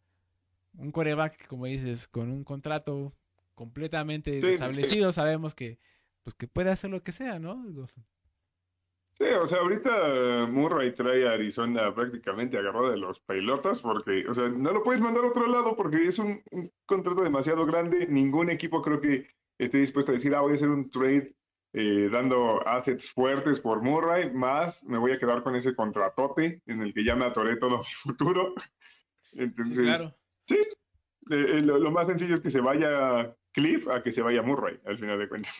un 0.77 0.91
coreback, 0.91 1.47
como 1.47 1.65
dices, 1.67 2.07
con 2.07 2.29
un 2.31 2.43
contrato 2.43 3.15
completamente 3.53 4.31
Sí, 4.33 4.39
sí, 4.41 4.47
sí. 4.47 4.49
establecido, 4.55 5.11
sabemos 5.11 5.55
que, 5.55 5.79
pues, 6.23 6.35
que 6.35 6.47
puede 6.47 6.71
hacer 6.71 6.89
lo 6.89 7.03
que 7.03 7.11
sea, 7.11 7.39
¿no? 7.39 7.63
Sí, 9.17 9.23
o 9.23 9.47
sea, 9.47 9.59
ahorita 9.59 9.89
eh, 9.93 10.47
Murray 10.47 10.93
trae 10.93 11.25
a 11.25 11.33
Arizona 11.33 11.95
prácticamente 11.95 12.57
agarrado 12.57 12.91
de 12.91 12.97
los 12.97 13.21
pelotas 13.21 13.79
porque, 13.81 14.27
o 14.27 14.33
sea, 14.33 14.49
no 14.49 14.73
lo 14.73 14.83
puedes 14.83 14.99
mandar 15.01 15.23
a 15.23 15.29
otro 15.29 15.47
lado 15.47 15.75
porque 15.77 16.05
es 16.05 16.19
un, 16.19 16.43
un 16.51 16.69
contrato 16.85 17.23
demasiado 17.23 17.65
grande. 17.65 18.07
Ningún 18.07 18.49
equipo 18.49 18.81
creo 18.81 18.99
que 18.99 19.27
esté 19.57 19.77
dispuesto 19.77 20.11
a 20.11 20.15
decir, 20.15 20.35
ah, 20.35 20.41
voy 20.41 20.51
a 20.51 20.55
hacer 20.55 20.67
un 20.69 20.89
trade 20.89 21.33
eh, 21.71 22.09
dando 22.11 22.65
assets 22.67 23.09
fuertes 23.11 23.59
por 23.61 23.81
Murray, 23.81 24.31
más 24.33 24.83
me 24.85 24.97
voy 24.97 25.13
a 25.13 25.19
quedar 25.19 25.43
con 25.43 25.55
ese 25.55 25.75
contratote 25.75 26.61
en 26.65 26.81
el 26.81 26.93
que 26.93 27.05
ya 27.05 27.15
me 27.15 27.25
atoré 27.25 27.55
todo 27.57 27.77
mi 27.79 27.93
futuro. 28.01 28.53
sí, 29.21 29.39
Entonces, 29.39 29.77
claro. 29.77 30.15
sí, 30.47 30.57
eh, 31.31 31.61
lo, 31.61 31.77
lo 31.77 31.91
más 31.91 32.07
sencillo 32.07 32.35
es 32.35 32.41
que 32.41 32.51
se 32.51 32.59
vaya 32.61 33.33
Cliff 33.51 33.87
a 33.87 34.03
que 34.03 34.11
se 34.11 34.21
vaya 34.21 34.41
Murray, 34.41 34.77
al 34.85 34.97
final 34.97 35.19
de 35.19 35.29
cuentas. 35.29 35.53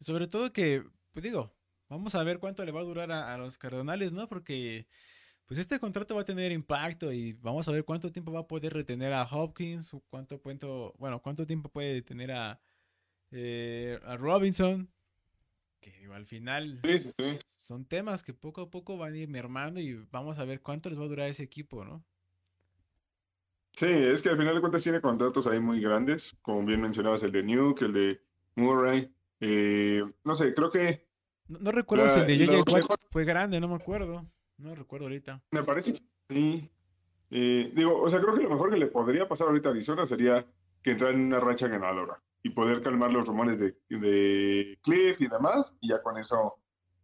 Sobre 0.00 0.28
todo 0.28 0.52
que, 0.52 0.84
pues 1.12 1.24
digo, 1.24 1.55
vamos 1.88 2.14
a 2.14 2.22
ver 2.24 2.38
cuánto 2.38 2.64
le 2.64 2.72
va 2.72 2.80
a 2.80 2.84
durar 2.84 3.12
a, 3.12 3.34
a 3.34 3.38
los 3.38 3.58
Cardenales, 3.58 4.12
¿no? 4.12 4.28
Porque 4.28 4.88
pues 5.46 5.58
este 5.60 5.80
contrato 5.80 6.14
va 6.16 6.22
a 6.22 6.24
tener 6.24 6.52
impacto 6.52 7.12
y 7.12 7.34
vamos 7.34 7.68
a 7.68 7.72
ver 7.72 7.84
cuánto 7.84 8.10
tiempo 8.12 8.32
va 8.32 8.40
a 8.40 8.48
poder 8.48 8.72
retener 8.74 9.12
a 9.12 9.24
Hopkins, 9.24 9.92
cuánto, 10.10 10.40
cuánto 10.40 10.94
bueno, 10.98 11.22
cuánto 11.22 11.46
tiempo 11.46 11.70
puede 11.70 12.02
tener 12.02 12.32
a, 12.32 12.60
eh, 13.32 14.00
a 14.04 14.16
Robinson, 14.16 14.92
que 15.80 16.06
al 16.12 16.26
final 16.26 16.84
Sí, 16.84 16.98
sí, 16.98 17.12
sí. 17.18 17.38
son 17.58 17.86
temas 17.86 18.22
que 18.22 18.34
poco 18.34 18.62
a 18.62 18.70
poco 18.70 18.98
van 18.98 19.14
a 19.14 19.18
ir 19.18 19.28
mermando 19.28 19.80
y 19.80 19.94
vamos 20.10 20.38
a 20.38 20.44
ver 20.46 20.62
cuánto 20.62 20.90
les 20.90 20.98
va 21.00 21.04
a 21.04 21.08
durar 21.08 21.28
ese 21.30 21.42
equipo, 21.44 21.84
¿no? 21.84 22.04
Sí, 23.72 23.84
es 23.86 24.22
que 24.22 24.30
al 24.30 24.38
final 24.38 24.54
de 24.54 24.60
cuentas 24.60 24.82
tiene 24.82 25.02
contratos 25.02 25.46
ahí 25.46 25.60
muy 25.60 25.80
grandes, 25.80 26.34
como 26.40 26.64
bien 26.64 26.80
mencionabas 26.80 27.22
el 27.22 27.32
de 27.32 27.42
Nuke, 27.42 27.82
el 27.84 27.92
de 27.92 28.22
Murray. 28.54 29.14
eh, 29.40 30.02
no 30.24 30.34
sé, 30.34 30.54
creo 30.54 30.70
que 30.70 31.05
No, 31.48 31.58
no 31.60 31.70
recuerdo 31.72 32.04
La- 32.06 32.10
si 32.10 32.32
el 32.32 32.46
de 32.46 32.84
fue 33.10 33.24
grande, 33.24 33.60
no 33.60 33.68
me 33.68 33.76
acuerdo. 33.76 34.24
No 34.58 34.74
recuerdo 34.74 35.06
ahorita. 35.06 35.42
me 35.50 35.62
parece 35.62 35.92
que 35.92 35.98
sí. 36.30 36.70
Eh, 37.30 37.72
digo, 37.74 38.00
o 38.00 38.08
sea, 38.08 38.20
creo 38.20 38.34
que 38.34 38.42
lo 38.44 38.50
mejor 38.50 38.70
que 38.70 38.76
le 38.78 38.86
podría 38.86 39.28
pasar 39.28 39.48
ahorita 39.48 39.68
a 39.68 39.72
Arizona 39.72 40.06
sería 40.06 40.46
que 40.82 40.92
entrara 40.92 41.12
en 41.14 41.22
una 41.26 41.40
racha 41.40 41.66
ganadora 41.68 42.20
y 42.42 42.50
poder 42.50 42.82
calmar 42.82 43.10
los 43.12 43.26
rumores 43.26 43.58
de, 43.58 43.76
de 43.88 44.78
Cliff 44.82 45.20
y 45.20 45.26
demás, 45.26 45.72
y 45.80 45.88
ya 45.88 46.00
con 46.02 46.16
eso 46.18 46.54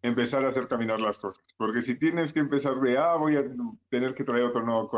empezar 0.00 0.44
a 0.44 0.48
hacer 0.48 0.68
caminar 0.68 1.00
las 1.00 1.18
cosas. 1.18 1.44
Porque 1.56 1.82
si 1.82 1.96
tienes 1.96 2.32
que 2.32 2.40
empezar 2.40 2.76
de, 2.80 2.96
ah, 2.98 3.16
voy 3.16 3.36
a 3.36 3.44
tener 3.88 4.14
que 4.14 4.24
traer 4.24 4.44
otro 4.44 4.62
nuevo, 4.62 4.88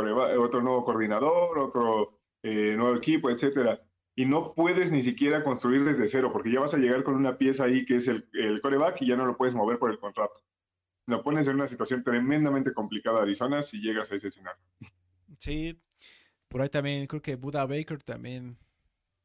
otro 0.42 0.62
nuevo 0.62 0.84
coordinador, 0.84 1.58
otro 1.58 2.18
eh, 2.42 2.74
nuevo 2.76 2.96
equipo, 2.96 3.30
etcétera, 3.30 3.80
y 4.16 4.26
no 4.26 4.54
puedes 4.54 4.90
ni 4.90 5.02
siquiera 5.02 5.42
construir 5.42 5.84
desde 5.84 6.08
cero, 6.08 6.30
porque 6.32 6.52
ya 6.52 6.60
vas 6.60 6.74
a 6.74 6.78
llegar 6.78 7.02
con 7.02 7.16
una 7.16 7.36
pieza 7.36 7.64
ahí 7.64 7.84
que 7.84 7.96
es 7.96 8.08
el, 8.08 8.28
el 8.32 8.60
coreback 8.60 9.02
y 9.02 9.08
ya 9.08 9.16
no 9.16 9.26
lo 9.26 9.36
puedes 9.36 9.54
mover 9.54 9.78
por 9.78 9.90
el 9.90 9.98
contrato. 9.98 10.34
Lo 11.06 11.22
pones 11.22 11.46
en 11.48 11.56
una 11.56 11.66
situación 11.66 12.02
tremendamente 12.02 12.72
complicada 12.72 13.22
Arizona 13.22 13.62
si 13.62 13.78
llegas 13.78 14.10
a 14.10 14.16
ese 14.16 14.28
escenario. 14.28 14.62
Sí, 15.38 15.80
por 16.48 16.62
ahí 16.62 16.68
también 16.68 17.06
creo 17.06 17.20
que 17.20 17.34
Buda 17.34 17.66
Baker 17.66 18.02
también, 18.02 18.56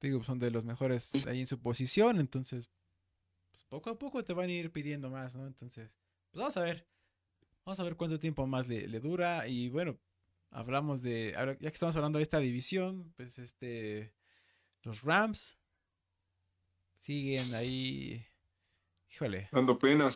digo, 0.02 0.24
son 0.24 0.40
de 0.40 0.52
los 0.52 0.66
mejores 0.66 1.14
ahí 1.28 1.42
en 1.42 1.48
su 1.48 1.62
posición, 1.62 2.20
entonces, 2.20 2.72
pues 3.52 3.64
poco 3.66 3.92
a 3.92 4.00
poco 4.00 4.24
te 4.24 4.34
van 4.34 4.50
a 4.50 4.54
ir 4.54 4.72
pidiendo 4.72 5.10
más, 5.10 5.36
¿no? 5.36 5.46
Entonces, 5.46 6.00
pues 6.32 6.40
vamos 6.40 6.58
a 6.58 6.62
ver, 6.62 6.88
vamos 7.64 7.80
a 7.80 7.84
ver 7.84 7.96
cuánto 7.96 8.20
tiempo 8.20 8.48
más 8.48 8.68
le, 8.68 8.88
le 8.88 9.00
dura 9.00 9.48
y 9.48 9.70
bueno, 9.70 10.00
hablamos 10.50 11.04
de, 11.04 11.34
ya 11.36 11.56
que 11.56 11.68
estamos 11.68 11.96
hablando 11.96 12.18
de 12.18 12.24
esta 12.24 12.40
división, 12.40 13.14
pues 13.16 13.38
este, 13.38 14.14
los 14.84 15.04
Rams 15.04 15.60
siguen 16.98 17.54
ahí, 17.56 18.26
híjole, 19.10 19.50
Dando 19.52 19.78
pena. 19.80 20.10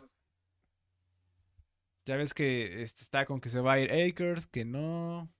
ya 2.06 2.16
ves 2.16 2.34
que 2.34 2.82
este, 2.82 3.02
está 3.02 3.24
con 3.26 3.40
que 3.40 3.48
se 3.48 3.60
va 3.60 3.74
a 3.74 3.80
ir 3.80 3.90
Akers, 3.92 4.46
que 4.46 4.64
no, 4.64 5.32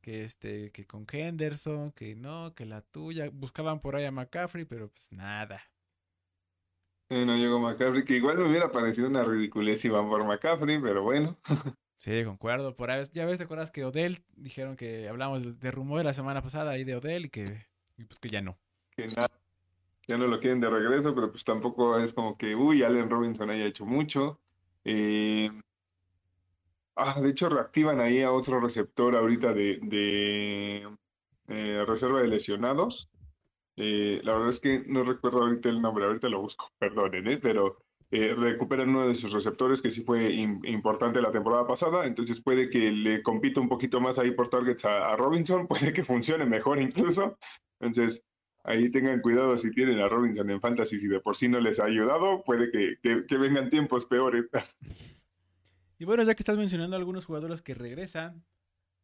que 0.00 0.24
este, 0.24 0.70
que 0.72 0.86
con 0.86 1.06
Henderson, 1.10 1.92
que 1.92 2.14
no, 2.16 2.54
que 2.54 2.66
la 2.66 2.82
tuya. 2.82 3.30
Buscaban 3.32 3.80
por 3.80 3.96
ahí 3.96 4.04
a 4.04 4.10
McCaffrey, 4.12 4.64
pero 4.64 4.88
pues 4.90 5.12
nada. 5.12 5.62
No 7.10 7.36
llegó 7.36 7.58
McCaffrey, 7.58 8.04
que 8.04 8.16
igual 8.16 8.36
me 8.38 8.48
hubiera 8.48 8.70
parecido 8.70 9.08
una 9.08 9.24
ridiculez 9.24 9.80
si 9.80 9.88
van 9.88 10.08
por 10.08 10.24
McCaffrey, 10.24 10.80
pero 10.80 11.02
bueno. 11.02 11.38
Sí, 11.98 12.24
concuerdo. 12.24 12.76
Por 12.76 12.90
ahí, 12.90 13.04
ya 13.12 13.24
ves, 13.26 13.38
¿te 13.38 13.44
acuerdas 13.44 13.70
que 13.72 13.84
Odell 13.84 14.18
dijeron 14.36 14.76
que 14.76 15.08
hablamos 15.08 15.42
de, 15.42 15.52
de 15.54 15.70
rumor 15.72 16.04
la 16.04 16.12
semana 16.12 16.42
pasada 16.42 16.70
ahí 16.72 16.84
de 16.84 16.94
Odell 16.96 17.26
y 17.26 17.30
que, 17.30 17.66
y 17.98 18.04
pues 18.04 18.18
que 18.20 18.28
ya 18.30 18.40
no. 18.40 18.58
ya 20.06 20.16
no 20.16 20.26
lo 20.26 20.40
quieren 20.40 20.60
de 20.60 20.70
regreso, 20.70 21.14
pero 21.14 21.30
pues 21.30 21.44
tampoco 21.44 21.98
es 21.98 22.14
como 22.14 22.38
que, 22.38 22.54
uy, 22.54 22.82
Allen 22.82 23.10
Robinson 23.10 23.50
haya 23.50 23.66
hecho 23.66 23.84
mucho. 23.84 24.40
Eh, 24.84 25.50
ah, 26.96 27.20
de 27.20 27.28
hecho, 27.30 27.48
reactivan 27.48 28.00
ahí 28.00 28.22
a 28.22 28.32
otro 28.32 28.60
receptor 28.60 29.14
ahorita 29.16 29.52
de, 29.52 29.78
de 29.82 30.88
eh, 31.48 31.84
reserva 31.86 32.22
de 32.22 32.28
lesionados. 32.28 33.10
Eh, 33.76 34.20
la 34.24 34.32
verdad 34.32 34.48
es 34.48 34.60
que 34.60 34.80
no 34.86 35.04
recuerdo 35.04 35.42
ahorita 35.42 35.68
el 35.68 35.80
nombre, 35.80 36.04
ahorita 36.06 36.28
lo 36.28 36.40
busco, 36.40 36.70
perdonen, 36.78 37.40
pero 37.40 37.78
recuperan 38.10 38.88
uno 38.88 39.06
de 39.06 39.14
sus 39.14 39.32
receptores 39.32 39.82
que 39.82 39.90
sí 39.90 40.02
fue 40.02 40.30
im- 40.30 40.66
importante 40.66 41.20
la 41.20 41.30
temporada 41.30 41.66
pasada, 41.66 42.06
entonces 42.06 42.40
puede 42.40 42.70
que 42.70 42.90
le 42.90 43.22
compita 43.22 43.60
un 43.60 43.68
poquito 43.68 44.00
más 44.00 44.18
ahí 44.18 44.30
por 44.30 44.48
targets 44.48 44.86
a 44.86 45.14
Robinson, 45.16 45.66
puede 45.68 45.92
que 45.92 46.04
funcione 46.04 46.46
mejor 46.46 46.80
incluso. 46.80 47.36
Entonces, 47.80 48.24
ahí 48.64 48.90
tengan 48.90 49.20
cuidado 49.20 49.56
si 49.58 49.70
tienen 49.70 49.98
a 50.00 50.08
Robinson 50.08 50.50
en 50.50 50.60
Fantasy, 50.60 50.98
si 50.98 51.06
de 51.08 51.20
por 51.20 51.36
sí 51.36 51.48
no 51.48 51.60
les 51.60 51.78
ha 51.80 51.84
ayudado, 51.84 52.42
puede 52.44 52.70
que, 52.70 52.96
que- 53.02 53.24
que 53.26 53.36
vengan 53.38 53.70
tiempos 53.70 54.04
peores. 54.06 54.44
Y 56.00 56.04
bueno, 56.04 56.22
ya 56.22 56.36
que 56.36 56.42
estás 56.44 56.56
mencionando 56.56 56.94
algunos 56.94 57.24
jugadores 57.24 57.60
que 57.60 57.74
regresan, 57.74 58.44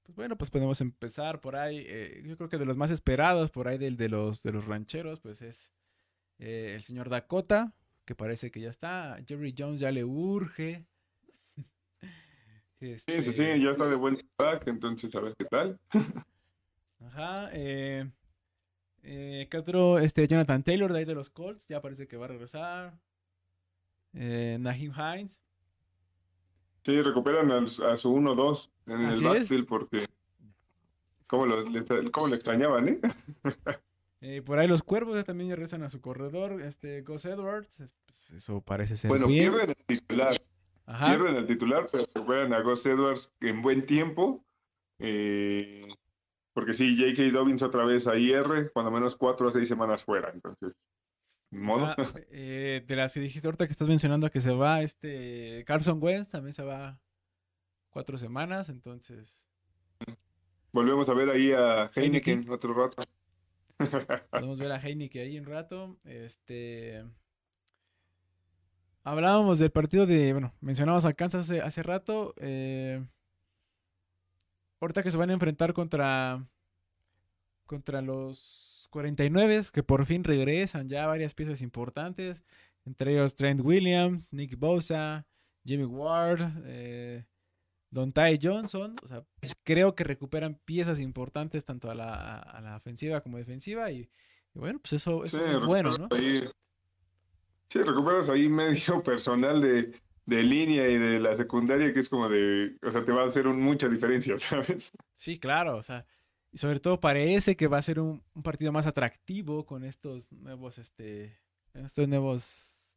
pues 0.05 0.15
bueno, 0.15 0.39
pues 0.39 0.51
podemos 0.53 0.81
empezar 0.81 1.41
por 1.41 1.57
ahí. 1.57 1.85
eh, 1.89 2.23
yo 2.25 2.37
creo 2.37 2.49
que 2.49 2.57
de 2.59 2.67
los 2.67 2.77
más 2.77 2.93
esperados 2.93 3.51
por 3.51 3.67
ahí 3.67 3.79
del 3.79 3.97
de 3.97 4.09
los 4.09 4.45
de 4.45 4.53
los 4.53 4.65
rancheros, 4.67 5.19
pues 5.19 5.43
es 5.43 5.73
eh, 6.39 6.71
el 6.77 6.83
señor 6.83 7.09
Dakota, 7.09 7.73
que 8.05 8.15
parece 8.15 8.53
que 8.53 8.61
ya 8.61 8.71
está. 8.71 9.17
Jerry 9.27 9.53
Jones 9.59 9.81
ya 9.81 9.91
le 9.91 10.05
urge. 10.05 10.85
Sí, 12.79 12.97
sí, 12.97 12.97
sí, 12.99 13.13
Este, 13.13 13.61
ya 13.61 13.71
está 13.71 13.87
de 13.89 13.97
vuelta 13.97 14.23
back, 14.39 14.69
entonces 14.69 15.13
a 15.17 15.21
ver 15.21 15.35
qué 15.37 15.47
tal. 15.47 15.81
Ajá. 17.01 17.51
Eh, 17.55 18.09
eh, 19.05 19.47
¿qué 19.51 19.57
otro? 19.59 19.99
Este, 19.99 20.27
Jonathan 20.27 20.63
Taylor 20.63 20.93
de 20.93 20.99
ahí 21.01 21.05
de 21.05 21.15
los 21.15 21.31
Colts, 21.31 21.67
ya 21.69 21.81
parece 21.81 22.07
que 22.09 22.17
va 22.17 22.25
a 22.25 22.29
regresar. 22.29 22.99
Eh, 24.15 24.57
Naheem 24.61 24.93
Hines. 24.93 25.43
Sí, 26.85 27.01
recuperan 27.01 27.51
a, 27.51 27.67
su 27.97 28.15
1-2 28.15 28.71
en 28.87 29.01
el 29.01 29.11
es. 29.15 29.23
backfield 29.23 29.67
porque 29.67 30.07
cómo 31.27 31.47
lo, 31.47 31.63
le, 31.63 32.11
cómo 32.11 32.29
lo 32.29 32.35
extrañaban, 32.35 32.89
¿eh? 32.89 33.01
Eh, 34.27 34.41
por 34.41 34.59
ahí 34.59 34.67
los 34.67 34.83
cuervos 34.83 35.17
ya 35.17 35.23
también 35.25 35.51
ya 35.51 35.55
regresan 35.57 35.83
a 35.83 35.91
su 35.91 36.01
corredor. 36.01 36.63
Este, 36.63 37.03
Gus 37.03 37.27
Edwards. 37.27 37.77
pues, 38.07 38.31
eso 38.31 38.63
parece 38.63 38.97
ser 38.97 39.11
Bueno, 39.11 39.27
bien. 39.27 39.53
pierden 39.53 39.77
el 39.79 39.85
titular, 39.87 40.43
Ajá. 40.87 41.09
pierden 41.09 41.37
el 41.37 41.47
titular, 41.47 41.87
pero 41.93 42.07
recuperan 42.07 42.55
a 42.55 42.63
Gus 42.63 42.87
Edwards 42.87 43.35
en 43.43 43.61
buen 43.61 43.85
tiempo. 43.85 44.43
eh, 44.99 45.87
porque 46.55 46.73
sí, 46.73 46.97
J.K. 46.97 47.31
Dobbins 47.37 47.63
otra 47.63 47.85
vez 47.85 48.07
a 48.07 48.17
IR, 48.17 48.71
cuando 48.73 48.91
menos 48.91 49.17
cuatro 49.17 49.49
a 49.49 49.53
seis 49.53 49.69
semanas 49.69 50.03
fuera, 50.03 50.31
entonces, 50.33 50.73
modo. 51.51 51.87
Ajá, 51.87 52.13
eh, 52.31 52.83
de 52.87 52.97
las 52.97 53.13
que 53.13 53.21
dijiste 53.21 53.47
ahorita 53.47 53.67
que 53.67 53.73
estás 53.73 53.89
mencionando 53.89 54.31
que 54.31 54.41
se 54.41 54.55
va 54.55 54.81
este 54.83 55.65
Carson 55.67 56.03
Wentz, 56.03 56.31
también 56.31 56.55
se 56.55 56.63
va 56.63 56.99
cuatro 57.91 58.17
semanas, 58.17 58.71
entonces 58.71 59.47
Volvemos 60.75 61.09
a 61.09 61.15
ver 61.15 61.31
ahí 61.31 61.53
a 61.53 61.89
Heineken. 61.95 62.39
Heineken 62.39 62.51
otro 62.51 62.75
rato. 62.75 63.05
podemos 64.31 64.59
ver 64.59 64.73
a 64.73 64.81
Heineken 64.81 65.23
ahí 65.23 65.39
un 65.39 65.47
rato. 65.47 65.97
Este 66.03 67.05
hablábamos 69.05 69.61
del 69.61 69.71
partido 69.71 70.05
de, 70.05 70.33
bueno, 70.33 70.53
mencionamos 70.61 71.05
a 71.05 71.13
Kansas 71.13 71.43
hace, 71.43 71.61
hace 71.61 71.85
rato. 71.85 72.35
eh, 72.39 73.07
ahorita 74.85 75.03
que 75.03 75.11
se 75.11 75.17
van 75.17 75.31
a 75.31 75.35
enfrentar 75.35 75.73
contra 75.73 76.47
contra 77.67 78.03
los 78.03 78.87
49 78.91 79.61
que 79.73 79.83
por 79.83 80.05
fin 80.07 80.23
regresan 80.25 80.89
ya 80.89 81.07
varias 81.07 81.35
piezas 81.35 81.63
importantes, 81.63 82.45
entre 82.85 83.13
ellos 83.15 83.35
Trent 83.37 83.61
Williams, 83.63 84.33
Nick 84.33 84.59
Bosa, 84.59 85.27
Jimmy 85.65 85.85
Ward, 85.85 86.43
eh, 86.67 87.25
Dontai 87.91 88.39
Johnson, 88.43 88.97
o 89.03 89.07
sea, 89.07 89.25
creo 89.63 89.95
que 89.95 90.05
recuperan 90.05 90.59
piezas 90.65 91.01
importantes 91.01 91.65
tanto 91.65 91.91
a 91.91 91.95
la, 91.95 92.35
a 92.39 92.61
la 92.61 92.77
ofensiva 92.77 93.21
como 93.23 93.39
defensiva 93.39 93.91
y, 93.91 94.11
y 94.55 94.59
bueno, 94.59 94.79
pues 94.81 94.95
eso, 94.95 95.25
eso 95.25 95.39
Sí, 95.39 95.45
es 95.51 95.65
bueno, 95.65 95.97
¿no? 95.97 96.09
ahí- 96.11 96.43
sí, 97.71 97.79
recuperas 97.83 98.29
ahí 98.29 98.49
medio 98.49 99.03
personal 99.03 99.61
de, 99.63 99.93
de 100.27 100.43
línea 100.43 100.89
y 100.89 100.99
de 100.99 101.21
la 101.21 101.37
secundaria 101.37 101.93
que 101.93 102.01
es 102.01 102.09
como 102.09 102.29
de, 102.29 102.77
o 102.83 102.91
sea, 102.91 103.05
te 103.05 103.13
va 103.13 103.23
a 103.25 103.27
hacer 103.29 103.47
un- 103.47 103.61
mucha 103.61 103.89
diferencia, 103.89 104.39
¿sabes? 104.39 104.93
Sí, 105.13 105.39
claro, 105.39 105.77
o 105.77 105.83
sea, 105.83 106.07
y 106.53 106.59
sobre 106.59 106.81
todo 106.81 107.01
parece 107.01 107.57
que 107.57 107.67
va 107.69 107.79
a 107.79 107.83
ser 107.83 108.01
un, 108.01 108.23
un 108.35 108.43
partido 108.43 108.73
más 108.73 108.87
atractivo 108.87 109.67
con 109.67 109.85
estos 109.85 110.31
nuevos, 110.33 110.79
este, 110.79 111.37
estos 111.75 112.09
nuevos 112.09 112.95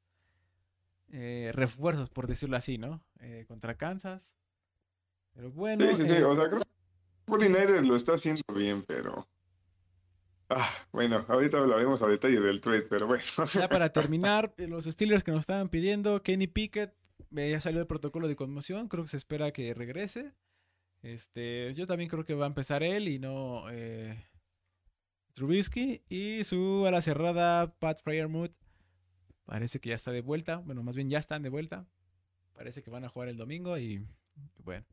eh, 1.12 1.52
refuerzos, 1.54 2.10
por 2.10 2.28
decirlo 2.28 2.58
así, 2.58 2.78
¿no? 2.78 3.04
Eh, 3.20 3.46
contra 3.48 3.76
Kansas. 3.76 4.36
Pero 5.34 5.52
bueno, 5.52 5.86
Sí, 5.92 5.98
sí, 5.98 6.04
sí, 6.04 6.14
eh, 6.16 6.24
o 6.24 6.36
sea, 6.36 6.50
creo 6.50 6.62
que 6.62 6.68
49ers 7.32 7.86
lo 7.86 7.96
está 7.96 8.14
haciendo 8.14 8.42
bien, 8.54 8.84
pero... 8.84 9.28
Ah, 10.50 10.72
bueno, 10.94 11.26
ahorita 11.28 11.58
hablaremos 11.58 12.02
a 12.02 12.08
detalle 12.08 12.40
del 12.40 12.62
trade, 12.62 12.84
pero 12.84 13.06
bueno. 13.06 13.22
ya 13.54 13.68
para 13.68 13.90
terminar, 13.94 14.54
los 14.58 14.86
Steelers 14.86 15.24
que 15.24 15.32
nos 15.32 15.42
estaban 15.42 15.68
pidiendo, 15.70 16.24
Kenny 16.24 16.48
Pickett 16.48 16.94
ya 17.38 17.60
salió 17.60 17.80
de 17.80 17.86
protocolo 17.86 18.28
de 18.28 18.36
conmoción, 18.36 18.88
creo 18.88 19.04
que 19.04 19.10
se 19.10 19.18
espera 19.18 19.52
que 19.52 19.74
regrese. 19.74 20.34
Este, 21.04 21.74
yo 21.76 21.88
también 21.88 22.10
creo 22.10 22.26
que 22.26 22.34
va 22.34 22.46
a 22.46 22.48
empezar 22.48 22.84
él 22.84 23.08
y 23.08 23.20
no 23.20 23.70
eh, 23.70 24.24
Trubisky. 25.34 26.02
Y 26.10 26.44
su 26.44 26.86
ala 26.88 27.02
cerrada, 27.02 27.74
Pat 27.80 28.02
Fryermuth, 28.02 28.54
Parece 29.46 29.80
que 29.80 29.90
ya 29.90 29.96
está 29.96 30.12
de 30.12 30.22
vuelta. 30.22 30.58
Bueno, 30.58 30.84
más 30.84 30.98
bien 30.98 31.10
ya 31.10 31.20
están 31.20 31.42
de 31.42 31.48
vuelta. 31.48 31.88
Parece 32.54 32.84
que 32.84 32.92
van 32.92 33.06
a 33.06 33.10
jugar 33.10 33.30
el 33.30 33.38
domingo 33.38 33.78
y 33.78 34.06
bueno. 34.64 34.86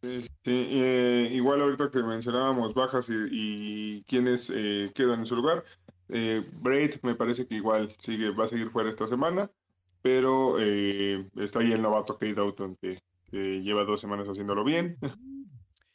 Sí, 0.00 0.22
sí, 0.22 0.28
eh, 0.44 1.28
igual 1.32 1.60
ahorita 1.60 1.90
que 1.90 2.02
mencionábamos 2.02 2.72
bajas 2.72 3.10
y, 3.10 3.14
y 3.30 4.04
quienes 4.04 4.50
eh, 4.54 4.90
quedan 4.94 5.20
en 5.20 5.26
su 5.26 5.36
lugar, 5.36 5.64
Braid 6.08 6.94
me 7.02 7.14
parece 7.14 7.46
que 7.46 7.56
igual 7.56 7.94
sigue, 8.00 8.30
va 8.30 8.44
a 8.44 8.48
seguir 8.48 8.70
fuera 8.70 8.88
esta 8.88 9.08
semana, 9.08 9.50
pero 10.06 10.60
eh, 10.60 11.26
está 11.34 11.58
ahí 11.58 11.72
el 11.72 11.82
novato 11.82 12.14
Kate 12.16 12.34
Doughton 12.34 12.76
que, 12.76 13.02
que 13.28 13.60
lleva 13.60 13.82
dos 13.82 14.00
semanas 14.00 14.28
haciéndolo 14.28 14.62
bien. 14.62 14.96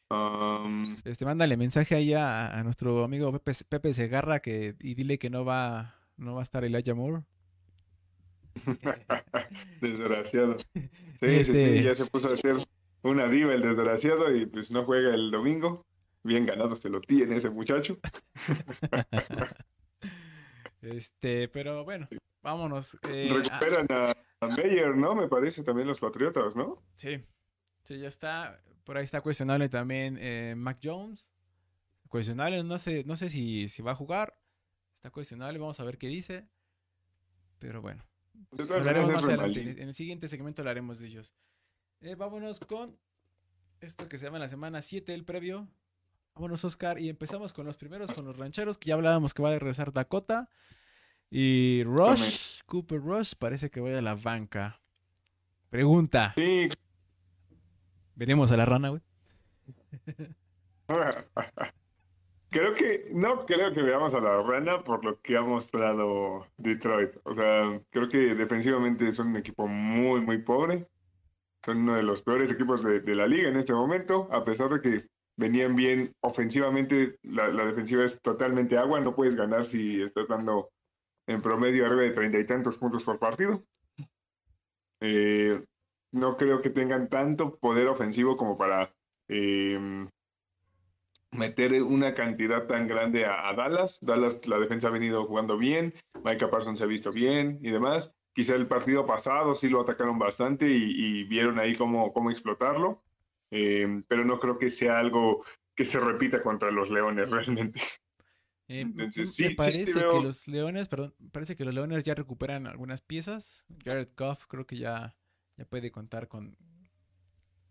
Um, 0.10 0.98
Este, 1.06 1.24
mándale 1.24 1.56
mensaje 1.56 1.96
ahí 1.96 2.14
a, 2.14 2.60
a 2.60 2.62
nuestro 2.66 3.06
amigo 3.06 3.32
Pepe, 3.32 3.54
Pepe 3.70 3.94
Segarra 3.94 4.42
que, 4.42 4.76
y 4.82 4.96
dile 4.96 5.18
que 5.18 5.30
no 5.30 5.46
va, 5.46 5.96
no 6.18 6.34
va 6.36 6.42
a 6.42 6.44
estar 6.44 6.66
Elijah 6.66 6.94
Moore. 6.94 7.24
desgraciado. 9.82 10.58
Sí, 10.74 10.90
sí, 11.22 11.52
Este- 11.52 11.78
sí, 11.78 11.84
ya 11.84 11.96
se 11.96 12.06
puso 12.08 12.30
a 12.32 12.34
hacer 12.34 12.58
una 13.04 13.30
diva 13.30 13.54
el 13.54 13.62
desgraciado 13.62 14.36
y 14.36 14.46
pues 14.46 14.72
no 14.72 14.84
juega 14.84 15.14
el 15.14 15.32
domingo. 15.32 15.86
Bien 16.24 16.46
ganado 16.46 16.76
se 16.76 16.90
lo 16.90 17.00
tiene 17.00 17.38
ese 17.38 17.50
muchacho. 17.50 17.98
Este, 20.82 21.48
pero 21.48 21.84
bueno, 21.86 22.08
vámonos. 22.42 22.98
eh, 23.10 23.30
Recuperan 23.32 23.88
a, 23.92 24.16
a 24.42 24.48
Meyer, 24.48 24.96
¿no? 24.96 25.16
Me 25.16 25.28
parece 25.28 25.64
también 25.64 25.88
los 25.88 26.00
Patriotas, 26.00 26.56
¿no? 26.56 26.82
sí, 26.96 27.24
sí, 27.84 28.00
ya 28.00 28.08
está. 28.08 28.62
Por 28.84 28.98
ahí 28.98 29.04
está 29.04 29.22
cuestionable 29.22 29.70
también 29.70 30.18
eh, 30.20 30.56
Mac 30.58 30.80
Jones. 30.84 31.26
Cuestionable, 32.10 32.64
no 32.64 32.78
sé, 32.78 33.04
no 33.06 33.16
sé 33.16 33.30
si, 33.30 33.70
si 33.70 33.82
va 33.82 33.92
a 33.92 33.96
jugar. 33.96 34.38
Está 34.94 35.12
cuestionable, 35.12 35.60
vamos 35.60 35.80
a 35.80 35.84
ver 35.84 35.98
qué 35.98 36.08
dice. 36.08 36.48
Pero 37.60 37.82
bueno, 37.82 38.04
hablaremos 38.70 39.12
más 39.12 39.26
adelante. 39.26 39.62
En 39.62 39.88
el 39.88 39.94
siguiente 39.94 40.28
segmento 40.28 40.62
hablaremos 40.62 41.00
de 41.00 41.08
ellos. 41.08 41.36
Eh, 42.02 42.16
vámonos 42.16 42.60
con 42.60 42.98
esto 43.80 44.10
que 44.10 44.18
se 44.18 44.26
llama 44.26 44.40
la 44.40 44.50
semana 44.50 44.82
7, 44.82 45.14
el 45.14 45.24
previo. 45.24 45.68
Vámonos, 46.36 46.66
Oscar. 46.66 47.00
Y 47.00 47.08
empezamos 47.10 47.54
con 47.54 47.66
los 47.66 47.78
primeros, 47.78 48.12
con 48.12 48.26
los 48.26 48.36
rancheros, 48.38 48.78
que 48.78 48.90
ya 48.90 48.96
hablábamos 48.96 49.34
que 49.34 49.44
va 49.44 49.50
a 49.50 49.60
regresar 49.60 49.94
Dakota. 49.94 50.50
Y 51.32 51.84
Rush, 51.86 52.62
Cooper 52.66 53.02
Rush, 53.02 53.34
parece 53.40 53.72
que 53.72 53.80
va 53.80 53.98
a 53.98 54.02
la 54.02 54.16
banca. 54.16 54.80
Pregunta. 55.70 56.34
Sí, 56.36 56.70
Venimos 58.22 58.52
a 58.52 58.58
la 58.58 58.66
rana, 58.66 58.90
güey. 58.90 59.02
Creo 62.52 62.76
que, 62.76 63.08
no 63.14 63.46
creo 63.46 63.74
que 63.74 63.82
veamos 63.82 64.14
a 64.14 64.20
la 64.20 64.44
rana 64.44 64.84
por 64.84 65.04
lo 65.06 65.20
que 65.22 65.38
ha 65.38 65.42
mostrado 65.42 66.46
Detroit. 66.58 67.12
O 67.24 67.34
sea, 67.34 67.82
creo 67.90 68.10
que 68.10 68.36
defensivamente 68.36 69.12
son 69.14 69.30
un 69.30 69.38
equipo 69.38 69.68
muy, 69.68 70.20
muy 70.20 70.40
pobre. 70.40 70.86
Son 71.66 71.78
uno 71.78 71.96
de 71.96 72.04
los 72.04 72.22
peores 72.22 72.52
equipos 72.52 72.84
de, 72.84 73.00
de 73.00 73.16
la 73.16 73.26
liga 73.26 73.50
en 73.50 73.56
este 73.56 73.74
momento, 73.74 74.28
a 74.32 74.44
pesar 74.44 74.70
de 74.70 74.82
que 74.82 75.08
venían 75.38 75.76
bien 75.76 76.14
ofensivamente, 76.20 77.18
la, 77.24 77.48
la 77.48 77.66
defensiva 77.66 78.04
es 78.04 78.22
totalmente 78.22 78.78
agua, 78.78 79.00
no 79.00 79.16
puedes 79.16 79.36
ganar 79.36 79.66
si 79.66 80.02
estás 80.02 80.28
dando 80.28 80.70
en 81.32 81.42
promedio 81.42 81.86
arriba 81.86 82.04
de 82.04 82.12
treinta 82.12 82.40
y 82.40 82.46
tantos 82.46 82.78
puntos 82.78 83.04
por 83.04 83.20
partido. 83.20 83.64
Eh, 85.00 85.64
no 86.12 86.38
creo 86.38 86.62
que 86.62 86.70
tengan 86.70 87.10
tanto 87.10 87.58
poder 87.58 87.88
ofensivo 87.88 88.38
como 88.38 88.58
para 88.58 88.94
eh, 89.28 90.08
meter 91.32 91.82
una 91.82 92.14
cantidad 92.14 92.68
tan 92.68 92.88
grande 92.88 93.26
a, 93.26 93.54
Dallas. 93.54 94.00
Dallas, 94.02 94.46
la 94.46 94.60
defensa 94.60 94.90
ha 94.90 94.92
venido 94.92 95.26
jugando 95.26 95.58
bien, 95.58 95.94
Micah 96.24 96.50
Parsons 96.50 96.80
se 96.80 96.84
ha 96.84 96.88
visto 96.88 97.12
bien 97.12 97.60
y 97.62 97.72
demás. 97.72 98.12
Quizá 98.34 98.56
el 98.56 98.68
partido 98.68 99.06
pasado 99.06 99.56
sí 99.56 99.70
lo 99.70 99.82
atacaron 99.82 100.20
bastante 100.20 100.68
y, 100.68 101.24
vieron 101.26 101.60
ahí 101.60 101.76
cómo, 101.76 102.14
cómo 102.14 102.32
explotarlo, 102.32 103.04
eh, 103.52 104.04
pero 104.08 104.24
no 104.26 104.40
creo 104.40 104.58
que 104.58 104.70
sea 104.70 105.00
algo 105.00 105.44
que 105.76 105.86
se 105.86 106.00
repita 106.00 106.42
contra 106.42 106.72
los 106.72 106.90
Leones 106.90 107.30
realmente. 107.32 107.82
Eh, 108.74 108.82
Entonces, 108.82 109.36
me 109.38 109.50
sí, 109.50 109.50
sí 109.50 109.56
parece 109.56 109.94
veo- 110.00 110.12
que 110.12 110.20
los 110.20 110.48
Leones, 110.48 110.88
perdón, 110.88 111.14
parece 111.32 111.56
que 111.56 111.66
los 111.66 111.74
Leones 111.74 112.04
ya 112.04 112.16
recuperan 112.16 112.68
algunas 112.68 113.02
piezas. 113.02 113.66
Jared 113.84 114.10
Goff 114.18 114.46
creo 114.48 114.66
que 114.66 114.78
ya, 114.78 115.16
ya 115.58 115.66
puede 115.66 115.92
contar 115.92 116.28
con, 116.28 116.56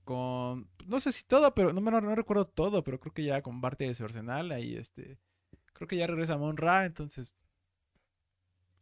con, 0.04 0.68
no 0.86 1.00
sé 1.00 1.12
si 1.12 1.24
todo, 1.24 1.54
pero 1.54 1.72
no, 1.72 1.80
me- 1.80 1.90
no, 1.90 2.00
no 2.00 2.14
recuerdo 2.14 2.46
todo, 2.46 2.82
pero 2.84 2.98
creo 3.00 3.12
que 3.14 3.24
ya 3.24 3.42
con 3.42 3.60
parte 3.60 3.84
de 3.86 3.94
su 3.94 4.04
arsenal 4.04 4.50
ahí, 4.52 4.76
este, 4.76 5.18
creo 5.74 5.88
que 5.88 5.96
ya 5.96 6.06
regresa 6.06 6.38
Monra, 6.38 6.84
entonces, 6.86 7.34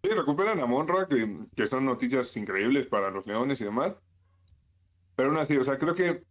Sí, 0.03 0.09
recuperan 0.11 0.59
a 0.61 0.66
Monra, 0.66 1.07
que, 1.09 1.47
que 1.57 1.66
son 1.69 1.85
noticias 1.85 2.37
increíbles 2.37 2.89
para 2.89 3.11
los 3.11 3.25
Leones 3.27 3.61
y 3.61 3.64
demás. 3.64 3.95
Pero 5.16 5.29
aún 5.31 5.39
así, 5.39 5.57
o 5.57 5.64
sea, 5.64 5.79
creo 5.79 5.95
que 5.95 6.23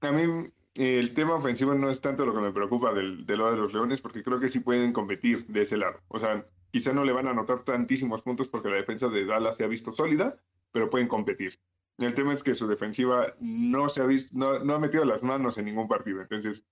a 0.00 0.12
mí 0.12 0.22
eh, 0.22 0.52
el 0.74 1.14
tema 1.14 1.34
ofensivo 1.34 1.74
no 1.74 1.90
es 1.90 2.00
tanto 2.00 2.24
lo 2.24 2.34
que 2.34 2.40
me 2.40 2.52
preocupa 2.52 2.92
del, 2.92 3.26
del 3.26 3.38
lado 3.38 3.52
de 3.52 3.58
los 3.58 3.72
Leones, 3.72 4.00
porque 4.00 4.22
creo 4.22 4.40
que 4.40 4.48
sí 4.48 4.60
pueden 4.60 4.92
competir 4.92 5.46
de 5.46 5.62
ese 5.62 5.76
lado. 5.76 6.00
O 6.08 6.18
sea, 6.18 6.46
quizá 6.70 6.92
no 6.92 7.04
le 7.04 7.12
van 7.12 7.26
a 7.26 7.30
anotar 7.30 7.64
tantísimos 7.64 8.22
puntos 8.22 8.48
porque 8.48 8.70
la 8.70 8.76
defensa 8.76 9.08
de 9.08 9.26
Dallas 9.26 9.56
se 9.56 9.64
ha 9.64 9.68
visto 9.68 9.92
sólida, 9.92 10.36
pero 10.70 10.90
pueden 10.90 11.08
competir. 11.08 11.60
El 11.98 12.14
tema 12.14 12.34
es 12.34 12.42
que 12.42 12.54
su 12.54 12.66
defensiva 12.66 13.34
no 13.40 13.88
se 13.88 14.00
ha 14.00 14.06
visto, 14.06 14.30
no, 14.32 14.58
no 14.60 14.74
ha 14.74 14.78
metido 14.78 15.04
las 15.04 15.22
manos 15.22 15.58
en 15.58 15.66
ningún 15.66 15.88
partido. 15.88 16.22
Entonces, 16.22 16.64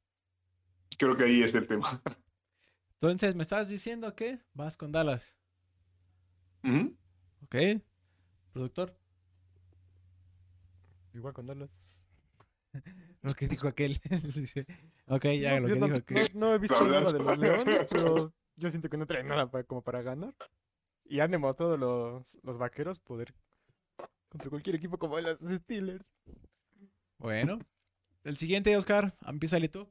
creo 0.98 1.16
que 1.16 1.24
ahí 1.24 1.42
es 1.42 1.54
el 1.54 1.66
tema. 1.66 2.02
entonces 2.94 3.34
me 3.34 3.42
estabas 3.42 3.68
diciendo 3.68 4.14
que 4.16 4.40
vas 4.54 4.76
con 4.76 4.92
Dallas. 4.92 5.36
¿ok? 7.44 7.56
Productor, 8.52 8.96
Igual 11.12 11.34
con 11.34 11.46
Dallas. 11.46 11.89
lo 13.22 13.34
que 13.34 13.48
dijo 13.48 13.68
aquel, 13.68 14.00
Dice, 14.34 14.66
ok, 15.06 15.24
ya 15.40 15.60
No, 15.60 15.60
lo 15.68 15.74
que 15.74 15.80
no, 15.80 15.86
dijo 15.86 15.98
aquel. 15.98 16.30
no- 16.34 16.40
no 16.48 16.54
he 16.54 16.58
visto 16.58 16.84
nada 16.88 17.12
de 17.12 17.18
los 17.18 17.38
Leones, 17.38 17.86
pero 17.90 18.32
yo 18.56 18.70
siento 18.70 18.88
que 18.88 18.96
no 18.96 19.06
traen 19.06 19.28
nada 19.28 19.50
para, 19.50 19.64
como 19.64 19.82
para 19.82 20.02
ganar. 20.02 20.34
Y 21.04 21.20
han 21.20 21.30
demostrado 21.30 21.76
los, 21.76 22.38
los 22.42 22.58
vaqueros 22.58 22.98
poder 23.00 23.34
contra 24.28 24.48
cualquier 24.50 24.76
equipo 24.76 24.96
como 24.98 25.18
los 25.18 25.38
Steelers. 25.40 26.08
Bueno, 27.18 27.58
el 28.22 28.36
siguiente, 28.36 28.76
Oscar, 28.76 29.12
empiézale 29.26 29.68
tú. 29.68 29.90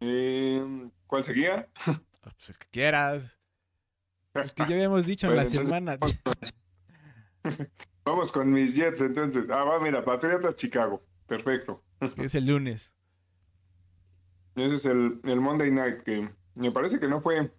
Eh, 0.00 0.90
¿Cuál 1.06 1.24
seguía? 1.24 1.68
Ah, 1.86 2.00
Pues 2.20 2.48
el 2.50 2.58
que 2.58 2.66
quieras. 2.72 3.38
El 4.34 4.52
que 4.52 4.64
ya 4.66 4.74
habíamos 4.74 5.06
dicho 5.06 5.28
en 5.28 5.36
la 5.36 5.44
Bueno, 5.44 5.60
semana. 5.60 5.98
Vamos 8.04 8.32
con 8.32 8.50
mis 8.50 8.74
Jets 8.74 9.00
entonces. 9.00 9.44
Ah, 9.50 9.64
va, 9.64 9.80
mira, 9.80 10.04
Patriotas 10.04 10.56
Chicago. 10.56 11.02
Perfecto. 11.26 11.82
es 12.16 12.34
el 12.34 12.46
lunes. 12.46 12.92
Ese 14.56 14.74
es 14.74 14.84
el, 14.84 15.20
el 15.24 15.40
Monday 15.40 15.70
Night 15.70 16.02
que 16.02 16.28
me 16.54 16.72
parece 16.72 16.98
que 16.98 17.08
no 17.08 17.20
fue. 17.20 17.50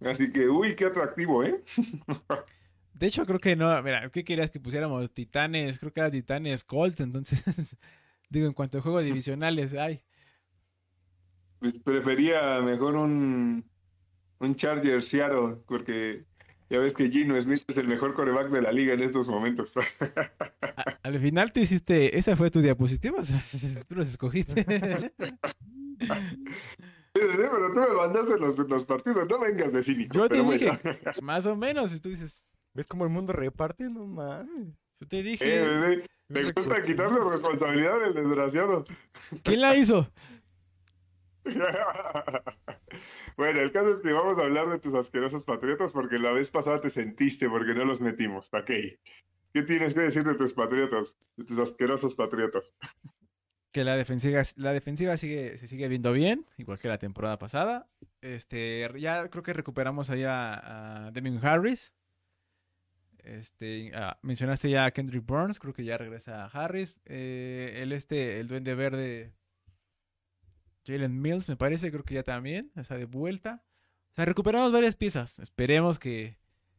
Así 0.00 0.30
que, 0.30 0.48
uy, 0.48 0.76
qué 0.76 0.86
atractivo, 0.86 1.44
¿eh? 1.44 1.62
De 2.94 3.06
hecho, 3.06 3.26
creo 3.26 3.40
que 3.40 3.56
no. 3.56 3.82
Mira, 3.82 4.08
¿qué 4.10 4.24
querías 4.24 4.50
que 4.50 4.60
pusiéramos? 4.60 5.12
Titanes, 5.12 5.78
creo 5.78 5.92
que 5.92 6.00
era 6.00 6.10
Titanes 6.10 6.62
Colts. 6.64 7.00
Entonces, 7.00 7.76
digo, 8.28 8.46
en 8.46 8.52
cuanto 8.52 8.78
a 8.78 8.82
juegos 8.82 9.04
divisionales, 9.04 9.74
ay. 9.74 10.02
Pues 11.58 11.74
prefería 11.82 12.60
mejor 12.60 12.96
un, 12.96 13.64
un 14.38 14.54
Charger 14.54 15.02
Seattle, 15.02 15.56
porque 15.66 16.24
ya 16.70 16.78
ves 16.78 16.94
que 16.94 17.10
Gino 17.10 17.40
Smith 17.40 17.62
es 17.68 17.76
el 17.76 17.86
mejor 17.88 18.14
coreback 18.14 18.48
de 18.50 18.62
la 18.62 18.72
liga 18.72 18.94
en 18.94 19.02
estos 19.02 19.28
momentos. 19.28 19.72
a- 20.60 20.98
al 21.02 21.18
final 21.18 21.52
tú 21.52 21.60
hiciste. 21.60 22.16
Esa 22.16 22.36
fue 22.36 22.50
tu 22.50 22.60
diapositiva. 22.60 23.18
tú 23.88 23.94
los 23.94 24.08
escogiste. 24.08 24.64
Sí, 27.16 27.20
pero 27.22 27.72
tú 27.72 27.80
me 27.80 27.88
mandaste 27.96 28.38
los, 28.38 28.58
los 28.58 28.84
partidos, 28.84 29.28
no 29.28 29.38
vengas 29.38 29.72
de 29.72 29.82
cínico. 29.82 30.14
Yo 30.16 30.28
te 30.28 30.42
dije, 30.42 30.78
bueno. 30.82 30.98
más 31.22 31.46
o 31.46 31.54
menos. 31.54 31.94
Y 31.94 32.00
tú 32.00 32.08
dices, 32.08 32.42
¿Ves 32.72 32.88
cómo 32.88 33.04
el 33.04 33.10
mundo 33.10 33.32
reparte? 33.32 33.88
No 33.88 34.04
mames. 34.04 34.74
yo 35.00 35.06
te 35.06 35.20
Eh, 35.20 35.22
dije, 35.22 35.60
bebé, 35.68 36.06
te 36.26 36.40
Es 36.40 36.54
gusta 36.54 36.82
quitarle 36.82 37.20
responsabilidad 37.30 38.00
del 38.00 38.14
desgraciado. 38.14 38.84
¿quién 39.44 39.60
la 39.60 39.76
hizo? 39.76 40.10
Bueno, 43.36 43.60
el 43.60 43.72
caso 43.72 43.90
es 43.90 43.96
que 43.96 44.12
vamos 44.12 44.38
a 44.38 44.42
hablar 44.42 44.68
de 44.68 44.78
tus 44.78 44.94
asquerosos 44.94 45.42
patriotas 45.44 45.92
porque 45.92 46.18
la 46.18 46.32
vez 46.32 46.50
pasada 46.50 46.80
te 46.80 46.90
sentiste 46.90 47.48
porque 47.48 47.74
no 47.74 47.84
los 47.84 48.00
metimos. 48.00 48.48
Ok. 48.52 48.70
¿Qué 49.52 49.62
tienes 49.62 49.94
que 49.94 50.00
decir 50.00 50.24
de 50.24 50.34
tus 50.34 50.52
patriotas? 50.52 51.16
De 51.36 51.44
tus 51.44 51.58
asquerosos 51.58 52.14
patriotas. 52.14 52.64
Que 53.72 53.84
la 53.84 53.96
defensiva, 53.96 54.40
la 54.56 54.72
defensiva 54.72 55.16
sigue, 55.16 55.58
se 55.58 55.66
sigue 55.66 55.88
viendo 55.88 56.12
bien, 56.12 56.46
igual 56.58 56.78
que 56.78 56.88
la 56.88 56.98
temporada 56.98 57.38
pasada. 57.38 57.88
Este, 58.20 58.88
ya 58.98 59.28
creo 59.28 59.42
que 59.42 59.52
recuperamos 59.52 60.10
ahí 60.10 60.24
a, 60.24 61.10
Demian 61.12 61.44
Harris. 61.44 61.94
Este, 63.18 63.90
mencionaste 64.22 64.70
ya 64.70 64.84
a 64.84 64.90
Kendrick 64.90 65.24
Burns, 65.24 65.58
creo 65.58 65.72
que 65.72 65.84
ya 65.84 65.98
regresa 65.98 66.44
a 66.44 66.46
Harris. 66.46 67.00
Eh, 67.06 67.80
el 67.82 67.92
este, 67.92 68.38
el 68.38 68.48
duende 68.48 68.74
verde, 68.74 69.34
Jalen 70.86 71.20
Mills, 71.20 71.48
me 71.48 71.56
parece, 71.56 71.90
creo 71.90 72.04
que 72.04 72.14
ya 72.14 72.22
también, 72.22 72.70
está 72.76 72.96
de 72.98 73.04
vuelta. 73.06 73.62
O 74.10 74.14
sea, 74.14 74.24
recuperamos 74.24 74.70
varias 74.72 74.94
piezas. 74.96 75.38
Esperemos 75.38 75.98
que, 75.98 76.38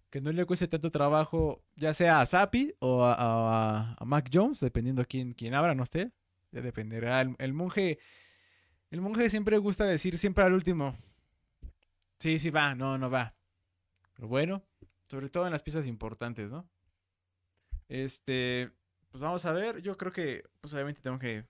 que 0.10 0.22
no 0.22 0.32
le 0.32 0.46
cueste 0.46 0.68
tanto 0.68 0.92
trabajo, 0.92 1.64
ya 1.76 1.94
sea 1.94 2.22
a 2.22 2.26
Zappi 2.26 2.74
o 2.80 3.04
a, 3.04 3.96
a- 4.00 4.06
Mac 4.06 4.30
Jones, 4.32 4.60
dependiendo 4.60 5.04
quién, 5.06 5.34
quién 5.34 5.54
abra, 5.54 5.76
no 5.76 5.86
sé. 5.86 6.12
Ya 6.52 6.62
dependerá. 6.62 7.22
El, 7.22 7.36
el 7.40 7.54
monje. 7.54 8.00
El 8.92 9.02
monje 9.02 9.30
siempre 9.30 9.58
gusta 9.58 9.84
decir 9.86 10.18
siempre 10.18 10.44
al 10.44 10.54
último. 10.54 10.96
Sí, 12.20 12.40
sí 12.40 12.50
va, 12.50 12.76
no, 12.76 12.98
no 12.98 13.10
va. 13.10 13.36
Pero 14.14 14.30
bueno, 14.30 14.64
sobre 15.08 15.30
todo 15.30 15.46
en 15.48 15.52
las 15.52 15.64
piezas 15.64 15.86
importantes, 15.88 16.50
¿no? 16.50 16.70
Este, 17.90 18.72
pues 19.10 19.22
vamos 19.22 19.46
a 19.46 19.52
ver. 19.52 19.82
Yo 19.82 19.98
creo 19.98 20.12
que, 20.12 20.44
pues 20.62 20.74
obviamente 20.74 21.02
tengo 21.02 21.20
que. 21.20 21.46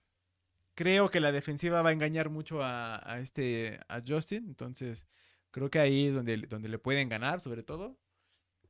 Creo 0.76 1.10
que 1.10 1.20
la 1.20 1.32
defensiva 1.32 1.82
va 1.82 1.90
a 1.90 1.92
engañar 1.92 2.30
mucho 2.30 2.60
a, 2.62 3.18
este, 3.20 3.80
a 3.88 4.00
Justin. 4.06 4.46
Entonces, 4.48 5.08
creo 5.50 5.70
que 5.70 5.80
ahí 5.80 6.08
es 6.08 6.14
donde, 6.14 6.36
donde 6.38 6.68
le 6.68 6.78
pueden 6.78 7.08
ganar, 7.08 7.40
sobre 7.40 7.64
todo. 7.64 7.98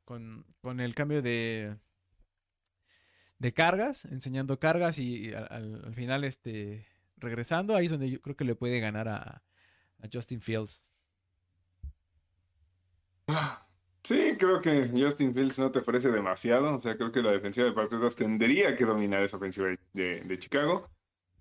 Con, 0.05 0.45
con 0.61 0.79
el 0.81 0.95
cambio 0.95 1.21
de, 1.21 1.77
de 3.39 3.53
cargas, 3.53 4.05
enseñando 4.05 4.59
cargas 4.59 4.99
y, 4.99 5.33
al, 5.33 5.47
al- 5.51 5.85
al 5.85 5.93
final, 5.95 6.23
este, 6.23 6.87
regresando. 7.17 7.75
Ahí 7.75 7.85
es 7.85 7.91
donde 7.91 8.09
yo 8.09 8.21
creo 8.21 8.35
que 8.37 8.45
le 8.45 8.55
puede 8.55 8.79
ganar 8.79 9.07
a, 9.09 9.43
Justin 10.13 10.41
Fields. 10.41 10.81
Sí, 14.03 14.35
creo 14.39 14.61
que 14.61 14.89
Justin 14.93 15.33
Fields 15.33 15.59
no 15.59 15.71
te 15.71 15.79
ofrece 15.79 16.09
demasiado. 16.09 16.75
O 16.75 16.79
sea, 16.81 16.95
creo 16.95 17.11
que 17.11 17.21
la 17.21 17.31
defensiva 17.31 17.67
de 17.67 17.73
Patriotas 17.73 18.15
tendría 18.15 18.75
que 18.75 18.85
dominar 18.85 19.23
esa 19.23 19.37
ofensiva 19.37 19.67
de- 19.93 20.21
de 20.21 20.39
Chicago. 20.39 20.89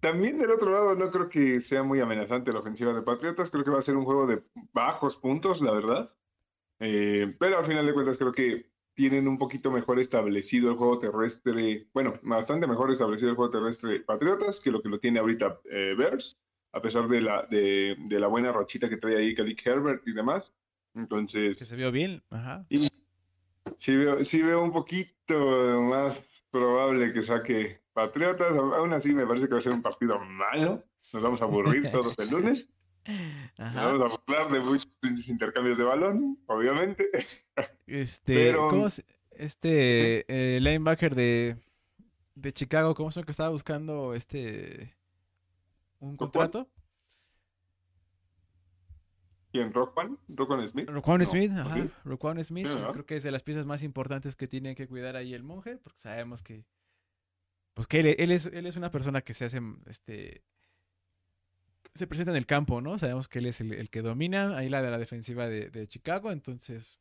También 0.07 0.38
del 0.38 0.52
otro 0.52 0.70
lado, 0.70 0.94
no 0.94 1.11
creo 1.11 1.28
que 1.28 1.61
sea 1.61 1.82
muy 1.82 1.98
amenazante 1.98 2.52
la 2.52 2.61
ofensiva 2.61 2.92
de 2.92 3.02
Patriotas. 3.02 3.50
Creo 3.50 3.64
que 3.64 3.72
va 3.72 3.80
a 3.80 3.82
ser 3.82 3.96
un 3.96 4.04
juego 4.04 4.24
de 4.28 4.40
bajos 4.72 5.16
puntos, 5.16 5.61
la 5.61 5.72
verdad. 5.72 6.14
Eh, 6.78 7.34
pero 7.40 7.59
al 7.59 7.66
final 7.66 7.84
de 7.84 7.92
cuentas, 7.92 8.16
creo 8.16 8.30
que 8.30 8.70
tienen 8.94 9.26
un 9.26 9.36
poquito 9.36 9.72
mejor 9.72 9.98
establecido 9.98 10.70
el 10.70 10.76
juego 10.76 11.00
terrestre. 11.00 11.88
Bueno, 11.92 12.20
bastante 12.22 12.68
mejor 12.68 12.92
establecido 12.92 13.30
el 13.30 13.34
juego 13.34 13.50
terrestre 13.50 13.98
Patriotas 13.98 14.61
que 14.61 14.70
lo 14.70 14.80
que 14.80 14.90
lo 14.90 15.00
tiene 15.00 15.18
ahorita 15.18 15.59
eh, 15.68 15.96
Bears, 15.98 16.38
a 16.70 16.80
pesar 16.80 17.09
de 17.09 17.20
la, 17.22 17.42
de, 17.50 17.96
de 17.98 18.20
la 18.20 18.28
buena 18.28 18.52
rachita 18.52 18.88
que 18.88 18.98
trae 18.98 19.16
ahí 19.16 19.34
Khalil 19.34 19.61
Herbert 19.64 20.07
y 20.07 20.12
demás. 20.12 20.54
Entonces. 20.94 21.59
Que 21.59 21.64
se 21.64 21.74
vio 21.74 21.90
bien. 21.90 22.22
Ajá. 22.30 22.64
Sí 23.78 23.96
veo, 23.96 24.22
sí 24.22 24.40
veo 24.40 24.62
un 24.62 24.70
poquito 24.70 25.82
más 25.82 26.24
probable 26.52 27.12
que 27.12 27.24
saque 27.24 27.80
Patriotas. 27.97 28.55
Aún 28.55 28.92
así 28.92 29.11
me 29.14 29.26
parece 29.26 29.47
que 29.47 29.53
va 29.55 29.59
a 29.59 29.62
ser 29.62 29.72
un 29.72 29.80
partido 29.80 30.18
malo. 30.20 30.84
Nos 31.14 31.22
vamos 31.22 31.40
a 31.40 31.47
aburrir 31.47 31.90
todos 31.92 32.14
el 32.18 32.28
lunes. 32.28 32.68
Nos 33.59 33.74
vamos 33.74 34.12
a 34.12 34.22
hablar 34.26 34.53
de 34.53 34.61
muchos 34.61 35.28
intercambios 35.30 35.78
de 35.78 35.84
balón, 35.84 36.38
obviamente. 36.47 37.09
Este, 37.86 38.34
Pero- 38.34 38.68
¿cómo 38.68 38.90
se- 38.90 39.05
este 39.30 40.24
eh, 40.28 40.61
linebacker 40.61 41.14
de, 41.14 41.57
de 42.34 42.53
Chicago, 42.53 42.94
¿cómo 42.94 43.09
es 43.09 43.14
que 43.14 43.30
estaba 43.30 43.49
buscando 43.49 44.12
este 44.14 44.94
un 45.99 46.18
contrato? 46.18 46.68
¿Quién? 49.53 49.72
¿Rockman? 49.72 50.18
¿Rockman 50.28 50.68
Smith? 50.68 50.88
Roquan 50.90 51.18
No, 51.18 51.24
Smith, 51.24 51.53
¿o 51.57 51.61
ajá, 51.62 51.74
sí? 51.74 51.90
Roquan 52.05 52.44
Smith, 52.44 52.66
creo 52.92 53.07
que 53.07 53.16
es 53.16 53.22
de 53.22 53.30
las 53.30 53.42
piezas 53.42 53.64
más 53.64 53.82
importantes 53.82 54.36
que 54.36 54.49
tiene 54.49 54.74
que 54.74 54.86
cuidar 54.86 55.16
ahí 55.16 55.32
el 55.32 55.42
monje, 55.42 55.78
porque 55.78 55.99
sabemos 55.99 56.42
que 56.42 56.64
pues 57.77 57.87
que 57.87 58.01
él, 58.01 58.16
él 58.18 58.31
es, 58.33 58.47
él 58.47 58.66
es 58.66 58.77
una 58.77 58.91
persona 58.91 59.20
que 59.20 59.35
se 59.35 59.45
hace 59.45 59.61
este 59.87 60.43
se 61.93 62.07
presenta 62.07 62.31
en 62.31 62.39
el 62.39 62.47
campo, 62.47 62.81
¿no? 62.81 62.99
Sabemos 62.99 63.29
que 63.29 63.39
él 63.39 63.47
es 63.47 63.61
el, 63.61 63.72
el 63.72 63.91
que 63.91 64.01
domina 64.01 64.57
ahí 64.57 64.70
la 64.70 64.81
de 64.81 64.91
la 64.91 64.99
defensiva 64.99 65.47
de, 65.47 65.68
de 65.68 65.87
Chicago, 65.87 66.33
entonces 66.33 66.99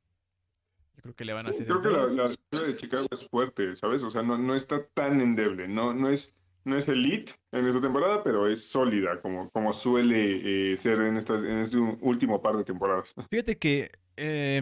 yo 0.97 1.01
creo 1.01 1.15
que 1.15 1.23
le 1.23 1.31
van 1.31 1.47
a 1.47 1.51
hacer 1.51 1.65
Creo 1.65 1.81
que 1.81 1.89
la, 1.89 2.05
la 2.05 2.29
defensiva 2.29 2.67
de 2.67 2.75
Chicago 2.75 3.07
es 3.09 3.25
fuerte, 3.29 3.75
¿sabes? 3.77 4.03
O 4.03 4.09
sea, 4.09 4.21
no, 4.21 4.37
no 4.37 4.53
está 4.53 4.85
tan 4.87 5.21
endeble. 5.21 5.69
No, 5.69 5.93
no 5.93 6.09
es, 6.09 6.33
no 6.65 6.77
es 6.77 6.89
elite 6.89 7.31
en 7.53 7.67
esta 7.67 7.79
temporada, 7.79 8.21
pero 8.21 8.49
es 8.49 8.65
sólida, 8.65 9.21
como, 9.21 9.49
como 9.51 9.71
suele 9.71 10.73
eh, 10.73 10.77
ser 10.77 10.99
en, 10.99 11.17
estas, 11.17 11.41
en 11.41 11.59
este 11.59 11.77
último 11.77 12.41
par 12.41 12.57
de 12.57 12.65
temporadas. 12.65 13.15
Fíjate 13.29 13.57
que 13.57 13.91
eh, 14.17 14.61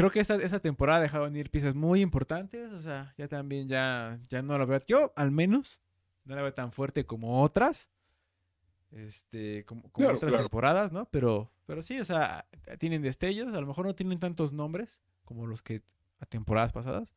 creo 0.00 0.10
que 0.10 0.20
esta, 0.20 0.36
esta 0.36 0.60
temporada 0.60 1.00
dejaron 1.00 1.36
ir 1.36 1.50
piezas 1.50 1.74
muy 1.74 2.00
importantes. 2.00 2.72
O 2.72 2.80
sea, 2.80 3.12
ya 3.18 3.28
también 3.28 3.68
ya, 3.68 4.18
ya 4.30 4.40
no 4.40 4.56
la 4.56 4.64
veo. 4.64 4.80
Yo, 4.86 5.12
al 5.14 5.30
menos, 5.30 5.82
no 6.24 6.34
la 6.34 6.42
veo 6.42 6.54
tan 6.54 6.72
fuerte 6.72 7.04
como 7.04 7.42
otras. 7.42 7.90
Este, 8.92 9.64
como, 9.66 9.82
como 9.82 10.06
Claro, 10.06 10.16
otras 10.16 10.30
claro. 10.30 10.44
temporadas, 10.44 10.90
¿no? 10.90 11.04
Pero, 11.10 11.52
pero 11.66 11.82
sí, 11.82 12.00
o 12.00 12.04
sea, 12.06 12.46
tienen 12.78 13.02
destellos. 13.02 13.52
A 13.54 13.60
lo 13.60 13.66
mejor 13.66 13.84
no 13.84 13.94
tienen 13.94 14.18
tantos 14.18 14.54
nombres 14.54 15.02
como 15.26 15.46
los 15.46 15.60
que 15.60 15.82
a 16.18 16.24
temporadas 16.24 16.72
pasadas. 16.72 17.14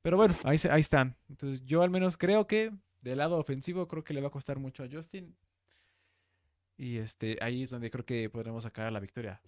Pero 0.00 0.16
bueno, 0.16 0.36
ahí, 0.44 0.56
ahí 0.70 0.80
están. 0.80 1.16
Entonces, 1.28 1.64
yo 1.64 1.82
al 1.82 1.90
menos 1.90 2.16
creo 2.16 2.46
que 2.46 2.72
del 3.00 3.18
lado 3.18 3.38
ofensivo, 3.38 3.88
creo 3.88 4.04
que 4.04 4.14
le 4.14 4.20
va 4.20 4.28
a 4.28 4.32
costar 4.32 4.60
mucho 4.60 4.84
a 4.84 4.88
Justin. 4.90 5.34
Y 6.76 6.98
este, 6.98 7.38
ahí 7.40 7.64
es 7.64 7.70
donde 7.70 7.90
creo 7.90 8.04
que 8.04 8.30
podremos 8.30 8.62
sacar 8.62 8.92
la 8.92 9.00
victoria. 9.00 9.40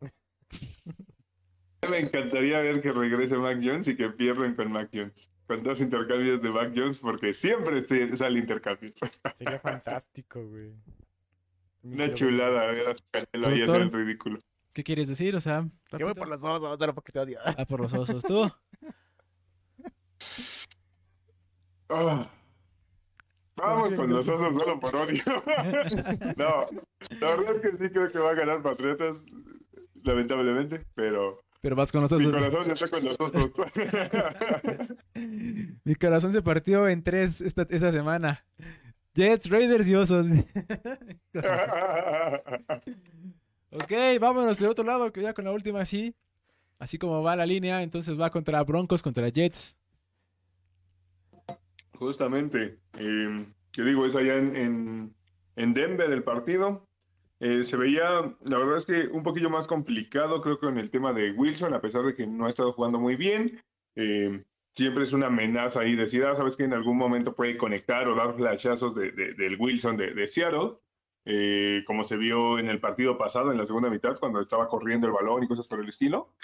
Me 1.90 1.98
encantaría 1.98 2.60
ver 2.60 2.80
que 2.80 2.92
regrese 2.92 3.36
Mac 3.36 3.58
Jones 3.62 3.88
y 3.88 3.96
que 3.96 4.08
pierdan 4.10 4.54
con 4.54 4.70
Mac 4.70 4.90
Jones. 4.92 5.30
Con 5.46 5.62
dos 5.62 5.80
intercambios 5.80 6.40
de 6.40 6.50
Mac 6.50 6.72
Jones, 6.74 6.98
porque 6.98 7.34
siempre 7.34 7.84
sale 8.16 8.38
intercambios. 8.38 8.94
Sería 9.34 9.58
fantástico, 9.58 10.46
güey. 10.46 10.72
Una 11.82 12.12
chulada 12.14 12.66
ver 12.66 12.88
a 12.88 12.96
su 12.96 13.04
Canelo 13.10 13.48
ahí 13.48 13.62
hacer 13.62 13.82
el 13.82 13.92
ridículo. 13.92 14.38
¿Qué 14.72 14.84
quieres 14.84 15.08
decir? 15.08 15.34
O 15.34 15.40
sea. 15.40 15.66
Yo 15.98 16.06
voy 16.06 16.14
por 16.14 16.28
los 16.28 16.40
dos, 16.40 16.60
no, 16.60 16.76
no, 16.76 16.94
porque 16.94 17.12
te 17.12 17.18
odio. 17.18 17.40
Ah, 17.44 17.64
por 17.64 17.80
los 17.80 17.92
osos. 17.92 18.22
¿Tú? 18.22 18.50
Ah. 21.92 22.30
Vamos 23.56 23.92
con 23.94 24.10
los 24.10 24.28
osos 24.28 24.62
solo 24.62 24.78
por 24.78 24.94
odio. 24.94 25.24
no, 26.36 26.68
la 27.18 27.36
verdad 27.36 27.56
es 27.56 27.62
que 27.62 27.70
sí 27.72 27.90
creo 27.92 28.12
que 28.12 28.18
va 28.20 28.30
a 28.30 28.34
ganar 28.34 28.62
Patriotas, 28.62 29.18
lamentablemente, 30.04 30.86
pero 30.94 31.42
Pero 31.60 31.76
vas 31.76 31.92
con 31.92 32.00
los 32.00 32.10
mi 32.12 32.24
corazón 32.24 32.66
ya 32.66 32.72
está 32.72 32.88
con 32.88 33.04
los 33.04 33.20
osos. 33.20 33.50
Mi 35.84 35.94
corazón 35.94 36.32
se 36.32 36.40
partió 36.40 36.88
en 36.88 37.02
tres 37.02 37.42
esta, 37.42 37.66
esta 37.68 37.92
semana. 37.92 38.42
Jets, 39.14 39.50
Raiders 39.50 39.86
y 39.86 39.94
osos. 39.94 40.26
ok, 43.70 43.92
vámonos 44.18 44.58
de 44.58 44.66
otro 44.68 44.84
lado, 44.84 45.12
que 45.12 45.20
ya 45.20 45.34
con 45.34 45.44
la 45.44 45.52
última 45.52 45.82
así. 45.82 46.14
Así 46.78 46.96
como 46.96 47.22
va 47.22 47.36
la 47.36 47.44
línea, 47.44 47.82
entonces 47.82 48.18
va 48.18 48.30
contra 48.30 48.62
Broncos, 48.64 49.02
contra 49.02 49.28
Jets. 49.28 49.76
Justamente, 51.98 52.78
eh, 52.94 53.46
que 53.72 53.82
digo, 53.82 54.06
es 54.06 54.16
allá 54.16 54.36
en, 54.36 54.56
en, 54.56 55.14
en 55.56 55.74
Denver 55.74 56.10
el 56.10 56.22
partido. 56.22 56.88
Eh, 57.40 57.64
se 57.64 57.76
veía, 57.76 58.36
la 58.44 58.58
verdad 58.58 58.76
es 58.76 58.84
que 58.86 59.06
un 59.08 59.22
poquillo 59.22 59.48
más 59.48 59.66
complicado, 59.66 60.42
creo 60.42 60.58
que 60.60 60.66
en 60.66 60.78
el 60.78 60.90
tema 60.90 61.12
de 61.14 61.32
Wilson, 61.32 61.72
a 61.74 61.80
pesar 61.80 62.02
de 62.04 62.14
que 62.14 62.26
no 62.26 62.46
ha 62.46 62.50
estado 62.50 62.72
jugando 62.72 62.98
muy 62.98 63.16
bien. 63.16 63.60
Eh, 63.96 64.44
siempre 64.74 65.04
es 65.04 65.12
una 65.12 65.26
amenaza 65.28 65.80
ahí 65.80 65.96
decir, 65.96 66.24
ah, 66.24 66.36
sabes 66.36 66.56
que 66.56 66.64
en 66.64 66.74
algún 66.74 66.96
momento 66.98 67.34
puede 67.34 67.56
conectar 67.56 68.06
o 68.08 68.14
dar 68.14 68.34
flashazos 68.36 68.94
de, 68.94 69.10
de- 69.12 69.34
del 69.34 69.56
Wilson 69.58 69.96
de, 69.96 70.12
de 70.14 70.26
Seattle, 70.26 70.74
eh, 71.24 71.82
como 71.86 72.04
se 72.04 72.16
vio 72.16 72.58
en 72.58 72.68
el 72.68 72.78
partido 72.80 73.16
pasado, 73.18 73.50
en 73.52 73.58
la 73.58 73.66
segunda 73.66 73.90
mitad, 73.90 74.18
cuando 74.18 74.40
estaba 74.40 74.68
corriendo 74.68 75.06
el 75.06 75.12
balón 75.14 75.42
y 75.42 75.48
cosas 75.48 75.66
por 75.66 75.80
el 75.80 75.88
estilo. 75.88 76.34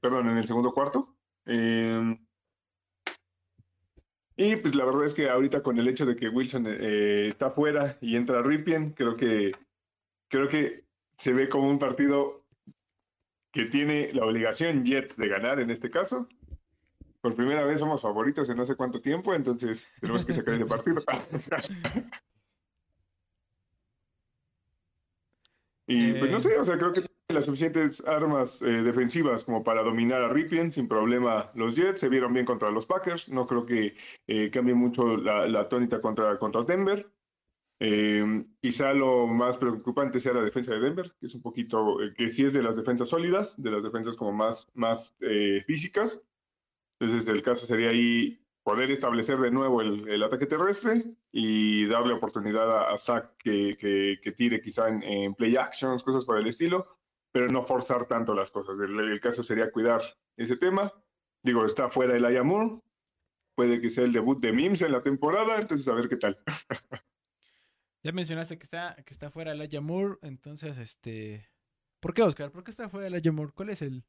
Perdón, 0.00 0.28
en 0.30 0.38
el 0.38 0.46
segundo 0.46 0.72
cuarto. 0.72 1.16
Eh, 1.46 2.16
y 4.36 4.56
pues 4.56 4.74
la 4.74 4.84
verdad 4.84 5.04
es 5.04 5.14
que 5.14 5.28
ahorita 5.28 5.62
con 5.62 5.78
el 5.78 5.88
hecho 5.88 6.06
de 6.06 6.16
que 6.16 6.28
Wilson 6.28 6.66
está 6.68 7.50
fuera 7.50 7.98
y 8.00 8.16
entra 8.16 8.42
Ripien, 8.42 8.92
creo 8.92 9.16
que 9.16 9.52
creo 10.32 10.48
que 10.48 10.84
se 11.16 11.32
ve 11.34 11.50
como 11.50 11.68
un 11.68 11.78
partido 11.78 12.46
que 13.52 13.66
tiene 13.66 14.12
la 14.14 14.24
obligación 14.24 14.84
Jets 14.84 15.16
de 15.16 15.28
ganar 15.28 15.60
en 15.60 15.70
este 15.70 15.90
caso. 15.90 16.26
Por 17.20 17.36
primera 17.36 17.66
vez 17.66 17.80
somos 17.80 18.00
favoritos 18.00 18.48
en 18.48 18.56
no 18.56 18.64
sé 18.64 18.74
cuánto 18.74 19.02
tiempo, 19.02 19.34
entonces 19.34 19.86
tenemos 20.00 20.24
que 20.24 20.32
sacar 20.32 20.54
ese 20.54 20.64
partido. 20.64 21.02
y 25.86 26.14
pues 26.14 26.30
no 26.30 26.40
sé, 26.40 26.58
o 26.58 26.64
sea, 26.64 26.78
creo 26.78 26.94
que 26.94 27.04
las 27.28 27.44
suficientes 27.44 28.02
armas 28.06 28.62
eh, 28.62 28.82
defensivas 28.82 29.44
como 29.44 29.62
para 29.62 29.82
dominar 29.82 30.22
a 30.22 30.28
Ripien 30.28 30.72
sin 30.72 30.88
problema 30.88 31.50
los 31.54 31.76
Jets. 31.76 32.00
Se 32.00 32.08
vieron 32.08 32.32
bien 32.32 32.46
contra 32.46 32.70
los 32.70 32.86
Packers. 32.86 33.28
No 33.28 33.46
creo 33.46 33.66
que 33.66 33.96
eh, 34.26 34.50
cambie 34.50 34.74
mucho 34.74 35.14
la, 35.16 35.46
la 35.46 35.68
tónica 35.68 36.00
contra, 36.00 36.38
contra 36.38 36.62
Denver. 36.62 37.06
Eh, 37.84 38.44
quizá 38.60 38.92
lo 38.94 39.26
más 39.26 39.58
preocupante 39.58 40.20
sea 40.20 40.34
la 40.34 40.42
defensa 40.42 40.72
de 40.72 40.80
Denver, 40.80 41.12
que 41.18 41.26
es 41.26 41.34
un 41.34 41.42
poquito, 41.42 42.00
eh, 42.00 42.14
que 42.16 42.30
sí 42.30 42.44
es 42.44 42.52
de 42.52 42.62
las 42.62 42.76
defensas 42.76 43.08
sólidas, 43.08 43.60
de 43.60 43.70
las 43.72 43.82
defensas 43.82 44.14
como 44.16 44.32
más, 44.32 44.68
más 44.74 45.16
eh, 45.20 45.62
físicas. 45.66 46.22
Entonces, 47.00 47.28
el 47.28 47.42
caso 47.42 47.66
sería 47.66 47.90
ahí 47.90 48.40
poder 48.62 48.90
establecer 48.90 49.38
de 49.40 49.50
nuevo 49.50 49.80
el, 49.80 50.08
el 50.08 50.22
ataque 50.22 50.46
terrestre 50.46 51.04
y 51.32 51.86
darle 51.86 52.14
oportunidad 52.14 52.70
a, 52.70 52.92
a 52.94 52.98
Zach 52.98 53.32
que, 53.38 53.76
que, 53.78 54.20
que 54.22 54.32
tire 54.32 54.60
quizá 54.60 54.88
en, 54.88 55.02
en 55.02 55.34
play 55.34 55.56
actions, 55.56 56.02
cosas 56.04 56.24
por 56.24 56.38
el 56.38 56.46
estilo. 56.46 56.86
pero 57.32 57.48
no 57.48 57.64
forzar 57.64 58.06
tanto 58.06 58.34
las 58.34 58.50
cosas. 58.52 58.78
El, 58.80 58.98
el 59.00 59.20
caso 59.20 59.42
sería 59.42 59.72
cuidar 59.72 60.02
ese 60.36 60.56
tema. 60.56 60.92
Digo, 61.42 61.64
está 61.66 61.90
fuera 61.90 62.16
el 62.16 62.24
Ayamur, 62.24 62.82
puede 63.56 63.80
que 63.80 63.90
sea 63.90 64.04
el 64.04 64.12
debut 64.12 64.40
de 64.40 64.52
Mims 64.52 64.82
en 64.82 64.92
la 64.92 65.02
temporada, 65.02 65.58
entonces 65.60 65.88
a 65.88 65.94
ver 65.94 66.08
qué 66.08 66.16
tal. 66.16 66.38
Ya 68.02 68.12
mencionaste 68.12 68.58
que 68.58 68.64
está, 68.64 68.96
que 69.06 69.14
está 69.14 69.30
fuera 69.30 69.52
el 69.52 69.60
Ayamur, 69.60 70.18
entonces, 70.22 70.78
este... 70.78 71.48
¿Por 72.00 72.14
qué, 72.14 72.22
Oscar? 72.22 72.50
¿Por 72.50 72.64
qué 72.64 72.70
está 72.72 72.88
fuera 72.88 73.06
el 73.06 73.14
Ayamur? 73.14 73.52
¿Cuál 73.54 73.70
es 73.70 73.82
el...? 73.82 74.04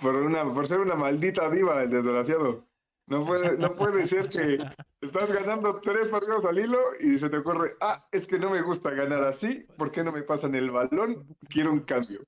Por, 0.00 0.16
una, 0.16 0.42
por 0.52 0.66
ser 0.66 0.80
una 0.80 0.96
maldita 0.96 1.48
diva, 1.48 1.82
el 1.82 1.90
desgraciado. 1.90 2.66
No 3.06 3.24
puede, 3.24 3.56
no 3.58 3.74
puede 3.76 4.06
ser 4.08 4.28
que 4.28 4.58
estás 5.00 5.32
ganando 5.32 5.80
tres 5.80 6.08
partidos 6.08 6.44
al 6.44 6.58
hilo 6.58 6.78
y 7.00 7.18
se 7.18 7.28
te 7.28 7.36
ocurre, 7.38 7.74
ah, 7.80 8.06
es 8.10 8.26
que 8.26 8.38
no 8.38 8.50
me 8.50 8.62
gusta 8.62 8.90
ganar 8.90 9.22
así, 9.24 9.66
¿por 9.76 9.92
qué 9.92 10.02
no 10.02 10.10
me 10.12 10.22
pasan 10.22 10.54
el 10.54 10.70
balón? 10.70 11.26
Quiero 11.48 11.72
un 11.72 11.80
cambio. 11.80 12.24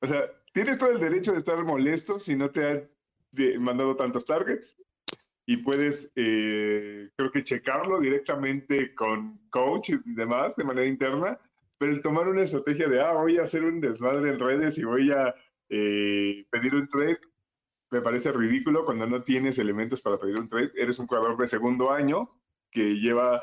O 0.00 0.06
sea, 0.06 0.22
tienes 0.52 0.78
todo 0.78 0.90
el 0.90 1.00
derecho 1.00 1.32
de 1.32 1.38
estar 1.38 1.62
molesto 1.64 2.20
si 2.20 2.36
no 2.36 2.50
te 2.50 2.64
han 2.68 2.90
de- 3.32 3.58
mandado 3.58 3.96
tantos 3.96 4.24
targets 4.24 4.80
y 5.48 5.56
puedes, 5.56 6.10
eh, 6.14 7.08
creo 7.16 7.32
que 7.32 7.42
checarlo 7.42 8.00
directamente 8.00 8.94
con 8.94 9.40
coach 9.48 9.88
y 9.88 9.98
demás 10.04 10.54
de 10.56 10.64
manera 10.64 10.86
interna, 10.86 11.38
pero 11.78 11.90
el 11.90 12.02
tomar 12.02 12.28
una 12.28 12.42
estrategia 12.42 12.86
de, 12.86 13.00
ah, 13.00 13.12
voy 13.12 13.38
a 13.38 13.44
hacer 13.44 13.64
un 13.64 13.80
desmadre 13.80 14.28
en 14.28 14.38
redes 14.38 14.76
y 14.76 14.84
voy 14.84 15.10
a 15.10 15.34
eh, 15.70 16.44
pedir 16.50 16.74
un 16.74 16.86
trade, 16.86 17.18
me 17.90 18.02
parece 18.02 18.30
ridículo 18.30 18.84
cuando 18.84 19.06
no 19.06 19.22
tienes 19.22 19.58
elementos 19.58 20.02
para 20.02 20.18
pedir 20.18 20.38
un 20.38 20.50
trade. 20.50 20.70
Eres 20.74 20.98
un 20.98 21.06
jugador 21.06 21.38
de 21.38 21.48
segundo 21.48 21.92
año 21.92 22.30
que 22.70 22.96
lleva 22.96 23.40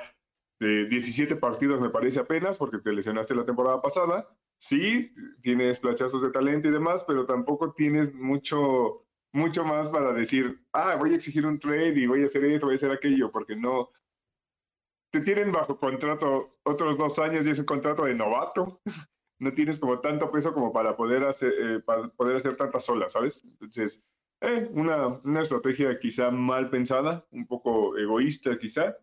eh, 0.59 0.85
17 0.87 1.37
partidos, 1.37 1.81
me 1.81 1.89
parece 1.89 2.19
apenas, 2.19 2.59
porque 2.59 2.77
te 2.77 2.93
lesionaste 2.93 3.33
la 3.33 3.45
temporada 3.45 3.81
pasada. 3.81 4.29
Sí, 4.59 5.11
tienes 5.41 5.79
flachazos 5.79 6.21
de 6.21 6.29
talento 6.29 6.67
y 6.67 6.71
demás, 6.71 7.03
pero 7.07 7.25
tampoco 7.25 7.73
tienes 7.73 8.13
mucho, 8.13 9.04
mucho 9.35 9.65
más 9.65 9.89
para 9.89 10.13
decir, 10.13 10.59
ah, 10.71 10.95
voy 10.95 11.11
a 11.11 11.15
exigir 11.17 11.45
un 11.45 11.59
trade 11.59 11.99
y 11.99 12.07
voy 12.07 12.23
a 12.23 12.25
hacer 12.25 12.43
esto, 12.45 12.67
voy 12.67 12.75
a 12.75 12.77
hacer 12.77 12.91
aquello, 12.91 13.31
porque 13.31 13.55
no. 13.55 13.91
Te 15.11 15.21
tienen 15.21 15.51
bajo 15.51 15.77
contrato 15.77 16.57
otros 16.63 16.97
dos 16.97 17.19
años 17.19 17.45
y 17.45 17.49
es 17.51 17.59
un 17.59 17.65
contrato 17.65 18.05
de 18.05 18.15
novato. 18.15 18.81
No 19.37 19.53
tienes 19.53 19.79
como 19.79 19.99
tanto 19.99 20.31
peso 20.31 20.53
como 20.53 20.71
para 20.71 20.95
poder 20.95 21.25
hacer, 21.25 21.53
eh, 21.59 21.79
para 21.81 22.07
poder 22.07 22.37
hacer 22.37 22.55
tantas 22.55 22.87
olas, 22.87 23.11
¿sabes? 23.11 23.43
Entonces, 23.43 24.01
eh, 24.39 24.69
una, 24.71 25.07
una 25.07 25.41
estrategia 25.41 25.99
quizá 25.99 26.31
mal 26.31 26.69
pensada, 26.69 27.25
un 27.31 27.45
poco 27.45 27.97
egoísta 27.97 28.57
quizá. 28.57 28.95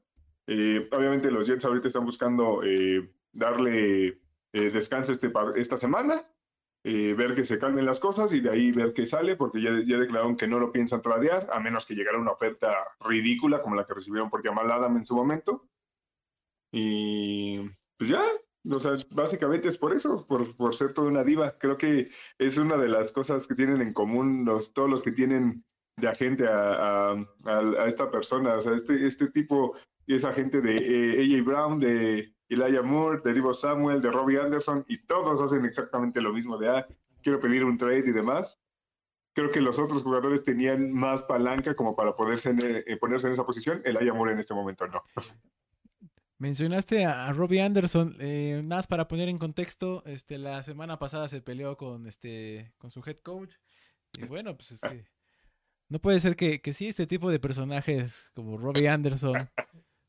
Eh, 0.46 0.88
obviamente 0.90 1.30
los 1.30 1.46
Jets 1.46 1.66
ahorita 1.66 1.88
están 1.88 2.06
buscando 2.06 2.62
eh, 2.64 3.12
darle 3.32 4.20
descanso 4.52 5.12
este 5.12 5.30
esta 5.56 5.76
semana, 5.78 6.26
eh, 6.84 7.14
ver 7.14 7.34
que 7.34 7.44
se 7.44 7.58
calmen 7.58 7.86
las 7.86 8.00
cosas 8.00 8.32
y 8.32 8.40
de 8.40 8.50
ahí 8.50 8.72
ver 8.72 8.92
qué 8.92 9.06
sale, 9.06 9.36
porque 9.36 9.62
ya, 9.62 9.70
ya 9.86 9.98
declararon 9.98 10.36
que 10.36 10.48
no 10.48 10.58
lo 10.58 10.72
piensan 10.72 11.02
tradear, 11.02 11.48
a 11.52 11.60
menos 11.60 11.86
que 11.86 11.94
llegara 11.94 12.18
una 12.18 12.32
oferta 12.32 12.74
ridícula 13.00 13.62
como 13.62 13.76
la 13.76 13.86
que 13.86 13.94
recibieron 13.94 14.30
por 14.30 14.42
Jamal 14.42 14.70
Adam 14.70 14.96
en 14.96 15.04
su 15.06 15.14
momento. 15.14 15.68
Y 16.72 17.58
pues 17.98 18.10
ya, 18.10 18.22
o 18.70 18.80
sea, 18.80 18.92
básicamente 19.10 19.68
es 19.68 19.78
por 19.78 19.94
eso, 19.94 20.26
por, 20.26 20.56
por 20.56 20.74
ser 20.74 20.92
toda 20.94 21.08
una 21.08 21.24
diva. 21.24 21.58
Creo 21.58 21.76
que 21.76 22.10
es 22.38 22.56
una 22.58 22.76
de 22.76 22.88
las 22.88 23.12
cosas 23.12 23.46
que 23.46 23.54
tienen 23.54 23.80
en 23.82 23.92
común 23.92 24.44
los, 24.44 24.72
todos 24.72 24.88
los 24.90 25.02
que 25.02 25.12
tienen 25.12 25.64
de 25.98 26.08
agente 26.08 26.46
a, 26.48 27.12
a- 27.12 27.86
esta 27.86 28.10
persona. 28.10 28.54
O 28.56 28.62
sea, 28.62 28.74
este, 28.74 29.06
este 29.06 29.30
tipo 29.30 29.76
es 30.06 30.24
agente 30.24 30.60
de 30.60 30.76
eh, 30.76 31.36
AJ 31.38 31.44
Brown, 31.44 31.78
de 31.80 32.34
Elijah 32.54 32.82
Moore, 32.82 33.20
de 33.24 33.32
Divo 33.32 33.54
Samuel, 33.54 34.00
de 34.00 34.10
Robbie 34.10 34.40
Anderson, 34.40 34.84
y 34.88 34.98
todos 34.98 35.40
hacen 35.40 35.64
exactamente 35.64 36.20
lo 36.20 36.32
mismo 36.32 36.58
de, 36.58 36.68
ah, 36.68 36.86
quiero 37.22 37.40
pedir 37.40 37.64
un 37.64 37.78
trade 37.78 38.08
y 38.08 38.12
demás. 38.12 38.58
Creo 39.34 39.50
que 39.50 39.60
los 39.60 39.78
otros 39.78 40.02
jugadores 40.02 40.44
tenían 40.44 40.92
más 40.92 41.22
palanca 41.22 41.74
como 41.74 41.96
para 41.96 42.14
poderse 42.14 42.50
en, 42.50 42.58
eh, 42.62 42.96
ponerse 42.98 43.28
en 43.28 43.32
esa 43.32 43.46
posición. 43.46 43.80
Elijah 43.84 44.12
Moore 44.12 44.32
en 44.32 44.40
este 44.40 44.52
momento 44.52 44.86
no. 44.86 45.02
Mencionaste 46.42 47.04
a 47.04 47.32
Robbie 47.32 47.62
Anderson, 47.62 48.16
eh, 48.18 48.62
nada 48.64 48.78
más 48.80 48.88
para 48.88 49.06
poner 49.06 49.28
en 49.28 49.38
contexto, 49.38 50.02
este, 50.06 50.38
la 50.38 50.64
semana 50.64 50.98
pasada 50.98 51.28
se 51.28 51.40
peleó 51.40 51.76
con, 51.76 52.08
este, 52.08 52.72
con 52.78 52.90
su 52.90 53.00
head 53.06 53.18
coach, 53.18 53.54
y 54.12 54.26
bueno, 54.26 54.56
pues 54.56 54.72
es 54.72 54.80
que 54.80 55.04
no 55.88 56.00
puede 56.00 56.18
ser 56.18 56.34
que, 56.34 56.60
que 56.60 56.72
sí, 56.72 56.88
este 56.88 57.06
tipo 57.06 57.30
de 57.30 57.38
personajes 57.38 58.32
como 58.34 58.58
Robbie 58.58 58.88
Anderson, 58.88 59.50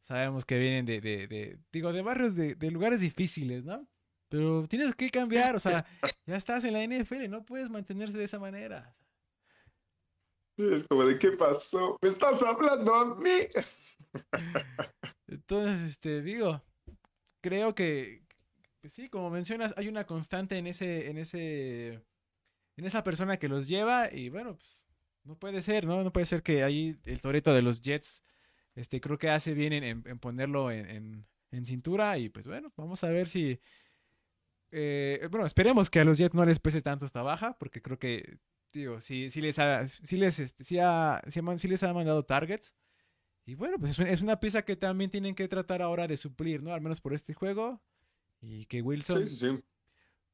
sabemos 0.04 0.46
que 0.46 0.58
vienen 0.60 0.86
de, 0.86 1.02
de, 1.02 1.28
de- 1.28 1.60
digo, 1.72 1.92
de 1.94 2.02
barrios, 2.02 2.36
de, 2.36 2.56
de 2.56 2.72
lugares 2.72 3.02
difíciles, 3.02 3.64
¿no? 3.64 3.88
Pero 4.30 4.68
tienes 4.68 4.96
que 4.96 5.10
cambiar, 5.10 5.56
o 5.56 5.60
sea, 5.60 5.86
ya 6.26 6.36
estás 6.36 6.64
en 6.64 6.74
la 6.74 6.84
NFL, 6.84 7.30
no 7.30 7.46
puedes 7.46 7.70
mantenerse 7.70 8.18
de 8.18 8.24
esa 8.24 8.40
manera. 8.40 8.96
Es 10.58 10.84
como 10.88 11.06
de, 11.06 11.18
¿qué 11.20 11.32
pasó? 11.32 11.98
¿Me 12.02 12.10
estás 12.10 12.42
hablando 12.42 12.94
a 12.94 13.16
mí? 13.16 13.48
Entonces, 15.28 15.82
este, 15.92 16.22
digo, 16.22 16.64
creo 17.42 17.74
que, 17.76 18.24
pues 18.82 18.94
sí, 18.94 19.10
como 19.10 19.30
mencionas, 19.30 19.74
hay 19.78 19.88
una 19.88 20.06
constante 20.06 20.58
en 20.58 20.68
ese, 20.68 21.10
en 21.10 21.18
ese, 21.18 21.94
en 22.78 22.86
esa 22.86 23.04
persona 23.04 23.38
que 23.38 23.48
los 23.50 23.68
lleva 23.68 24.14
y 24.14 24.30
bueno, 24.30 24.56
pues 24.56 24.84
no 25.24 25.38
puede 25.38 25.62
ser, 25.62 25.86
¿no? 25.86 26.04
No 26.04 26.12
puede 26.12 26.26
ser 26.26 26.44
que 26.44 26.64
ahí 26.64 27.00
el 27.06 27.22
Toreto 27.22 27.54
de 27.54 27.62
los 27.62 27.82
Jets, 27.82 28.22
este, 28.76 29.00
creo 29.02 29.18
que 29.18 29.30
hace 29.30 29.54
bien 29.54 29.74
en, 29.74 29.84
en- 29.84 30.04
en 30.08 30.20
ponerlo 30.20 30.72
en, 30.72 31.26
cintura 31.66 32.18
y 32.18 32.30
pues 32.30 32.48
bueno, 32.48 32.74
vamos 32.76 33.04
a 33.04 33.10
ver 33.10 33.30
si, 33.30 33.60
eh, 34.72 35.28
bueno, 35.30 35.46
esperemos 35.46 35.90
que 35.90 36.00
a 36.00 36.04
los 36.04 36.18
Jets 36.18 36.34
no 36.34 36.46
les 36.46 36.60
pese 36.60 36.82
tanto 36.82 37.06
esta 37.06 37.22
baja, 37.22 37.56
porque 37.60 37.82
creo 37.82 38.00
que, 38.00 38.38
digo, 38.72 39.00
sí, 39.02 39.30
sí 39.30 39.40
les 39.42 39.60
ha, 39.60 39.88
sí 39.88 40.18
les, 40.18 40.40
este, 40.40 40.82
ha- 40.82 41.18
ha 41.18 41.42
man- 41.44 41.60
sí 41.60 41.68
les 41.68 41.84
ha 41.84 41.94
mandado 41.94 42.24
targets. 42.24 42.74
Y 43.46 43.56
bueno, 43.56 43.78
pues 43.78 43.92
es 43.92 44.00
una, 44.00 44.10
es 44.10 44.22
una 44.22 44.40
pieza 44.40 44.64
que 44.64 44.76
también 44.76 45.12
tienen 45.12 45.36
que 45.36 45.48
tratar 45.48 45.82
ahora 45.82 46.08
de 46.08 46.18
suplir, 46.18 46.64
¿no? 46.64 46.74
Al 46.74 46.82
menos 46.82 47.02
por 47.02 47.14
este 47.14 47.34
juego. 47.34 47.82
Y 48.42 48.66
que 48.66 48.82
Wilson, 48.82 49.28
Sí, 49.28 49.36
sí, 49.38 49.56
sí. 49.58 49.64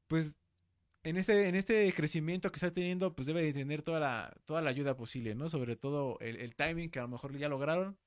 pues, 0.06 0.36
en 1.02 1.16
este, 1.16 1.48
en 1.48 1.54
este 1.54 1.92
crecimiento 1.92 2.50
que 2.50 2.56
está 2.56 2.70
teniendo, 2.72 3.14
pues 3.14 3.26
debe 3.26 3.42
de 3.42 3.52
tener 3.52 3.82
toda 3.82 4.00
la, 4.00 4.34
toda 4.44 4.62
la 4.62 4.70
ayuda 4.70 4.96
posible, 4.96 5.34
¿no? 5.34 5.48
Sobre 5.48 5.76
todo 5.76 6.18
el, 6.20 6.36
el 6.36 6.54
timing 6.54 6.88
que 6.90 6.98
a 6.98 7.02
lo 7.02 7.08
mejor 7.08 7.36
ya 7.36 7.48
lograron. 7.48 7.98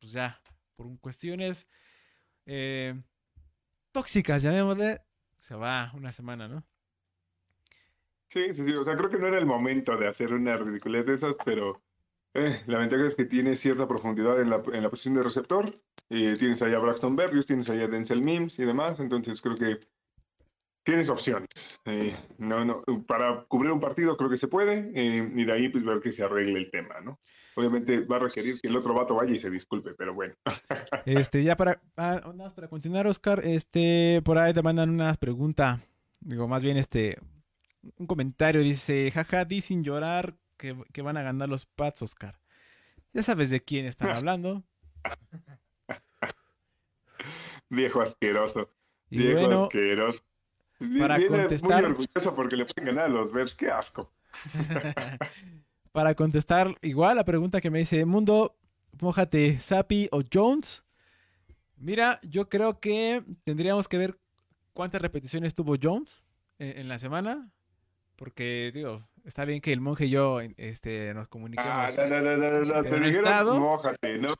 Pues 0.00 0.12
ya, 0.12 0.40
por 0.76 0.98
cuestiones 1.00 1.68
eh, 2.44 2.94
tóxicas, 3.92 4.42
llamémosle, 4.42 5.02
se 5.38 5.54
va 5.54 5.92
una 5.94 6.12
semana, 6.12 6.48
¿no? 6.48 6.64
Sí, 8.26 8.52
sí, 8.52 8.64
sí. 8.64 8.72
O 8.72 8.84
sea, 8.84 8.96
creo 8.96 9.10
que 9.10 9.18
no 9.18 9.28
era 9.28 9.38
el 9.38 9.46
momento 9.46 9.96
de 9.96 10.08
hacer 10.08 10.32
una 10.32 10.56
ridiculez 10.56 11.06
de 11.06 11.14
esas, 11.14 11.36
pero 11.44 11.82
eh, 12.34 12.62
la 12.66 12.78
ventaja 12.78 13.06
es 13.06 13.14
que 13.14 13.24
tiene 13.24 13.56
cierta 13.56 13.86
profundidad 13.88 14.40
en 14.40 14.50
la, 14.50 14.62
en 14.72 14.82
la 14.82 14.90
posición 14.90 15.14
de 15.14 15.22
receptor. 15.22 15.64
Eh, 16.10 16.34
tienes 16.38 16.60
allá 16.62 16.78
Braxton 16.78 17.16
Berrios, 17.16 17.46
tienes 17.46 17.70
allá 17.70 17.88
Denzel 17.88 18.22
Mims 18.22 18.58
y 18.58 18.64
demás, 18.64 19.00
entonces 19.00 19.40
creo 19.40 19.54
que 19.54 19.78
tienes 20.86 21.10
opciones. 21.10 21.48
Eh, 21.84 22.16
no, 22.38 22.64
no, 22.64 22.84
para 23.06 23.44
cubrir 23.48 23.72
un 23.72 23.80
partido 23.80 24.16
creo 24.16 24.30
que 24.30 24.36
se 24.36 24.46
puede, 24.46 24.92
eh, 24.94 25.32
y 25.34 25.44
de 25.44 25.52
ahí 25.52 25.68
pues 25.68 25.84
ver 25.84 26.00
que 26.00 26.12
se 26.12 26.22
arregle 26.22 26.60
el 26.60 26.70
tema, 26.70 27.00
¿no? 27.00 27.18
Obviamente 27.56 28.00
va 28.00 28.16
a 28.16 28.20
requerir 28.20 28.60
que 28.60 28.68
el 28.68 28.76
otro 28.76 28.94
vato 28.94 29.16
vaya 29.16 29.32
y 29.32 29.38
se 29.38 29.50
disculpe, 29.50 29.94
pero 29.94 30.14
bueno. 30.14 30.34
Este, 31.04 31.42
ya 31.42 31.56
para, 31.56 31.82
ah, 31.96 32.32
para 32.54 32.68
continuar, 32.68 33.06
Oscar, 33.08 33.42
este, 33.44 34.22
por 34.24 34.38
ahí 34.38 34.54
te 34.54 34.62
mandan 34.62 34.90
una 34.90 35.12
pregunta, 35.14 35.80
digo, 36.20 36.46
más 36.46 36.62
bien 36.62 36.76
este, 36.76 37.18
un 37.96 38.06
comentario, 38.06 38.62
dice, 38.62 39.10
jaja, 39.10 39.44
di 39.44 39.60
sin 39.62 39.82
llorar 39.82 40.36
que, 40.56 40.76
que 40.92 41.02
van 41.02 41.16
a 41.16 41.22
ganar 41.22 41.48
los 41.48 41.66
Pats, 41.66 42.02
Oscar. 42.02 42.38
Ya 43.12 43.22
sabes 43.22 43.50
de 43.50 43.60
quién 43.60 43.86
están 43.86 44.10
hablando. 44.16 44.62
Viejo 47.68 48.00
asqueroso. 48.00 48.70
Y 49.10 49.18
viejo 49.18 49.40
bueno, 49.40 49.62
asqueroso. 49.64 50.25
Para 50.98 51.16
Viene 51.18 51.36
contestar- 51.38 51.82
muy 51.82 51.90
orgulloso 51.92 52.34
porque 52.34 52.56
le 52.56 52.64
pueden 52.66 52.94
ganar 52.94 53.06
a 53.06 53.08
los 53.08 53.32
Bears, 53.32 53.54
qué 53.54 53.70
asco. 53.70 54.12
para 55.92 56.14
contestar 56.14 56.74
igual 56.82 57.16
la 57.16 57.24
pregunta 57.24 57.60
que 57.60 57.70
me 57.70 57.78
dice, 57.78 58.04
Mundo, 58.04 58.56
mójate, 59.00 59.58
Sapi 59.60 60.08
o 60.12 60.22
Jones. 60.32 60.84
Mira, 61.76 62.20
yo 62.22 62.48
creo 62.48 62.80
que 62.80 63.22
tendríamos 63.44 63.88
que 63.88 63.98
ver 63.98 64.18
cuántas 64.72 65.00
repeticiones 65.02 65.54
tuvo 65.54 65.76
Jones 65.80 66.22
en, 66.58 66.78
en 66.80 66.88
la 66.88 66.98
semana. 66.98 67.50
Porque, 68.16 68.70
digo, 68.74 69.06
está 69.24 69.44
bien 69.44 69.60
que 69.60 69.72
el 69.74 69.82
monje 69.82 70.06
y 70.06 70.10
yo 70.10 70.40
este, 70.40 71.12
nos 71.12 71.28
comuniquemos. 71.28 71.70
Ah, 71.70 71.90
no, 71.98 72.08
no, 72.08 72.20
no, 72.22 72.36
no, 72.36 72.60
no, 72.62 72.82
te 72.82 72.98
dijeron 73.00 73.60
mójate, 73.60 74.18
no. 74.18 74.34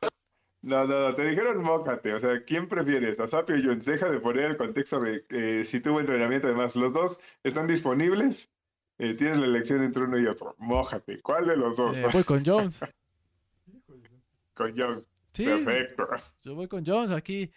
No, 0.67 0.85
no, 0.85 1.01
no, 1.09 1.15
te 1.15 1.25
dijeron 1.25 1.63
mójate, 1.63 2.13
o 2.15 2.19
sea, 2.21 2.43
¿quién 2.45 2.69
prefieres? 2.69 3.19
¿A 3.21 3.29
Sapio 3.29 3.57
y 3.57 3.65
Jones? 3.65 3.85
Deja 3.85 4.09
de 4.11 4.19
poner 4.19 4.47
el 4.47 4.57
contexto 4.57 4.99
de 4.99 5.25
eh, 5.31 5.65
si 5.65 5.79
tuvo 5.81 6.01
entrenamiento, 6.01 6.49
además, 6.49 6.75
los 6.75 6.93
dos 6.93 7.21
están 7.45 7.69
disponibles, 7.69 8.51
eh, 8.99 9.15
tienes 9.15 9.39
la 9.39 9.47
elección 9.47 9.85
entre 9.85 10.03
uno 10.03 10.19
y 10.19 10.27
otro, 10.27 10.57
mójate, 10.59 11.21
¿cuál 11.23 11.47
de 11.47 11.57
los 11.57 11.77
dos? 11.77 11.97
Eh, 11.97 12.09
voy 12.13 12.25
con 12.25 12.45
Jones. 12.45 12.81
Con 14.55 14.75
Jones, 14.77 15.09
Sí, 15.35 15.45
perfecto. 15.45 16.09
yo 16.43 16.55
voy 16.55 16.67
con 16.67 16.85
Jones 16.85 17.13
aquí. 17.13 17.51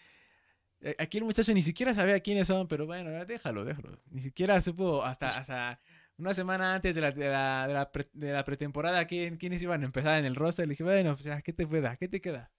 Eh, 0.82 0.96
Aquí 1.00 1.18
el 1.18 1.24
muchacho 1.24 1.54
ni 1.54 1.62
siquiera 1.62 1.94
sabía 1.94 2.20
quiénes 2.20 2.46
son, 2.48 2.68
pero 2.68 2.86
bueno, 2.86 3.10
déjalo, 3.26 3.64
déjalo. 3.64 3.98
Ni 4.12 4.20
siquiera 4.22 4.60
supo 4.60 5.04
hasta, 5.04 5.30
hasta 5.30 5.80
una 6.18 6.34
semana 6.34 6.76
antes 6.76 6.96
de 6.96 7.02
la, 7.02 7.12
de 7.12 7.30
la, 7.30 7.66
de 7.68 7.74
la, 7.74 7.92
pre- 7.92 8.10
de 8.12 8.34
la 8.34 8.44
pretemporada 8.44 9.06
quién, 9.06 9.38
quiénes 9.38 9.64
iban 9.64 9.82
a 9.82 9.86
empezar 9.86 10.20
en 10.20 10.26
el 10.26 10.36
roster. 10.36 10.68
Le 10.68 10.72
dije, 10.74 10.84
bueno, 10.84 11.12
pues 11.12 11.24
ya, 11.24 11.42
¿qué 11.42 11.54
te 11.54 11.68
queda? 11.70 11.96
¿Qué 11.96 12.10
te 12.10 12.20
queda? 12.20 12.52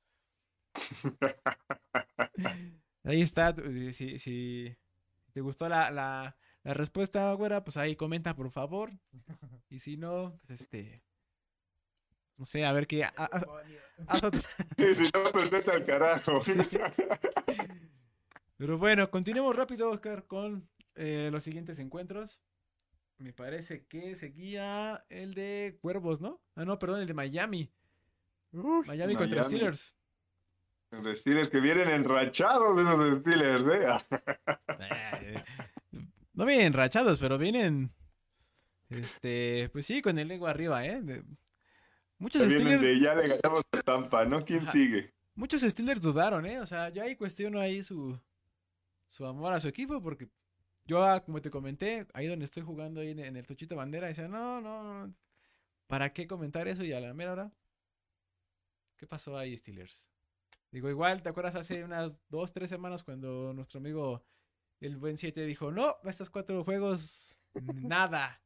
Ahí 3.05 3.23
está. 3.23 3.55
eh, 3.64 3.93
Si, 3.93 4.18
si 4.18 4.77
te 5.33 5.41
gustó 5.41 5.68
la, 5.68 5.91
la, 5.91 6.37
la 6.62 6.75
respuesta, 6.75 7.33
güera, 7.35 7.64
pues 7.64 7.77
ahí 7.77 7.97
comenta, 7.97 8.35
por 8.35 8.51
favor. 8.51 8.91
Y 9.68 9.79
si 9.79 9.97
no, 9.97 10.39
pues 10.47 10.61
este. 10.62 11.03
No 12.39 12.45
sé, 12.47 12.64
a 12.64 12.73
ver 12.73 12.87
qué. 12.87 13.05
haz 13.05 14.23
otra- 14.25 14.41
si 14.97 15.03
no, 15.14 15.33
pues 15.33 15.51
vete 15.51 15.71
al 15.71 15.85
carajo. 15.85 16.43
Sí. 16.51 16.55
Pero 18.57 18.77
bueno, 18.77 19.11
continuemos 19.11 19.57
rápido, 19.57 19.91
Oscar, 19.91 20.27
con 20.27 20.68
eh, 20.95 21.31
los 21.33 21.43
siguientes 21.43 21.79
encuentros. 21.79 22.43
Me 23.16 23.33
parece 23.33 23.87
que 23.87 24.14
seguía 24.16 25.05
el 25.09 25.33
de 25.35 25.79
Cuervos, 25.81 26.21
¿no? 26.21 26.43
Ah, 26.57 26.64
no, 26.66 26.79
perdón, 26.79 27.01
el 27.01 27.07
de 27.07 27.14
Miami. 27.14 27.73
Uf, 28.53 28.87
Miami 28.87 29.14
contra 29.16 29.37
Miami. 29.43 29.57
Steelers. 29.57 29.95
Los 30.91 31.18
Steelers 31.20 31.51
que 31.51 31.61
vienen 31.61 31.88
enrachados 31.88 32.78
esos 32.80 33.20
Steelers, 33.20 33.64
¿eh? 33.72 35.45
No 36.32 36.47
vienen 36.47 36.66
enrachados, 36.68 37.18
pero 37.18 37.36
vienen. 37.38 37.91
Este, 38.88 39.68
pues 39.72 39.86
sí, 39.86 40.01
con 40.03 40.18
el 40.18 40.30
ego 40.30 40.47
arriba, 40.47 40.84
¿eh? 40.84 41.01
De- 41.03 41.22
muchos 42.18 42.43
Steelers, 42.43 42.80
de 42.82 43.01
ya 43.01 43.14
le 43.14 43.28
ganamos 43.28 43.62
a 43.72 43.82
Tampa, 43.82 44.24
¿no? 44.24 44.45
¿Quién 44.45 44.61
Ajá. 44.62 44.72
sigue? 44.72 45.12
muchos 45.34 45.62
Steelers 45.62 46.03
dudaron, 46.03 46.45
¿eh? 46.47 46.61
O 46.61 46.66
sea, 46.66 46.88
yo 46.91 47.03
ahí 47.03 47.14
cuestiono 47.16 47.61
ahí 47.61 47.82
su, 47.84 48.18
su 49.07 49.24
amor 49.26 49.53
a 49.53 49.61
su 49.61 49.68
equipo, 49.68 50.03
porque 50.03 50.28
yo, 50.86 51.03
ah, 51.05 51.20
como 51.24 51.41
te 51.41 51.51
comenté, 51.51 52.07
ahí 52.14 52.26
donde 52.26 52.45
estoy 52.47 52.62
jugando 52.62 53.01
ahí 53.01 53.11
en, 53.11 53.20
en 53.20 53.36
el 53.36 53.47
Tochito 53.47 53.76
Bandera, 53.76 54.09
decía, 54.09 54.26
no, 54.28 54.61
no, 54.61 54.82
no, 55.07 55.14
¿para 55.86 56.12
qué 56.12 56.26
comentar 56.26 56.66
eso? 56.68 56.84
Y 56.84 56.93
a 56.93 57.01
la 57.01 57.14
mera 57.14 57.32
hora, 57.32 57.53
¿qué 58.97 59.07
pasó 59.07 59.38
ahí, 59.38 59.57
Steelers? 59.57 60.09
Digo, 60.73 60.89
igual, 60.89 61.23
¿te 61.23 61.29
acuerdas 61.29 61.57
hace 61.57 61.83
unas 61.85 62.18
dos, 62.29 62.53
tres 62.53 62.71
semanas 62.71 63.03
cuando 63.03 63.53
nuestro 63.53 63.79
amigo 63.79 64.25
el 64.81 64.97
buen 64.97 65.16
7 65.16 65.45
dijo, 65.45 65.71
no, 65.71 65.97
estos 66.05 66.31
cuatro 66.31 66.64
juegos, 66.64 67.39
nada. 67.75 68.41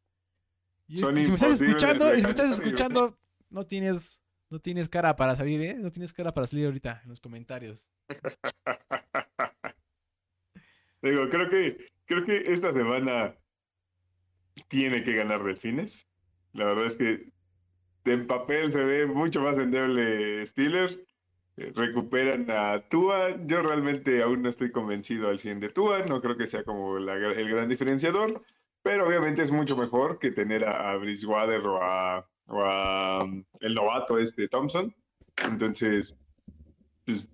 Y 0.86 1.02
este, 1.02 1.22
si 1.22 1.30
me 1.30 1.36
estás 1.36 1.60
escuchando, 1.60 2.14
si 2.14 2.22
me 2.22 2.30
estás 2.30 2.58
escuchando, 2.58 3.18
no 3.50 3.66
tienes, 3.66 4.22
no 4.50 4.58
tienes 4.58 4.88
cara 4.88 5.16
para 5.16 5.36
salir, 5.36 5.60
¿eh? 5.62 5.74
No 5.78 5.90
tienes 5.90 6.12
cara 6.12 6.32
para 6.34 6.46
salir 6.46 6.66
ahorita 6.66 7.00
en 7.04 7.10
los 7.10 7.20
comentarios. 7.20 7.90
Digo, 11.02 11.28
creo 11.28 11.50
que, 11.50 11.92
creo 12.06 12.24
que 12.24 12.52
esta 12.52 12.72
semana 12.72 13.36
tiene 14.68 15.04
que 15.04 15.14
ganar 15.14 15.44
Delfines. 15.44 16.06
La 16.52 16.64
verdad 16.66 16.86
es 16.86 16.96
que 16.96 17.32
en 18.04 18.26
papel 18.26 18.72
se 18.72 18.78
ve 18.78 19.06
mucho 19.06 19.40
más 19.40 19.56
endeble 19.58 20.46
Steelers. 20.46 21.00
Eh, 21.56 21.72
Recuperan 21.74 22.50
a 22.50 22.80
Tua. 22.88 23.36
Yo 23.46 23.62
realmente 23.62 24.22
aún 24.22 24.42
no 24.42 24.48
estoy 24.48 24.70
convencido 24.72 25.28
al 25.28 25.38
100 25.38 25.60
de 25.60 25.70
Tua. 25.70 26.04
No 26.06 26.20
creo 26.20 26.36
que 26.36 26.46
sea 26.46 26.64
como 26.64 26.96
el 26.98 27.06
gran 27.48 27.68
diferenciador. 27.68 28.42
Pero 28.82 29.06
obviamente 29.06 29.42
es 29.42 29.50
mucho 29.50 29.76
mejor 29.76 30.18
que 30.18 30.30
tener 30.30 30.64
a, 30.64 30.90
a 30.92 30.96
Bridgewater 30.96 31.60
o 31.66 31.82
a, 31.82 32.28
um, 32.48 33.44
el 33.60 33.74
novato 33.74 34.18
este 34.18 34.48
Thompson. 34.48 34.94
Entonces, 35.36 36.18
pues, 37.06 37.28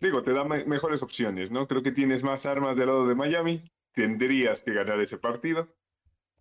digo, 0.00 0.22
te 0.22 0.32
da 0.32 0.44
me- 0.44 0.64
mejores 0.64 1.02
opciones, 1.02 1.50
¿no? 1.50 1.68
Creo 1.68 1.82
que 1.82 1.92
tienes 1.92 2.22
más 2.22 2.46
armas 2.46 2.76
del 2.76 2.86
lado 2.88 3.06
de 3.08 3.14
Miami, 3.14 3.64
tendrías 3.92 4.62
que 4.62 4.72
ganar 4.74 5.00
ese 5.00 5.18
partido. 5.18 5.68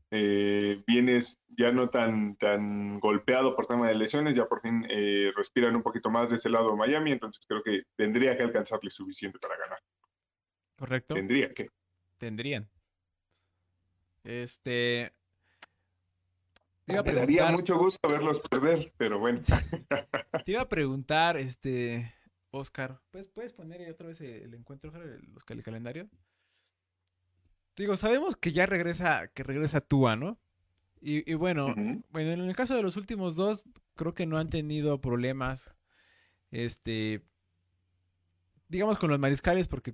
Eh, 0.10 0.84
vienes 0.88 1.40
ya 1.58 1.72
no 1.72 1.90
tan, 1.90 2.38
tan 2.38 3.00
golpeado 3.00 3.56
por 3.56 3.68
tema 3.68 3.90
de 3.90 3.96
lesiones, 3.96 4.36
ya 4.36 4.46
por 4.46 4.62
fin 4.62 4.86
eh, 4.90 5.32
respiran 5.36 5.76
un 5.76 5.84
poquito 5.84 6.10
más 6.10 6.30
de 6.30 6.38
ese 6.38 6.50
lado 6.50 6.72
de 6.72 6.78
Miami, 6.78 7.12
entonces 7.12 7.46
creo 7.46 7.62
que 7.62 7.84
tendría 7.96 8.38
que 8.38 8.44
alcanzarle 8.44 8.90
suficiente 8.90 9.38
para 9.40 9.58
ganar. 9.58 9.80
¿Correcto? 10.78 11.14
Tendría 11.16 11.54
que. 11.54 11.70
Tendrían. 12.18 12.70
Este. 14.24 15.12
Te 16.86 16.94
iba 16.94 17.02
a 17.02 17.04
Me 17.04 17.14
daría 17.14 17.26
preguntar, 17.48 17.52
mucho 17.52 17.78
gusto 17.78 18.08
verlos 18.08 18.40
perder, 18.40 18.94
pero 18.98 19.20
bueno. 19.20 19.42
te 20.46 20.52
iba 20.54 20.62
a 20.62 20.70
preguntar, 20.70 21.36
este, 21.36 22.14
Oscar, 22.52 23.02
¿puedes, 23.12 23.28
puedes 23.28 23.52
poner 23.52 23.90
otra 23.92 24.08
vez 24.08 24.22
el, 24.22 24.44
el 24.44 24.54
encuentro, 24.54 24.90
el, 25.04 25.20
los- 25.34 25.44
el 25.50 25.64
calendario? 25.64 26.08
Digo, 27.78 27.96
sabemos 27.96 28.36
que 28.36 28.52
ya 28.52 28.66
regresa, 28.66 29.28
que 29.30 29.44
regresa 29.44 29.80
Tua, 29.82 30.16
¿no? 30.18 30.38
Y, 31.00 31.30
y 31.32 31.36
bueno, 31.36 31.74
bueno, 32.10 32.32
en 32.32 32.42
el 32.42 32.56
caso 32.56 32.76
de 32.76 32.82
los 32.82 32.98
últimos 32.98 33.36
dos, 33.36 33.64
creo 33.96 34.14
que 34.14 34.26
no 34.26 34.38
han 34.38 34.50
tenido 34.50 35.00
problemas, 35.00 35.76
este, 36.52 37.24
digamos 38.68 38.98
con 38.98 39.10
los 39.12 39.20
mariscales, 39.20 39.68
porque 39.68 39.94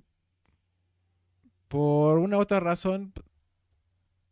por 1.68 2.18
una 2.18 2.38
u 2.38 2.40
otra 2.40 2.60
razón, 2.60 3.12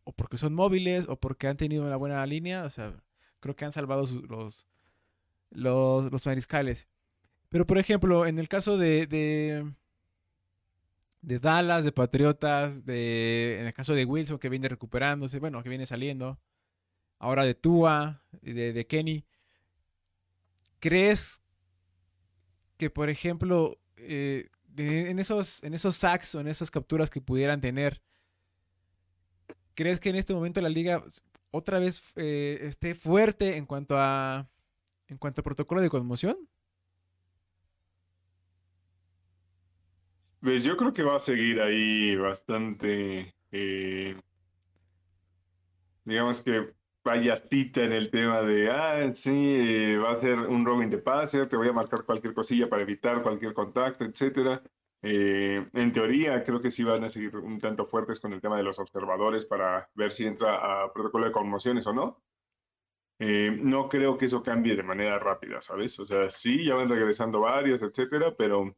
o 0.05 0.12
porque 0.12 0.36
son 0.38 0.55
móviles, 0.55 1.07
o 1.09 1.16
porque 1.20 1.46
han 1.48 1.57
tenido 1.57 1.84
una 1.86 1.96
buena 1.96 2.24
línea, 2.26 2.64
o 2.64 2.70
sea, 2.70 3.03
creo 3.40 3.55
que 3.55 3.64
han 3.64 3.72
salvado 3.72 4.07
sus- 4.07 4.28
los, 4.28 4.66
los, 5.50 6.11
los 6.11 6.26
mariscales. 6.26 6.88
Pero, 7.50 7.66
por 7.66 7.78
ejemplo, 7.78 8.24
en 8.26 8.38
el 8.38 8.48
caso 8.48 8.78
de, 8.78 9.07
de, 9.07 9.72
de 11.23 11.39
Dallas, 11.39 11.85
de 11.85 11.93
Patriotas, 11.93 12.85
de, 12.85 13.59
en 13.61 13.66
el 13.66 13.73
caso 13.73 13.95
de 13.95 14.05
Wilson, 14.05 14.39
que 14.39 14.49
viene 14.49 14.68
recuperándose, 14.68 15.39
bueno, 15.39 15.62
que 15.62 15.68
viene 15.68 15.87
saliendo, 15.87 16.39
ahora 17.18 17.45
de 17.45 17.55
Tua, 17.55 18.23
de, 18.43 18.73
de 18.73 18.87
Kenny, 18.87 19.25
¿crees 20.81 21.43
que, 22.77 22.91
por 22.91 23.09
ejemplo, 23.09 23.79
eh, 23.97 24.49
en, 24.77 25.18
esos, 25.18 25.62
en 25.62 25.75
esos 25.75 25.97
sacks 25.97 26.35
o 26.35 26.41
en 26.41 26.49
esas 26.49 26.70
capturas 26.70 27.11
que 27.11 27.20
pudieran 27.20 27.61
tener, 27.61 28.03
¿crees 29.75 30.01
que 30.01 30.11
en 30.11 30.16
este 30.16 30.35
momento 30.35 30.61
la 30.61 30.68
liga 30.68 31.03
otra 31.51 31.79
vez 31.79 32.03
eh, 32.16 32.59
esté 32.62 32.95
fuerte 32.95 33.57
en 33.57 33.66
cuanto 33.66 33.97
a 33.99 34.49
en 35.09 35.18
cuanto 35.18 35.43
a 35.43 35.45
protocolo 35.45 35.81
de 35.83 35.91
conmoción? 35.91 36.37
Pues 40.43 40.64
yo 40.64 40.76
creo 40.76 40.93
que 40.93 41.03
va 41.05 41.16
a 41.16 41.18
seguir 41.20 41.61
ahí 41.61 42.16
bastante, 42.16 43.34
eh, 43.53 44.16
digamos 46.05 46.43
que 46.43 46.74
payasita 47.03 47.82
en 47.84 47.93
el 47.93 48.11
tema 48.11 48.43
de, 48.43 48.70
ah, 48.70 49.12
sí, 49.14 49.30
eh, 49.32 49.99
va 49.99 50.12
a 50.12 50.20
ser 50.20 50.38
un 50.38 50.64
Robin 50.64 50.90
de 50.90 50.99
pase, 50.99 51.47
te 51.47 51.57
voy 51.57 51.68
a 51.68 51.72
marcar 51.72 52.05
cualquier 52.05 52.34
cosilla 52.34 52.68
para 52.68 52.82
evitar 52.82 53.22
cualquier 53.22 53.55
contacto, 53.55 54.05
etcétera. 54.05 54.62
Eh, 55.03 55.68
en 55.72 55.93
teoría, 55.93 56.45
creo 56.45 56.61
que 56.61 56.70
sí 56.70 56.84
van 56.84 57.05
a 57.05 57.11
seguir 57.11 57.36
un 57.36 57.61
tanto 57.61 57.86
fuertes 57.86 58.20
con 58.20 58.32
el 58.32 58.40
tema 58.40 58.57
de 58.57 58.62
los 58.64 58.78
observadores 58.80 59.47
para 59.47 59.90
ver 59.95 60.12
si 60.12 60.24
entra 60.26 60.84
a 60.84 60.93
protocolo 60.93 61.26
de 61.26 61.32
conmociones 61.32 61.86
o 61.86 61.93
no. 61.93 62.22
Eh, 63.18 63.57
no 63.62 63.88
creo 63.88 64.18
que 64.18 64.26
eso 64.26 64.43
cambie 64.43 64.74
de 64.76 64.82
manera 64.82 65.18
rápida, 65.18 65.61
¿sabes? 65.61 65.99
O 66.01 66.05
sea, 66.07 66.28
sí, 66.30 66.64
ya 66.64 66.74
van 66.74 66.88
regresando 66.88 67.40
varios, 67.40 67.82
etcétera, 67.82 68.34
pero 68.36 68.76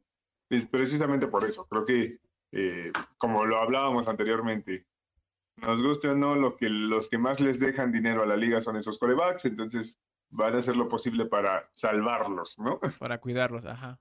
precisamente 0.67 1.27
por 1.27 1.45
eso. 1.45 1.67
Creo 1.67 1.85
que, 1.85 2.19
eh, 2.53 2.93
como 3.19 3.45
lo 3.45 3.59
hablábamos 3.59 4.09
anteriormente, 4.09 4.87
nos 5.57 5.83
guste 5.83 6.09
o 6.09 6.15
no, 6.15 6.35
lo 6.35 6.57
que, 6.57 6.69
los 6.69 7.09
que 7.09 7.19
más 7.19 7.41
les 7.41 7.59
dejan 7.59 7.93
dinero 7.93 8.23
a 8.23 8.27
la 8.27 8.37
liga 8.37 8.61
son 8.61 8.77
esos 8.77 8.99
corebacks, 8.99 9.45
entonces 9.45 10.01
van 10.31 10.55
a 10.55 10.59
hacer 10.59 10.77
lo 10.77 10.89
posible 10.89 11.27
para 11.27 11.69
salvarlos, 11.75 12.59
¿no? 12.59 12.81
Para 12.99 13.19
cuidarlos, 13.19 13.65
ajá. 13.67 13.99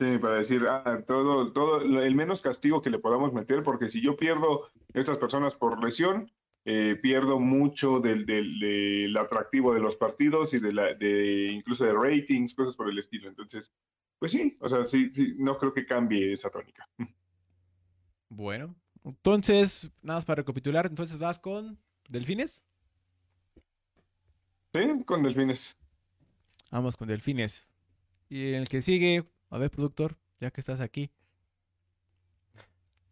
Sí, 0.00 0.16
para 0.18 0.36
decir, 0.36 0.64
ah, 0.68 1.02
todo, 1.08 1.52
todo, 1.52 1.80
el 1.80 2.14
menos 2.14 2.40
castigo 2.40 2.82
que 2.82 2.90
le 2.90 3.00
podamos 3.00 3.32
meter, 3.32 3.64
porque 3.64 3.88
si 3.88 4.00
yo 4.00 4.16
pierdo 4.16 4.68
estas 4.94 5.18
personas 5.18 5.56
por 5.56 5.82
lesión, 5.82 6.30
eh, 6.64 6.98
pierdo 7.00 7.38
mucho 7.38 8.00
del, 8.00 8.26
del, 8.26 8.58
del 8.58 9.16
atractivo 9.16 9.72
de 9.74 9.80
los 9.80 9.96
partidos 9.96 10.52
y 10.54 10.60
de 10.60 10.72
la, 10.72 10.94
de 10.94 11.50
incluso 11.52 11.84
de 11.84 11.92
ratings, 11.92 12.54
cosas 12.54 12.76
por 12.76 12.90
el 12.90 12.98
estilo. 12.98 13.28
Entonces, 13.28 13.72
pues 14.18 14.32
sí, 14.32 14.56
o 14.60 14.68
sea, 14.68 14.84
sí, 14.84 15.10
sí, 15.12 15.34
no 15.38 15.58
creo 15.58 15.72
que 15.72 15.86
cambie 15.86 16.32
esa 16.32 16.50
tónica. 16.50 16.88
Bueno, 18.28 18.74
entonces, 19.04 19.90
nada 20.02 20.18
más 20.18 20.24
para 20.24 20.42
recapitular, 20.42 20.86
entonces 20.86 21.18
vas 21.18 21.38
con 21.38 21.78
Delfines. 22.08 22.66
Sí, 24.74 25.04
con 25.06 25.22
Delfines. 25.22 25.78
Vamos 26.70 26.96
con 26.96 27.08
Delfines. 27.08 27.66
Y 28.28 28.52
el 28.52 28.68
que 28.68 28.82
sigue, 28.82 29.24
a 29.48 29.56
ver, 29.56 29.70
productor, 29.70 30.18
ya 30.40 30.50
que 30.50 30.60
estás 30.60 30.80
aquí. 30.80 31.10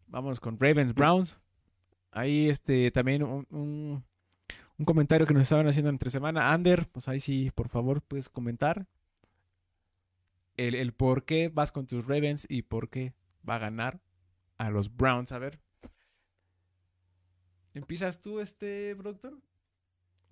Vamos 0.07 0.41
con 0.41 0.59
Ravens 0.61 0.95
Browns. 0.95 1.39
Ahí 2.17 2.49
este 2.49 2.91
también 2.91 3.23
un, 3.23 3.47
un- 3.51 4.05
un 4.79 4.85
comentario 4.85 5.27
que 5.27 5.35
nos 5.35 5.43
estaban 5.43 5.67
haciendo 5.69 5.91
entre 5.91 6.11
semana. 6.11 6.53
Ander, 6.53 6.89
pues 6.89 7.09
ahí 7.09 7.21
sí, 7.21 7.51
por 7.55 7.69
favor, 7.69 8.03
puedes 8.03 8.29
comentar. 8.29 8.87
El, 10.57 10.75
el 10.75 10.93
por 10.93 11.25
qué 11.25 11.51
vas 11.51 11.73
con 11.73 11.87
tus 11.87 12.07
Ravens 12.07 12.47
y 12.49 12.63
por 12.63 12.89
qué 12.89 13.13
va 13.49 13.57
a 13.57 13.59
ganar 13.59 14.01
a 14.57 14.71
los 14.71 14.95
Browns. 14.97 15.33
A 15.33 15.39
ver. 15.39 15.61
¿Empiezas 17.75 18.21
tú, 18.23 18.41
este, 18.41 18.97
productor? 18.97 19.39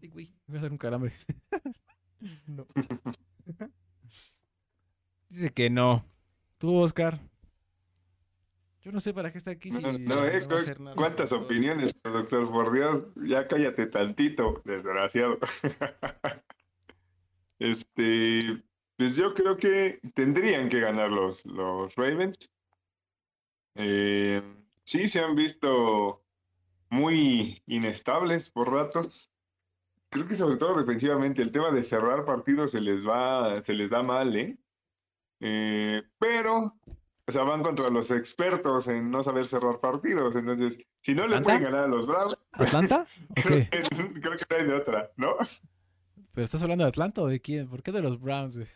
Güey, 0.00 0.32
voy 0.46 0.56
a 0.56 0.58
hacer 0.60 0.72
un 0.72 0.78
calambre. 0.78 1.12
No. 2.46 2.66
Dice 5.28 5.50
que 5.50 5.68
no. 5.68 6.06
Tú, 6.56 6.74
Oscar. 6.76 7.20
Yo 8.84 8.92
no 8.92 9.00
sé 9.00 9.14
para 9.14 9.32
qué 9.32 9.38
está 9.38 9.52
aquí 9.52 9.70
si 9.70 9.80
No, 9.80 9.92
no, 9.92 9.98
no 9.98 10.26
eh, 10.26 10.46
hacer 10.50 10.78
nada. 10.78 10.94
¿Cuántas 10.94 11.32
opiniones, 11.32 11.96
doctor? 12.02 12.50
Por 12.50 12.70
Dios, 12.70 13.04
ya 13.26 13.48
cállate 13.48 13.86
tantito, 13.86 14.62
desgraciado. 14.64 15.38
Este, 17.60 18.62
pues 18.96 19.14
yo 19.14 19.32
creo 19.32 19.56
que 19.56 20.00
tendrían 20.14 20.68
que 20.68 20.80
ganar 20.80 21.08
los, 21.10 21.46
los 21.46 21.94
Ravens. 21.94 22.50
Eh, 23.76 24.42
sí, 24.82 25.08
se 25.08 25.20
han 25.20 25.34
visto 25.36 26.24
muy 26.90 27.62
inestables 27.66 28.50
por 28.50 28.72
ratos. 28.72 29.30
Creo 30.10 30.26
que 30.26 30.36
sobre 30.36 30.56
todo 30.56 30.76
defensivamente 30.76 31.42
el 31.42 31.52
tema 31.52 31.70
de 31.70 31.84
cerrar 31.84 32.24
partidos 32.24 32.72
se 32.72 32.80
les 32.80 33.06
va, 33.06 33.62
se 33.62 33.72
les 33.72 33.88
da 33.88 34.02
mal, 34.02 34.36
¿eh? 34.36 34.58
Eh, 35.40 36.02
pero, 36.18 36.74
o 37.26 37.32
sea, 37.32 37.42
van 37.42 37.62
contra 37.62 37.88
los 37.90 38.10
expertos 38.10 38.86
en 38.88 39.10
no 39.10 39.22
saber 39.22 39.46
cerrar 39.46 39.80
partidos. 39.80 40.36
Entonces, 40.36 40.78
si 41.00 41.14
no 41.14 41.26
le 41.26 41.40
pueden 41.40 41.62
ganar 41.62 41.84
a 41.84 41.88
los 41.88 42.06
Browns, 42.06 42.36
¿Atlanta? 42.52 43.06
creo, 43.34 43.58
que, 43.70 44.20
creo 44.20 44.36
que 44.36 44.44
no 44.50 44.56
hay 44.56 44.64
de 44.66 44.74
otra, 44.74 45.10
¿no? 45.16 45.36
¿Pero 46.32 46.44
estás 46.44 46.62
hablando 46.62 46.84
de 46.84 46.88
Atlanta 46.88 47.22
o 47.22 47.26
de 47.28 47.40
quién? 47.40 47.68
¿Por 47.68 47.82
qué 47.82 47.92
de 47.92 48.02
los 48.02 48.20
Browns, 48.20 48.56
güey? 48.56 48.68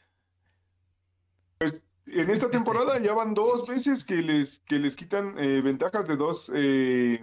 En 2.11 2.31
esta 2.31 2.49
temporada 2.51 2.99
ya 3.01 3.13
van 3.13 3.35
dos 3.35 3.69
veces 3.69 4.05
que 4.05 4.15
les, 4.17 4.61
que 4.61 4.79
les 4.79 4.97
quitan 4.97 5.35
eh, 5.39 5.61
ventajas 5.61 6.09
de 6.09 6.17
dos, 6.17 6.51
eh, 6.55 7.21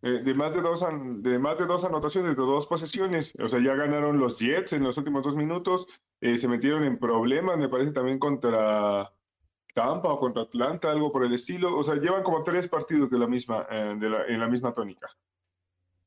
eh, 0.00 0.08
de 0.24 0.34
más 0.34 0.54
de 0.54 0.62
dos, 0.62 0.82
an- 0.82 1.22
de 1.22 1.38
más 1.38 1.58
de 1.58 1.66
dos 1.66 1.84
anotaciones, 1.84 2.30
de 2.34 2.42
dos 2.42 2.66
posesiones. 2.66 3.34
O 3.42 3.46
sea, 3.48 3.60
ya 3.62 3.74
ganaron 3.74 4.18
los 4.18 4.38
Jets 4.38 4.72
en 4.72 4.84
los 4.84 4.96
últimos 4.96 5.22
dos 5.22 5.36
minutos, 5.36 5.86
eh, 6.22 6.38
se 6.38 6.48
metieron 6.48 6.84
en 6.84 6.98
problemas, 6.98 7.58
me 7.58 7.68
parece 7.68 7.92
también 7.92 8.18
contra 8.18 9.12
Tampa 9.74 10.08
o 10.12 10.18
contra 10.20 10.42
Atlanta, 10.42 10.90
algo 10.90 11.12
por 11.12 11.24
el 11.24 11.34
estilo. 11.34 11.76
O 11.76 11.82
sea, 11.84 11.96
llevan 11.96 12.22
como 12.22 12.42
tres 12.44 12.68
partidos 12.68 13.10
de 13.10 13.18
la 13.18 13.26
misma, 13.26 13.66
eh, 13.70 13.92
de 13.98 14.08
la, 14.08 14.24
en 14.26 14.40
la 14.40 14.48
misma 14.48 14.72
tónica. 14.72 15.08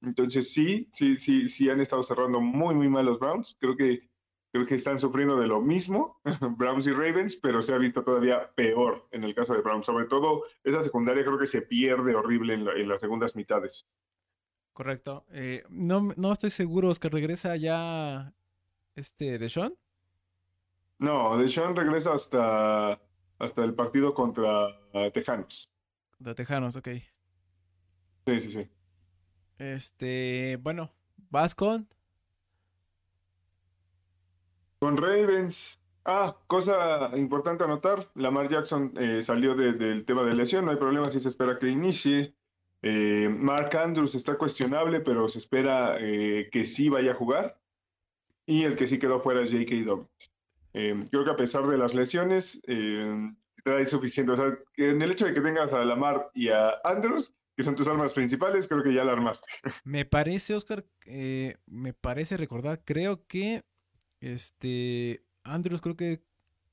Entonces 0.02 0.52
sí, 0.54 0.88
sí, 0.92 1.18
sí, 1.18 1.48
sí 1.48 1.70
han 1.70 1.82
estado 1.82 2.04
cerrando 2.04 2.40
muy, 2.40 2.74
muy 2.76 2.88
mal 2.88 3.06
los 3.06 3.20
Browns. 3.20 3.58
Creo 3.60 3.76
que 3.76 4.10
creo 4.52 4.66
que 4.66 4.76
están 4.76 4.98
sufriendo 5.00 5.36
de 5.38 5.46
lo 5.48 5.60
mismo, 5.62 6.20
Browns 6.58 6.88
y 6.88 6.92
Ravens, 6.92 7.36
pero 7.36 7.62
se 7.62 7.74
ha 7.74 7.78
visto 7.78 8.04
todavía 8.04 8.50
peor 8.56 9.08
en 9.12 9.24
el 9.24 9.36
caso 9.36 9.54
de 9.54 9.62
Browns. 9.62 9.86
Sobre 9.86 10.06
todo, 10.06 10.44
esa 10.64 10.82
secundaria 10.84 11.24
creo 11.26 11.38
que 11.38 11.48
se 11.48 11.62
pierde 11.62 12.16
horrible 12.16 12.54
en, 12.54 12.66
la- 12.66 12.74
en 12.74 12.88
las 12.88 13.02
segundas 13.02 13.36
mitades. 13.36 13.86
Correcto. 14.74 15.26
Eh, 15.32 15.64
no, 15.70 16.10
no 16.16 16.32
estoy 16.32 16.50
seguro, 16.52 16.90
Oscar. 16.90 17.12
¿Regresa 17.12 17.56
ya 17.58 18.34
este 18.96 19.38
Deshaun? 19.38 19.76
No, 21.00 21.38
Deshaun 21.38 21.76
regresa 21.76 22.14
hasta, 22.14 23.00
hasta 23.40 23.64
el 23.64 23.74
partido 23.74 24.14
contra 24.14 24.68
uh, 24.94 25.12
Tejanos. 25.14 25.70
De 26.20 26.34
Tejanos, 26.36 26.76
ok. 26.76 26.88
Sí, 28.26 28.42
sí, 28.42 28.52
sí. 28.52 28.70
Este, 29.58 30.58
bueno, 30.62 30.92
vas 31.30 31.56
con. 31.56 31.88
Con 34.80 34.98
Ravens. 34.98 35.80
Ah, 36.06 36.38
cosa 36.48 37.12
importante 37.18 37.64
a 37.66 37.68
notar, 37.68 38.10
Lamar 38.16 38.50
Jackson 38.50 38.94
eh, 38.98 39.22
salió 39.22 39.56
de- 39.56 39.74
del 39.74 40.06
tema 40.06 40.24
de 40.24 40.34
lesión, 40.34 40.64
no 40.64 40.72
hay 40.72 40.78
problema 40.78 41.10
si 41.10 41.20
se 41.20 41.28
espera 41.30 41.60
que 41.60 41.68
inicie. 41.68 42.34
Eh, 42.82 43.28
Mark 43.30 43.76
Andrews 43.76 44.16
está 44.16 44.38
cuestionable, 44.38 45.02
pero 45.02 45.28
se 45.28 45.40
espera 45.40 45.98
eh, 46.00 46.48
que 46.52 46.66
sí 46.66 46.88
vaya 46.88 47.12
a 47.12 47.16
jugar. 47.16 47.60
Y 48.46 48.64
el 48.64 48.78
que 48.78 48.88
sí 48.88 48.98
quedó 49.00 49.20
fuera 49.20 49.42
es 49.44 49.52
J.K. 49.52 49.76
Dobbins. 49.86 50.32
Eh, 50.80 51.08
creo 51.10 51.24
que 51.26 51.32
a 51.32 51.36
pesar 51.36 51.66
de 51.68 51.78
las 51.78 51.94
lesiones, 51.94 52.62
eh, 52.68 53.32
trae 53.64 53.86
suficiente. 53.88 54.32
O 54.34 54.38
sea, 54.38 54.58
que 54.74 54.92
en 54.92 55.02
el 55.02 55.12
hecho 55.12 55.26
de 55.26 55.34
que 55.34 55.42
tengas 55.42 55.74
a 55.74 55.84
Lamar 55.84 56.30
y 56.34 56.50
a 56.50 56.74
Andrews, 56.84 57.34
que 57.56 57.64
son 57.64 57.76
tus 57.76 57.88
armas 57.88 58.14
principales, 58.14 58.68
creo 58.68 58.84
que 58.84 58.94
ya 58.94 59.04
la 59.04 59.14
armaste. 59.14 59.48
Me 59.86 60.06
parece, 60.06 60.54
Oscar, 60.54 60.86
eh, 61.06 61.56
me 61.66 61.94
parece 61.94 62.38
recordar, 62.38 62.82
creo 62.86 63.26
que 63.26 63.64
este 64.22 65.24
Andrews, 65.44 65.82
creo 65.82 65.96
que, 65.96 66.22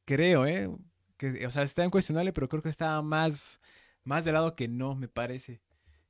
creo, 0.04 0.46
¿eh? 0.46 0.68
Que, 1.16 1.46
o 1.46 1.50
sea, 1.50 1.62
está 1.62 1.84
incuestionable, 1.84 2.32
pero 2.32 2.48
creo 2.48 2.62
que 2.62 2.68
está 2.68 3.00
más, 3.02 3.60
más 4.02 4.24
de 4.24 4.32
lado 4.32 4.56
que 4.56 4.68
no, 4.68 4.94
me 4.94 5.08
parece, 5.08 5.62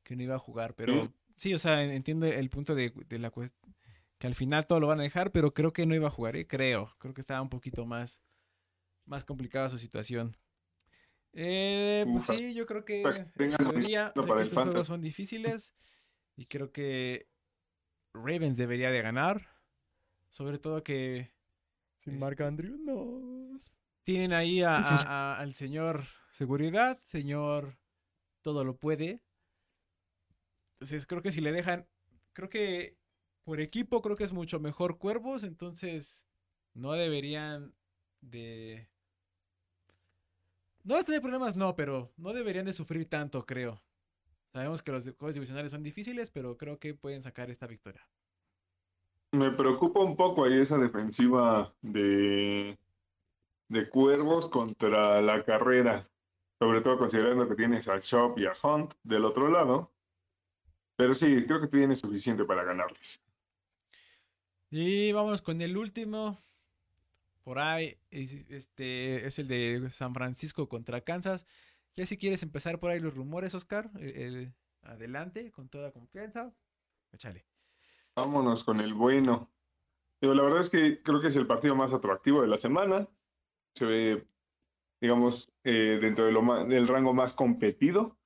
que 0.03 0.17
no 0.17 0.23
iba 0.23 0.35
a 0.35 0.39
jugar. 0.41 0.75
Pero 0.75 1.05
Sí. 1.05 1.11
sí, 1.37 1.55
o 1.55 1.59
sea, 1.59 1.83
en- 1.85 1.91
entiendo 1.91 2.27
el 2.27 2.49
punto 2.51 2.75
de, 2.75 2.93
de 3.09 3.19
la 3.19 3.31
cuestión, 3.31 3.75
que 4.19 4.27
al 4.27 4.35
final 4.35 4.67
todo 4.67 4.81
lo 4.81 4.87
van 4.87 5.01
a 5.01 5.05
dejar, 5.05 5.33
pero 5.33 5.53
creo 5.55 5.73
que 5.73 5.87
no 5.87 5.95
iba 5.95 6.09
a 6.09 6.11
jugar, 6.13 6.37
¿eh? 6.37 6.47
Creo, 6.47 6.95
creo 6.99 7.15
que 7.15 7.21
estaba 7.21 7.43
un 7.43 7.49
poquito 7.51 7.85
más, 7.87 8.21
más 9.07 9.25
complicada 9.25 9.69
su 9.69 9.79
situación. 9.79 10.37
Eh, 11.33 12.05
pues 12.11 12.25
Ufa. 12.25 12.37
sí, 12.37 12.55
yo 12.55 12.65
creo 12.65 12.85
que 12.85 13.03
Pues, 13.03 13.19
lo 13.19 14.23
sé 14.23 14.35
que 14.35 14.43
estos 14.43 14.63
juegos 14.63 14.87
son 14.87 15.01
difíciles 15.01 15.75
y 16.37 16.47
creo 16.47 16.71
que 16.71 17.29
Ravens 18.13 18.57
debería 18.57 18.91
de 18.93 19.03
ganar, 19.03 19.49
sobre 20.29 20.59
todo 20.59 20.83
que 20.85 21.33
Sin 21.97 22.15
Este- 22.15 22.25
Mark 22.25 22.43
Andrews, 22.43 22.79
no. 22.81 23.59
tienen 24.05 24.33
ahí 24.33 24.63
a- 24.63 24.77
a- 24.77 24.79
a- 25.35 25.39
al 25.41 25.55
señor 25.55 26.05
seguridad, 26.29 27.01
señor 27.03 27.79
todo 28.43 28.63
lo 28.63 28.77
puede. 28.77 29.23
Entonces 30.75 31.07
creo 31.07 31.23
que 31.23 31.33
si 31.33 31.41
le 31.41 31.51
dejan, 31.53 31.89
creo 32.33 32.49
que 32.51 32.99
por 33.45 33.61
equipo 33.61 34.03
creo 34.03 34.17
que 34.17 34.25
es 34.25 34.33
mucho 34.33 34.59
mejor 34.59 34.99
Cuervos, 34.99 35.43
entonces 35.43 36.25
no 36.73 36.93
deberían 36.93 37.73
de... 38.21 38.89
No 40.83 41.03
tener 41.05 41.23
problemas, 41.23 41.57
no, 41.57 41.77
pero 41.77 42.13
no 42.17 42.33
deberían 42.33 42.67
de 42.67 42.73
sufrir 42.73 43.09
tanto, 43.09 43.47
creo. 43.47 43.83
Sabemos 44.53 44.83
que 44.83 44.93
los 44.93 45.05
juegos 45.05 45.35
divisionales 45.35 45.73
son 45.73 45.83
difíciles, 45.83 46.31
pero 46.31 46.57
creo 46.57 46.79
que 46.79 46.95
pueden 46.95 47.23
sacar 47.23 47.51
esta 47.51 47.67
victoria. 47.67 48.07
Me 49.33 49.51
preocupa 49.51 50.01
un 50.01 50.15
poco 50.15 50.45
ahí 50.45 50.61
esa 50.61 50.79
defensiva 50.79 51.75
de, 51.81 52.79
de 53.69 53.89
Cuervos 53.89 54.49
contra 54.49 55.21
la 55.23 55.45
carrera, 55.45 56.09
sobre 56.59 56.83
todo 56.83 56.99
considerando 56.99 57.49
que 57.49 57.57
tienes 57.57 57.89
a 57.89 57.99
Shop 57.99 58.39
y 58.39 58.47
a 58.47 58.53
Hunt 58.63 58.95
del 59.03 59.25
otro 59.25 59.49
lado. 59.49 59.91
Pero 60.97 61.15
sí, 61.15 61.45
creo 61.47 61.61
que 61.61 61.67
tiene 61.67 61.97
suficiente 61.97 62.45
para 62.45 62.63
ganarles. 62.63 63.24
Y 64.77 65.13
vámonos 65.13 65.41
con 65.41 65.61
el 65.61 65.77
último. 65.77 66.43
Por 67.45 67.61
ahí 67.61 67.97
es, 68.11 68.33
este, 68.51 69.25
es 69.25 69.39
el 69.39 69.47
de 69.47 69.89
San 69.91 70.13
Francisco 70.13 70.69
contra 70.69 71.01
Kansas. 71.03 71.47
Ya 71.95 72.05
si 72.07 72.19
quieres 72.19 72.43
empezar 72.43 72.81
por 72.81 72.91
ahí 72.91 72.99
los 72.99 73.15
rumores, 73.15 73.55
Oscar, 73.55 73.89
el- 74.01 74.17
el- 74.17 74.55
adelante, 74.83 75.53
con 75.53 75.69
toda 75.69 75.93
confianza. 75.93 76.53
Vámonos 78.17 78.65
con 78.65 78.81
el 78.81 78.95
bueno. 78.95 79.53
Digo, 80.21 80.35
la 80.35 80.43
verdad 80.43 80.63
es 80.63 80.71
que 80.71 81.01
creo 81.05 81.21
que 81.21 81.29
es 81.29 81.37
el 81.37 81.47
partido 81.47 81.77
más 81.77 81.93
atractivo 81.93 82.43
de 82.43 82.49
la 82.49 82.59
semana. 82.59 83.09
Se 83.77 83.85
ve, 83.85 84.27
digamos, 85.01 85.53
eh, 85.63 86.01
dentro 86.03 86.25
del 86.25 86.89
rango 86.89 87.15
más 87.15 87.33
competido. 87.33 88.19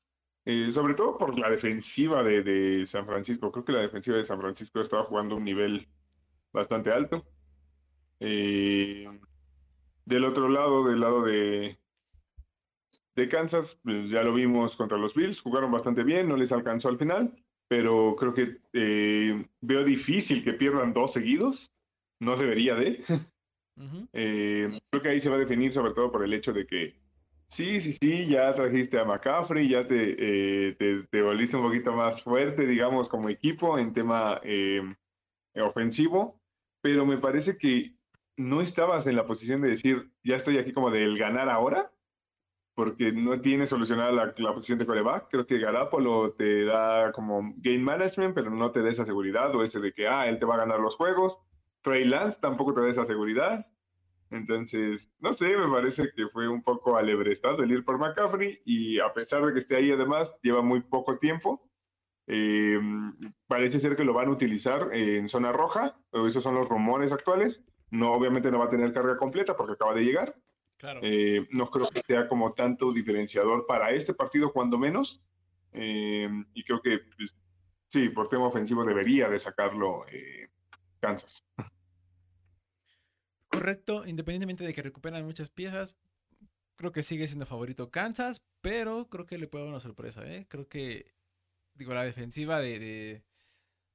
Eh, 0.46 0.72
sobre 0.72 0.94
todo 0.94 1.18
por 1.18 1.38
la 1.38 1.50
defensiva 1.50 2.22
de, 2.22 2.42
de 2.42 2.86
San 2.86 3.04
Francisco. 3.04 3.52
Creo 3.52 3.66
que 3.66 3.72
la 3.72 3.82
defensiva 3.82 4.16
de 4.16 4.24
San 4.24 4.40
Francisco 4.40 4.80
estaba 4.80 5.04
jugando 5.04 5.36
un 5.36 5.44
nivel 5.44 5.86
bastante 6.52 6.90
alto. 6.90 7.24
Eh, 8.20 9.06
del 10.04 10.24
otro 10.24 10.48
lado, 10.48 10.84
del 10.88 11.00
lado 11.00 11.22
de, 11.22 11.78
de 13.14 13.28
Kansas, 13.28 13.78
pues 13.82 14.08
ya 14.10 14.22
lo 14.22 14.32
vimos 14.32 14.76
contra 14.76 14.96
los 14.96 15.14
Bills, 15.14 15.40
jugaron 15.40 15.70
bastante 15.70 16.04
bien, 16.04 16.28
no 16.28 16.36
les 16.36 16.52
alcanzó 16.52 16.88
al 16.88 16.98
final, 16.98 17.44
pero 17.68 18.16
creo 18.16 18.32
que 18.32 18.58
eh, 18.72 19.46
veo 19.60 19.84
difícil 19.84 20.42
que 20.42 20.54
pierdan 20.54 20.92
dos 20.92 21.12
seguidos, 21.12 21.70
no 22.20 22.36
debería 22.36 22.74
de. 22.74 23.04
Ujú. 23.76 24.08
Eh, 24.12 24.68
creo 24.90 25.02
que 25.02 25.08
ahí 25.10 25.20
se 25.20 25.28
va 25.28 25.36
a 25.36 25.38
definir 25.38 25.72
sobre 25.72 25.92
todo 25.92 26.10
por 26.10 26.24
el 26.24 26.32
hecho 26.32 26.52
de 26.52 26.66
que 26.66 26.98
sí, 27.48 27.80
sí, 27.80 27.92
sí, 27.92 28.26
ya 28.26 28.52
trajiste 28.54 28.98
a 28.98 29.04
McCaffrey, 29.04 29.68
ya 29.68 29.86
te, 29.86 30.16
eh, 30.18 30.72
te, 30.72 31.04
te 31.04 31.22
volviste 31.22 31.56
un 31.56 31.64
poquito 31.64 31.92
más 31.92 32.22
fuerte, 32.22 32.66
digamos, 32.66 33.08
como 33.08 33.28
equipo 33.28 33.78
en 33.78 33.92
tema 33.92 34.40
ofensivo, 35.62 36.37
pero 36.80 37.06
me 37.06 37.18
parece 37.18 37.56
que 37.58 37.96
no 38.36 38.60
estabas 38.60 39.06
en 39.06 39.16
la 39.16 39.26
posición 39.26 39.60
de 39.60 39.70
decir, 39.70 40.10
ya 40.22 40.36
estoy 40.36 40.58
aquí 40.58 40.72
como 40.72 40.90
del 40.90 41.18
ganar 41.18 41.48
ahora, 41.48 41.92
porque 42.74 43.10
no 43.10 43.40
tiene 43.40 43.66
solucionada 43.66 44.12
la, 44.12 44.34
la 44.36 44.54
posición 44.54 44.78
de 44.78 44.86
coreback. 44.86 45.28
Creo 45.30 45.46
que 45.46 45.58
Garapolo 45.58 46.32
te 46.34 46.64
da 46.64 47.10
como 47.10 47.52
game 47.56 47.80
management, 47.80 48.34
pero 48.34 48.50
no 48.50 48.70
te 48.70 48.82
da 48.82 48.90
esa 48.90 49.04
seguridad 49.04 49.52
o 49.54 49.64
ese 49.64 49.80
de 49.80 49.92
que, 49.92 50.06
ah, 50.06 50.28
él 50.28 50.38
te 50.38 50.44
va 50.44 50.54
a 50.54 50.58
ganar 50.58 50.78
los 50.78 50.94
juegos. 50.94 51.38
Trey 51.82 52.04
Lance 52.04 52.38
tampoco 52.40 52.74
te 52.74 52.82
da 52.82 52.88
esa 52.88 53.04
seguridad. 53.04 53.66
Entonces, 54.30 55.10
no 55.20 55.32
sé, 55.32 55.56
me 55.56 55.68
parece 55.68 56.12
que 56.14 56.28
fue 56.28 56.48
un 56.48 56.62
poco 56.62 56.96
alebrestado 56.96 57.62
el 57.62 57.72
ir 57.72 57.84
por 57.84 57.98
McCaffrey 57.98 58.60
y 58.64 59.00
a 59.00 59.12
pesar 59.12 59.44
de 59.44 59.54
que 59.54 59.58
esté 59.58 59.76
ahí 59.76 59.90
además, 59.90 60.32
lleva 60.42 60.62
muy 60.62 60.80
poco 60.80 61.18
tiempo. 61.18 61.67
Eh, 62.30 62.78
parece 63.46 63.80
ser 63.80 63.96
que 63.96 64.04
lo 64.04 64.12
van 64.12 64.28
a 64.28 64.32
utilizar 64.32 64.94
en 64.94 65.30
zona 65.30 65.50
roja, 65.50 65.98
esos 66.12 66.42
son 66.42 66.54
los 66.54 66.68
rumores 66.68 67.10
actuales. 67.10 67.64
No, 67.90 68.12
obviamente 68.12 68.50
no 68.50 68.58
va 68.58 68.66
a 68.66 68.70
tener 68.70 68.92
carga 68.92 69.16
completa 69.16 69.56
porque 69.56 69.72
acaba 69.72 69.94
de 69.94 70.02
llegar. 70.02 70.36
Claro. 70.76 71.00
Eh, 71.02 71.48
no 71.50 71.70
creo 71.70 71.88
que 71.88 72.02
sea 72.02 72.28
como 72.28 72.52
tanto 72.52 72.92
diferenciador 72.92 73.66
para 73.66 73.92
este 73.92 74.12
partido, 74.12 74.52
cuando 74.52 74.76
menos. 74.76 75.22
Eh, 75.72 76.28
y 76.52 76.64
creo 76.64 76.82
que, 76.82 76.98
pues, 77.16 77.34
sí, 77.88 78.10
por 78.10 78.28
tema 78.28 78.46
ofensivo 78.46 78.84
debería 78.84 79.30
de 79.30 79.38
sacarlo 79.38 80.04
Kansas. 81.00 81.42
Correcto, 83.48 84.06
independientemente 84.06 84.64
de 84.64 84.74
que 84.74 84.82
recuperan 84.82 85.24
muchas 85.24 85.48
piezas, 85.48 85.96
creo 86.76 86.92
que 86.92 87.02
sigue 87.02 87.26
siendo 87.26 87.46
favorito 87.46 87.90
Kansas, 87.90 88.46
pero 88.60 89.08
creo 89.08 89.24
que 89.24 89.38
le 89.38 89.48
puede 89.48 89.64
dar 89.64 89.70
una 89.70 89.80
sorpresa. 89.80 90.22
Creo 90.48 90.68
que, 90.68 91.17
digo, 91.78 91.94
la 91.94 92.04
defensiva 92.04 92.60
de, 92.60 92.78
de, 92.78 93.24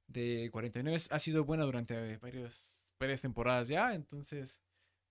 de 0.08 0.50
49 0.50 0.98
ha 1.10 1.18
sido 1.18 1.44
buena 1.44 1.64
durante 1.64 2.16
varios, 2.18 2.84
varias 2.98 3.20
temporadas 3.20 3.68
ya, 3.68 3.94
entonces 3.94 4.60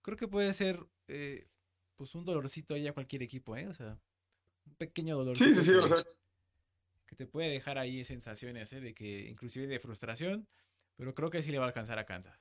creo 0.01 0.17
que 0.17 0.27
puede 0.27 0.53
ser 0.53 0.85
eh, 1.07 1.47
pues 1.95 2.15
un 2.15 2.25
dolorcito 2.25 2.73
ahí 2.73 2.87
a 2.87 2.93
cualquier 2.93 3.23
equipo, 3.23 3.55
¿eh? 3.55 3.67
O 3.67 3.73
sea, 3.73 3.99
un 4.65 4.75
pequeño 4.75 5.17
dolorcito. 5.17 5.49
Sí, 5.49 5.55
sí, 5.55 5.63
sí, 5.63 5.71
que, 5.71 5.77
o 5.77 5.87
sea, 5.87 6.03
que 7.07 7.15
te 7.15 7.27
puede 7.27 7.49
dejar 7.49 7.77
ahí 7.77 8.03
sensaciones, 8.03 8.73
¿eh? 8.73 8.81
De 8.81 8.93
que 8.93 9.29
inclusive 9.29 9.67
de 9.67 9.79
frustración, 9.79 10.47
pero 10.97 11.15
creo 11.15 11.29
que 11.29 11.41
sí 11.41 11.51
le 11.51 11.59
va 11.59 11.65
a 11.65 11.67
alcanzar 11.69 11.99
a 11.99 12.05
Kansas. 12.05 12.39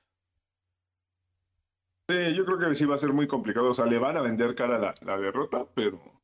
sí, 2.09 2.35
yo 2.35 2.45
creo 2.45 2.59
que 2.59 2.75
sí 2.75 2.85
va 2.85 2.95
a 2.95 2.99
ser 2.99 3.13
muy 3.13 3.27
complicado. 3.27 3.69
O 3.69 3.73
sea, 3.73 3.85
le 3.85 3.97
van 3.99 4.17
a 4.17 4.21
vender 4.21 4.55
cara 4.55 4.77
la, 4.77 4.95
la 5.01 5.17
derrota, 5.17 5.65
pero, 5.73 6.22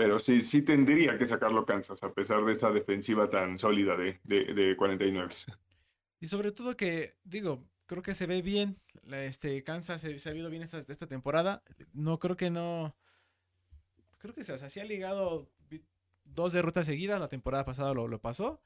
pero 0.00 0.18
sí, 0.18 0.40
sí 0.40 0.62
tendría 0.62 1.18
que 1.18 1.28
sacarlo 1.28 1.66
Kansas, 1.66 2.02
a 2.02 2.14
pesar 2.14 2.42
de 2.46 2.54
esa 2.54 2.70
defensiva 2.70 3.28
tan 3.28 3.58
sólida 3.58 3.98
de, 3.98 4.18
de, 4.24 4.54
de 4.54 4.74
49. 4.74 5.34
Y 6.20 6.26
sobre 6.26 6.52
todo 6.52 6.74
que, 6.74 7.18
digo, 7.22 7.68
creo 7.84 8.02
que 8.02 8.14
se 8.14 8.26
ve 8.26 8.40
bien. 8.40 8.80
Este, 9.12 9.62
Kansas 9.62 10.00
se, 10.00 10.18
se 10.18 10.30
ha 10.30 10.32
visto 10.32 10.48
bien 10.48 10.62
esta, 10.62 11.06
temporada. 11.06 11.62
No 11.92 12.18
creo 12.18 12.34
que 12.34 12.48
no. 12.48 12.96
Creo 14.16 14.32
que 14.32 14.42
se, 14.42 14.54
o 14.54 14.56
sea, 14.56 14.70
sí 14.70 14.80
ha 14.80 14.86
ligado 14.86 15.50
dos 16.24 16.54
derrotas 16.54 16.86
seguidas. 16.86 17.20
La 17.20 17.28
temporada 17.28 17.66
pasada 17.66 17.92
lo, 17.92 18.08
lo 18.08 18.22
pasó. 18.22 18.62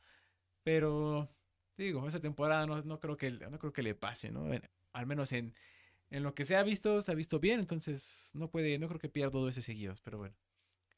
Pero, 0.63 1.29
digo, 1.77 2.07
esta 2.07 2.21
temporada 2.21 2.65
no, 2.65 2.81
no 2.83 3.01
creo 3.01 3.17
que 3.17 3.33
no 3.33 3.59
creo 3.59 3.73
que 3.73 3.83
le 3.83 3.97
pase, 3.97 4.31
¿no? 4.31 4.49
Al 4.93 5.07
menos 5.07 5.33
en, 5.33 5.53
en 6.11 6.23
lo 6.23 6.33
que 6.33 6.45
se 6.45 6.55
ha 6.55 6.63
visto, 6.63 7.03
se 7.03 7.11
ha 7.11 7.17
visto 7.17 7.41
bien. 7.41 7.59
Entonces, 7.59 8.31
no 8.35 8.49
puede, 8.53 8.79
no 8.79 8.87
creo 8.87 9.01
que 9.01 9.09
pierda 9.09 9.31
dos 9.31 9.47
veces 9.47 9.65
seguidos. 9.65 10.01
Pero 10.01 10.19
bueno. 10.19 10.37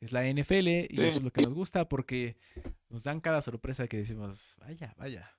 Es 0.01 0.13
la 0.13 0.25
NFL 0.27 0.69
y 0.91 0.97
Sí. 0.97 1.05
eso 1.05 1.19
es 1.19 1.23
lo 1.25 1.31
que 1.31 1.43
nos 1.43 1.55
gusta 1.55 1.89
porque 1.89 2.37
nos 2.91 3.05
dan 3.05 3.21
cada 3.21 3.41
sorpresa 3.43 3.89
que 3.89 3.97
decimos, 3.99 4.57
vaya, 4.61 4.95
vaya. 4.99 5.31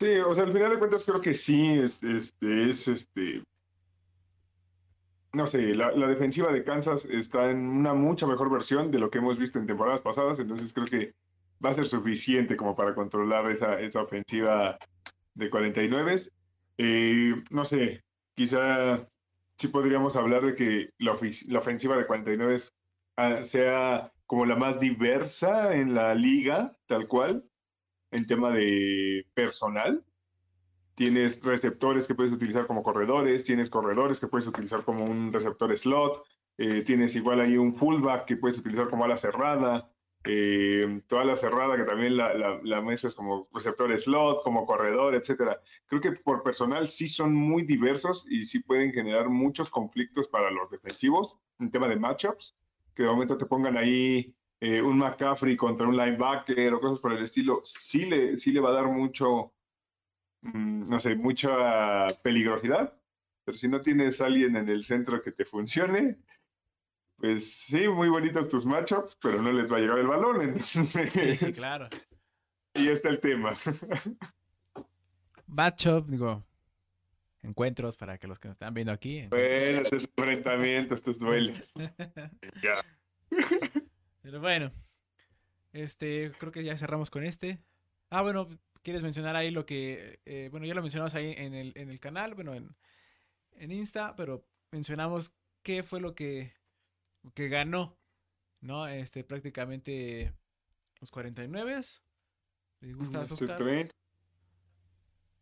Sí, 0.00 0.08
o 0.16 0.34
sea, 0.34 0.44
al 0.44 0.52
final 0.52 0.70
de 0.72 0.78
cuentas 0.78 1.04
creo 1.04 1.20
que 1.20 1.34
sí 1.34 1.78
es, 1.78 2.02
este, 2.02 2.70
es 2.70 2.88
este, 2.88 3.42
no 5.32 5.46
sé, 5.46 5.74
la, 5.74 5.92
la 5.92 6.08
defensiva 6.08 6.52
de 6.52 6.64
Kansas 6.64 7.04
está 7.06 7.50
en 7.50 7.58
una 7.58 7.94
mucha 7.94 8.26
mejor 8.26 8.50
versión 8.50 8.90
de 8.90 8.98
lo 8.98 9.10
que 9.10 9.18
hemos 9.18 9.38
visto 9.38 9.58
en 9.58 9.66
temporadas 9.66 10.00
pasadas, 10.00 10.38
entonces 10.38 10.72
creo 10.72 10.86
que 10.86 11.14
va 11.64 11.70
a 11.70 11.74
ser 11.74 11.86
suficiente 11.86 12.56
como 12.56 12.74
para 12.74 12.94
controlar 12.94 13.50
esa, 13.50 13.80
esa 13.80 14.02
ofensiva 14.02 14.76
de 15.34 15.50
49. 15.50 16.22
Eh, 16.78 17.34
no 17.50 17.64
sé, 17.64 18.02
quizá 18.34 19.06
sí 19.56 19.68
podríamos 19.68 20.16
hablar 20.16 20.44
de 20.44 20.54
que 20.56 20.90
la, 20.98 21.16
la 21.46 21.58
ofensiva 21.60 21.96
de 21.96 22.06
49 22.06 22.56
ah, 22.56 22.72
sea 23.44 24.12
como 24.26 24.46
la 24.46 24.56
más 24.56 24.80
diversa 24.80 25.74
en 25.74 25.94
la 25.94 26.14
liga, 26.14 26.76
tal 26.86 27.06
cual, 27.06 27.44
en 28.10 28.26
tema 28.26 28.50
de 28.50 29.26
personal. 29.34 30.04
Tienes 30.94 31.40
receptores 31.42 32.06
que 32.06 32.14
puedes 32.14 32.32
utilizar 32.32 32.66
como 32.66 32.82
corredores, 32.82 33.44
tienes 33.44 33.70
corredores 33.70 34.20
que 34.20 34.28
puedes 34.28 34.46
utilizar 34.46 34.84
como 34.84 35.04
un 35.04 35.32
receptor 35.32 35.76
slot, 35.76 36.24
eh, 36.58 36.82
tienes 36.82 37.16
igual 37.16 37.40
ahí 37.40 37.56
un 37.56 37.74
fullback 37.74 38.26
que 38.26 38.36
puedes 38.36 38.58
utilizar 38.58 38.88
como 38.88 39.04
ala 39.04 39.16
cerrada, 39.16 39.90
eh, 40.24 41.02
toda 41.08 41.24
la 41.24 41.34
cerrada 41.34 41.76
que 41.76 41.84
también 41.84 42.16
la, 42.16 42.34
la, 42.34 42.60
la 42.62 42.80
mezclas 42.80 43.14
como 43.14 43.48
receptor 43.52 43.98
slot, 43.98 44.42
como 44.44 44.66
corredor, 44.66 45.14
etcétera. 45.14 45.60
Creo 45.86 46.00
que 46.00 46.12
por 46.12 46.42
personal 46.42 46.88
sí 46.88 47.08
son 47.08 47.34
muy 47.34 47.64
diversos 47.64 48.26
y 48.30 48.44
sí 48.44 48.60
pueden 48.60 48.92
generar 48.92 49.28
muchos 49.28 49.70
conflictos 49.70 50.28
para 50.28 50.50
los 50.50 50.70
defensivos 50.70 51.36
en 51.58 51.70
tema 51.70 51.88
de 51.88 51.96
matchups, 51.96 52.56
que 52.94 53.02
de 53.02 53.08
momento 53.08 53.36
te 53.36 53.46
pongan 53.46 53.76
ahí 53.76 54.34
eh, 54.60 54.80
un 54.80 54.98
McCaffrey 54.98 55.56
contra 55.56 55.86
un 55.86 55.96
linebacker 55.96 56.74
o 56.74 56.80
cosas 56.80 56.98
por 57.00 57.12
el 57.12 57.24
estilo, 57.24 57.62
sí 57.64 58.04
le, 58.06 58.38
sí 58.38 58.52
le 58.52 58.60
va 58.60 58.70
a 58.70 58.74
dar 58.74 58.86
mucho, 58.86 59.52
mm, 60.42 60.88
no 60.88 61.00
sé, 61.00 61.16
mucha 61.16 62.08
peligrosidad. 62.22 62.94
Pero 63.44 63.58
si 63.58 63.68
no 63.68 63.80
tienes 63.80 64.20
a 64.20 64.26
alguien 64.26 64.54
en 64.56 64.68
el 64.68 64.84
centro 64.84 65.20
que 65.20 65.32
te 65.32 65.44
funcione, 65.44 66.18
pues 67.16 67.52
sí, 67.52 67.88
muy 67.88 68.08
bonitos 68.08 68.48
tus 68.48 68.66
matchups, 68.66 69.16
pero 69.20 69.42
no 69.42 69.52
les 69.52 69.70
va 69.70 69.78
a 69.78 69.80
llegar 69.80 69.98
el 69.98 70.06
balón. 70.06 70.42
Entonces, 70.42 71.12
Sí, 71.12 71.36
sí, 71.36 71.52
claro. 71.52 71.88
y 72.74 72.88
está 72.88 73.08
el 73.08 73.20
tema. 73.20 73.54
Matchup, 75.46 76.06
digo, 76.08 76.44
encuentros 77.42 77.96
para 77.96 78.18
que 78.18 78.26
los 78.26 78.38
que 78.38 78.48
nos 78.48 78.54
están 78.54 78.74
viendo 78.74 78.92
aquí. 78.92 79.26
Bueno, 79.28 79.82
estos 79.82 80.08
enfrentamientos, 80.16 81.00
estos 81.00 81.18
duelos. 81.18 81.72
Ya. 82.62 82.84
Pero 84.22 84.40
bueno, 84.40 84.70
este, 85.72 86.32
creo 86.38 86.52
que 86.52 86.64
ya 86.64 86.76
cerramos 86.76 87.10
con 87.10 87.24
este. 87.24 87.58
Ah, 88.10 88.22
bueno, 88.22 88.48
¿quieres 88.82 89.02
mencionar 89.02 89.36
ahí 89.36 89.50
lo 89.50 89.64
que, 89.64 90.20
eh, 90.26 90.48
bueno, 90.50 90.66
ya 90.66 90.74
lo 90.74 90.82
mencionamos 90.82 91.14
ahí 91.14 91.34
en 91.36 91.54
el, 91.54 91.72
en 91.76 91.88
el 91.88 91.98
canal, 91.98 92.34
bueno, 92.34 92.54
en, 92.54 92.76
en 93.52 93.72
Insta, 93.72 94.14
pero 94.16 94.44
mencionamos 94.70 95.32
qué 95.62 95.82
fue 95.82 96.00
lo 96.00 96.14
que, 96.14 96.52
que 97.34 97.48
ganó, 97.48 97.96
¿no? 98.60 98.86
Este, 98.86 99.24
prácticamente 99.24 100.32
los 101.00 101.10
49. 101.10 101.80
¿Les 102.80 102.96
gusta, 102.96 103.20
Oscar? 103.20 103.90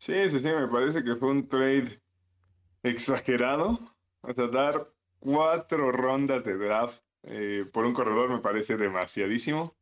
Sí, 0.00 0.14
sí, 0.30 0.38
sí, 0.40 0.46
me 0.46 0.66
parece 0.68 1.04
que 1.04 1.16
fue 1.16 1.30
un 1.30 1.46
trade 1.48 2.02
exagerado. 2.82 3.78
O 4.22 4.34
sea, 4.34 4.48
dar 4.48 4.92
cuatro 5.18 5.92
rondas 5.92 6.44
de 6.44 6.56
draft 6.56 7.02
eh, 7.24 7.66
por 7.72 7.84
un 7.86 7.94
corredor 7.94 8.30
me 8.30 8.40
parece 8.40 8.76
demasiadísimo. 8.76 9.76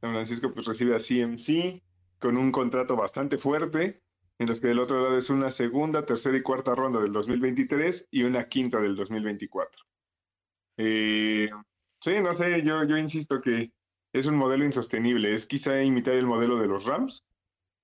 San 0.00 0.12
Francisco 0.12 0.52
pues 0.54 0.66
recibe 0.66 0.96
a 0.96 1.00
CMC 1.00 1.82
con 2.20 2.36
un 2.36 2.52
contrato 2.52 2.96
bastante 2.96 3.38
fuerte, 3.38 4.02
en 4.38 4.48
los 4.48 4.60
que 4.60 4.68
del 4.68 4.80
otro 4.80 5.02
lado 5.02 5.18
es 5.18 5.30
una 5.30 5.50
segunda, 5.50 6.06
tercera 6.06 6.36
y 6.36 6.42
cuarta 6.42 6.74
ronda 6.74 7.00
del 7.00 7.12
2023 7.12 8.08
y 8.10 8.24
una 8.24 8.48
quinta 8.48 8.80
del 8.80 8.96
2024. 8.96 9.82
Eh, 10.76 11.50
sí, 12.00 12.20
no 12.20 12.34
sé, 12.34 12.62
yo, 12.62 12.84
yo 12.84 12.98
insisto 12.98 13.40
que 13.40 13.72
es 14.12 14.26
un 14.26 14.36
modelo 14.36 14.64
insostenible. 14.64 15.34
Es 15.34 15.46
quizá 15.46 15.82
imitar 15.82 16.14
el 16.14 16.26
modelo 16.26 16.58
de 16.58 16.68
los 16.68 16.84
Rams, 16.84 17.26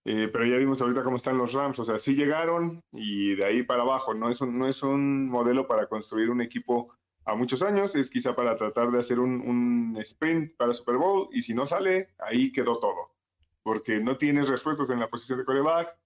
eh, 0.05 0.29
pero 0.33 0.47
ya 0.47 0.57
vimos 0.57 0.81
ahorita 0.81 1.03
cómo 1.05 1.17
están 1.17 1.39
los 1.39 1.53
Rams. 1.53 1.79
O 1.79 1.85
sea, 1.85 1.99
sí 1.99 2.15
llegaron 2.15 2.83
y 2.93 3.35
de 3.35 3.45
ahí 3.45 3.63
para 3.63 3.83
abajo. 3.83 4.15
No 4.15 4.31
es 4.31 4.41
un, 4.41 4.59
no 4.59 4.67
es 4.69 4.83
un 4.83 5.29
modelo 5.29 5.67
para 5.67 5.87
construir 5.89 6.31
un 6.31 6.41
equipo 6.41 6.95
a 7.25 7.35
muchos 7.35 7.63
años. 7.63 7.95
Es 7.95 8.11
quizá 8.11 8.35
para 8.35 8.57
tratar 8.57 8.91
de 8.91 8.99
hacer 8.99 9.19
un, 9.19 9.97
sprint 10.01 10.57
para 10.57 10.73
Super 10.75 10.97
Bowl 10.97 11.29
y 11.33 11.43
si 11.43 11.55
no 11.55 11.67
sale, 11.67 12.11
ahí 12.19 12.53
quedó 12.53 12.79
todo. 12.79 13.15
Porque 13.63 14.01
no 14.01 14.17
tienes 14.17 14.49
respuestos 14.49 14.89
en 14.91 15.01
la 15.01 15.11
posición 15.11 15.39
de 15.39 15.45
coreback. 15.45 15.97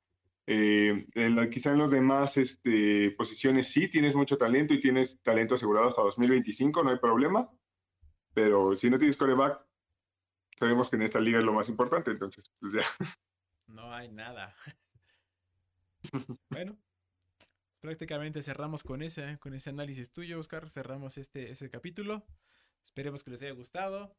Eh, 0.46 1.06
en 1.14 1.36
la- 1.36 1.48
quizá 1.48 1.72
en 1.72 1.78
las 1.78 1.90
demás 1.90 2.36
este, 2.36 3.12
posiciones 3.12 3.68
sí 3.68 3.88
tienes 3.88 4.14
mucho 4.14 4.36
talento 4.36 4.74
y 4.74 4.80
tienes 4.80 5.18
talento 5.22 5.54
asegurado 5.54 5.88
hasta 5.88 6.02
2025, 6.02 6.82
no 6.82 6.90
hay 6.90 6.98
problema. 6.98 7.48
Pero 8.34 8.76
si 8.76 8.90
no 8.90 8.98
tienes 8.98 9.16
coreback, 9.16 9.60
sabemos 10.58 10.90
que 10.90 10.96
en 10.96 11.02
esta 11.02 11.20
liga 11.20 11.38
es 11.38 11.44
lo 11.44 11.52
más 11.52 11.68
importante, 11.68 12.10
entonces, 12.10 12.50
pues 12.60 12.74
ya. 12.74 12.82
No 13.66 13.92
hay 13.94 14.08
nada. 14.08 14.54
bueno, 16.50 16.76
pues 17.36 17.48
prácticamente 17.80 18.42
cerramos 18.42 18.82
con 18.82 19.02
ese, 19.02 19.38
con 19.38 19.54
ese 19.54 19.70
análisis 19.70 20.10
tuyo, 20.12 20.38
Oscar. 20.38 20.70
Cerramos 20.70 21.18
este, 21.18 21.50
este 21.50 21.70
capítulo. 21.70 22.26
Esperemos 22.82 23.24
que 23.24 23.30
les 23.30 23.42
haya 23.42 23.52
gustado. 23.52 24.16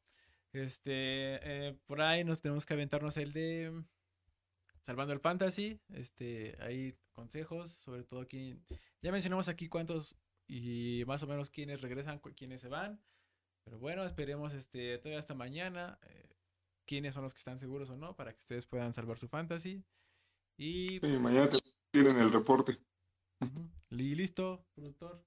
Este, 0.54 1.40
eh, 1.44 1.78
por 1.86 2.02
ahí 2.02 2.24
nos 2.24 2.40
tenemos 2.40 2.66
que 2.66 2.74
aventarnos 2.74 3.18
el 3.18 3.34
de 3.34 3.84
Salvando 4.82 5.14
el 5.14 5.20
Fantasy. 5.20 5.80
Este, 5.90 6.56
hay 6.60 6.96
consejos, 7.12 7.72
sobre 7.72 8.04
todo 8.04 8.22
aquí. 8.22 8.58
Ya 9.02 9.12
mencionamos 9.12 9.48
aquí 9.48 9.68
cuántos 9.68 10.16
y 10.48 11.04
más 11.08 11.24
o 11.24 11.28
menos 11.28 11.50
quiénes 11.50 11.82
regresan, 11.82 12.20
quiénes 12.20 12.62
se 12.62 12.70
van. 12.70 13.02
Pero 13.64 13.80
bueno, 13.80 14.06
esperemos 14.06 14.54
este, 14.54 14.98
todavía 15.00 15.20
hasta 15.20 15.34
mañana. 15.34 16.00
eh, 16.04 16.35
quiénes 16.86 17.14
son 17.14 17.24
los 17.24 17.34
que 17.34 17.40
están 17.40 17.58
seguros 17.60 17.90
o 17.90 17.98
no, 17.98 18.16
para 18.16 18.34
que 18.34 18.40
ustedes 18.40 18.66
puedan 18.66 18.94
salvar 18.94 19.18
su 19.18 19.28
fantasy. 19.28 19.84
Y 20.58 21.00
Sí, 21.00 21.08
mañana 21.20 21.50
te 21.50 21.60
tienen 21.92 22.18
el 22.20 22.32
reporte. 22.32 22.78
Y 23.90 24.16
listo, 24.16 24.66
productor. 24.74 25.24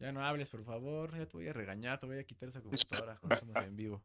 Ya 0.00 0.12
no 0.12 0.24
hables, 0.24 0.48
por 0.50 0.64
favor. 0.64 1.16
Ya 1.16 1.26
te 1.26 1.36
voy 1.36 1.48
a 1.48 1.52
regañar, 1.52 1.98
te 2.00 2.06
voy 2.06 2.18
a 2.18 2.24
quitar 2.24 2.48
esa 2.48 2.60
computadora 2.62 3.16
cuando 3.18 3.34
estamos 3.36 3.56
en 3.64 3.76
vivo. 3.76 4.02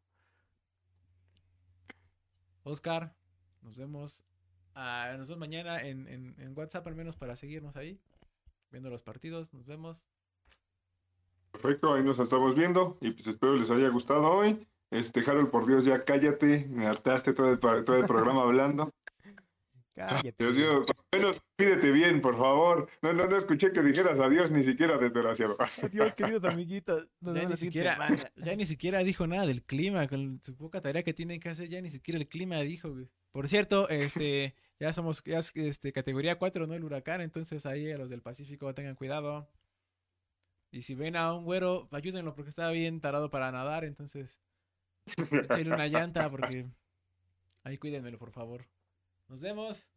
Oscar, 2.62 3.14
nos 3.62 3.76
vemos. 3.76 4.24
ah, 4.74 5.14
nos 5.18 5.28
vemos 5.28 5.40
mañana 5.40 5.82
en, 5.82 6.08
en- 6.08 6.34
en 6.40 6.56
WhatsApp, 6.58 6.86
al 6.86 6.94
menos 6.96 7.16
para 7.16 7.36
seguirnos 7.36 7.76
ahí. 7.76 8.00
Viendo 8.70 8.90
los 8.90 9.02
partidos. 9.02 9.52
Nos 9.52 9.66
vemos. 9.66 10.04
Perfecto, 11.52 11.94
ahí 11.94 12.02
nos 12.02 12.18
estamos 12.18 12.54
viendo 12.56 12.98
y 13.00 13.12
pues 13.12 13.26
espero 13.28 13.54
les 13.56 13.70
haya 13.70 13.88
gustado 13.88 14.22
hoy. 14.28 14.66
Este, 14.94 15.28
Harold, 15.28 15.50
por 15.50 15.66
Dios, 15.66 15.84
ya 15.84 16.04
cállate, 16.04 16.66
me 16.68 16.86
hartaste 16.86 17.32
todo 17.32 17.50
el, 17.50 17.58
todo 17.58 17.96
el 17.96 18.06
programa 18.06 18.42
hablando. 18.44 18.94
Cállate. 19.92 20.34
Dios 20.38 20.54
mío, 20.54 20.84
por 20.86 20.96
lo 20.96 21.18
menos 21.18 21.42
pídete 21.56 21.90
bien, 21.90 22.22
por 22.22 22.36
favor. 22.38 22.88
No, 23.02 23.12
no, 23.12 23.26
no 23.26 23.36
escuché 23.36 23.72
que 23.72 23.82
dijeras 23.82 24.20
adiós 24.20 24.52
ni 24.52 24.62
siquiera 24.62 24.96
desgraciado. 24.96 25.56
Adiós, 25.82 26.14
queridos 26.14 26.44
amiguitos. 26.44 27.08
Nos 27.20 27.34
Ya 27.34 27.48
ni, 27.48 27.56
siquiera, 27.56 28.08
ya 28.36 28.54
ni 28.54 28.66
siquiera 28.66 29.00
dijo 29.00 29.26
nada 29.26 29.46
del 29.46 29.64
clima. 29.64 30.06
Con 30.06 30.40
su 30.44 30.56
poca 30.56 30.80
tarea 30.80 31.02
que 31.02 31.12
tienen 31.12 31.40
que 31.40 31.48
hacer, 31.48 31.68
ya 31.68 31.80
ni 31.80 31.90
siquiera 31.90 32.20
el 32.20 32.28
clima 32.28 32.60
dijo, 32.60 32.92
güey. 32.92 33.08
Por 33.32 33.48
cierto, 33.48 33.88
este, 33.88 34.54
ya 34.78 34.92
somos 34.92 35.24
ya 35.24 35.38
es, 35.38 35.50
este, 35.56 35.92
categoría 35.92 36.38
4, 36.38 36.68
¿no? 36.68 36.74
El 36.74 36.84
huracán. 36.84 37.20
Entonces 37.20 37.66
ahí 37.66 37.90
a 37.90 37.98
los 37.98 38.10
del 38.10 38.22
Pacífico 38.22 38.72
tengan 38.74 38.94
cuidado. 38.94 39.48
Y 40.70 40.82
si 40.82 40.94
ven 40.94 41.16
a 41.16 41.32
un 41.34 41.44
güero, 41.44 41.88
ayúdenlo 41.90 42.34
porque 42.34 42.50
estaba 42.50 42.70
bien 42.70 43.00
tarado 43.00 43.30
para 43.30 43.50
nadar. 43.50 43.84
Entonces, 43.84 44.40
échenle 45.50 45.74
una 45.74 45.86
llanta 45.86 46.30
porque 46.30 46.66
ahí 47.62 47.78
cuídenmelo, 47.78 48.18
por 48.18 48.30
favor. 48.30 48.66
Nos 49.28 49.40
vemos. 49.40 49.88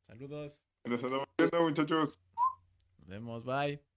Saludos. 0.00 0.62
Muchachos. 0.84 2.18
Nos 2.98 3.08
vemos. 3.08 3.44
Bye. 3.44 3.91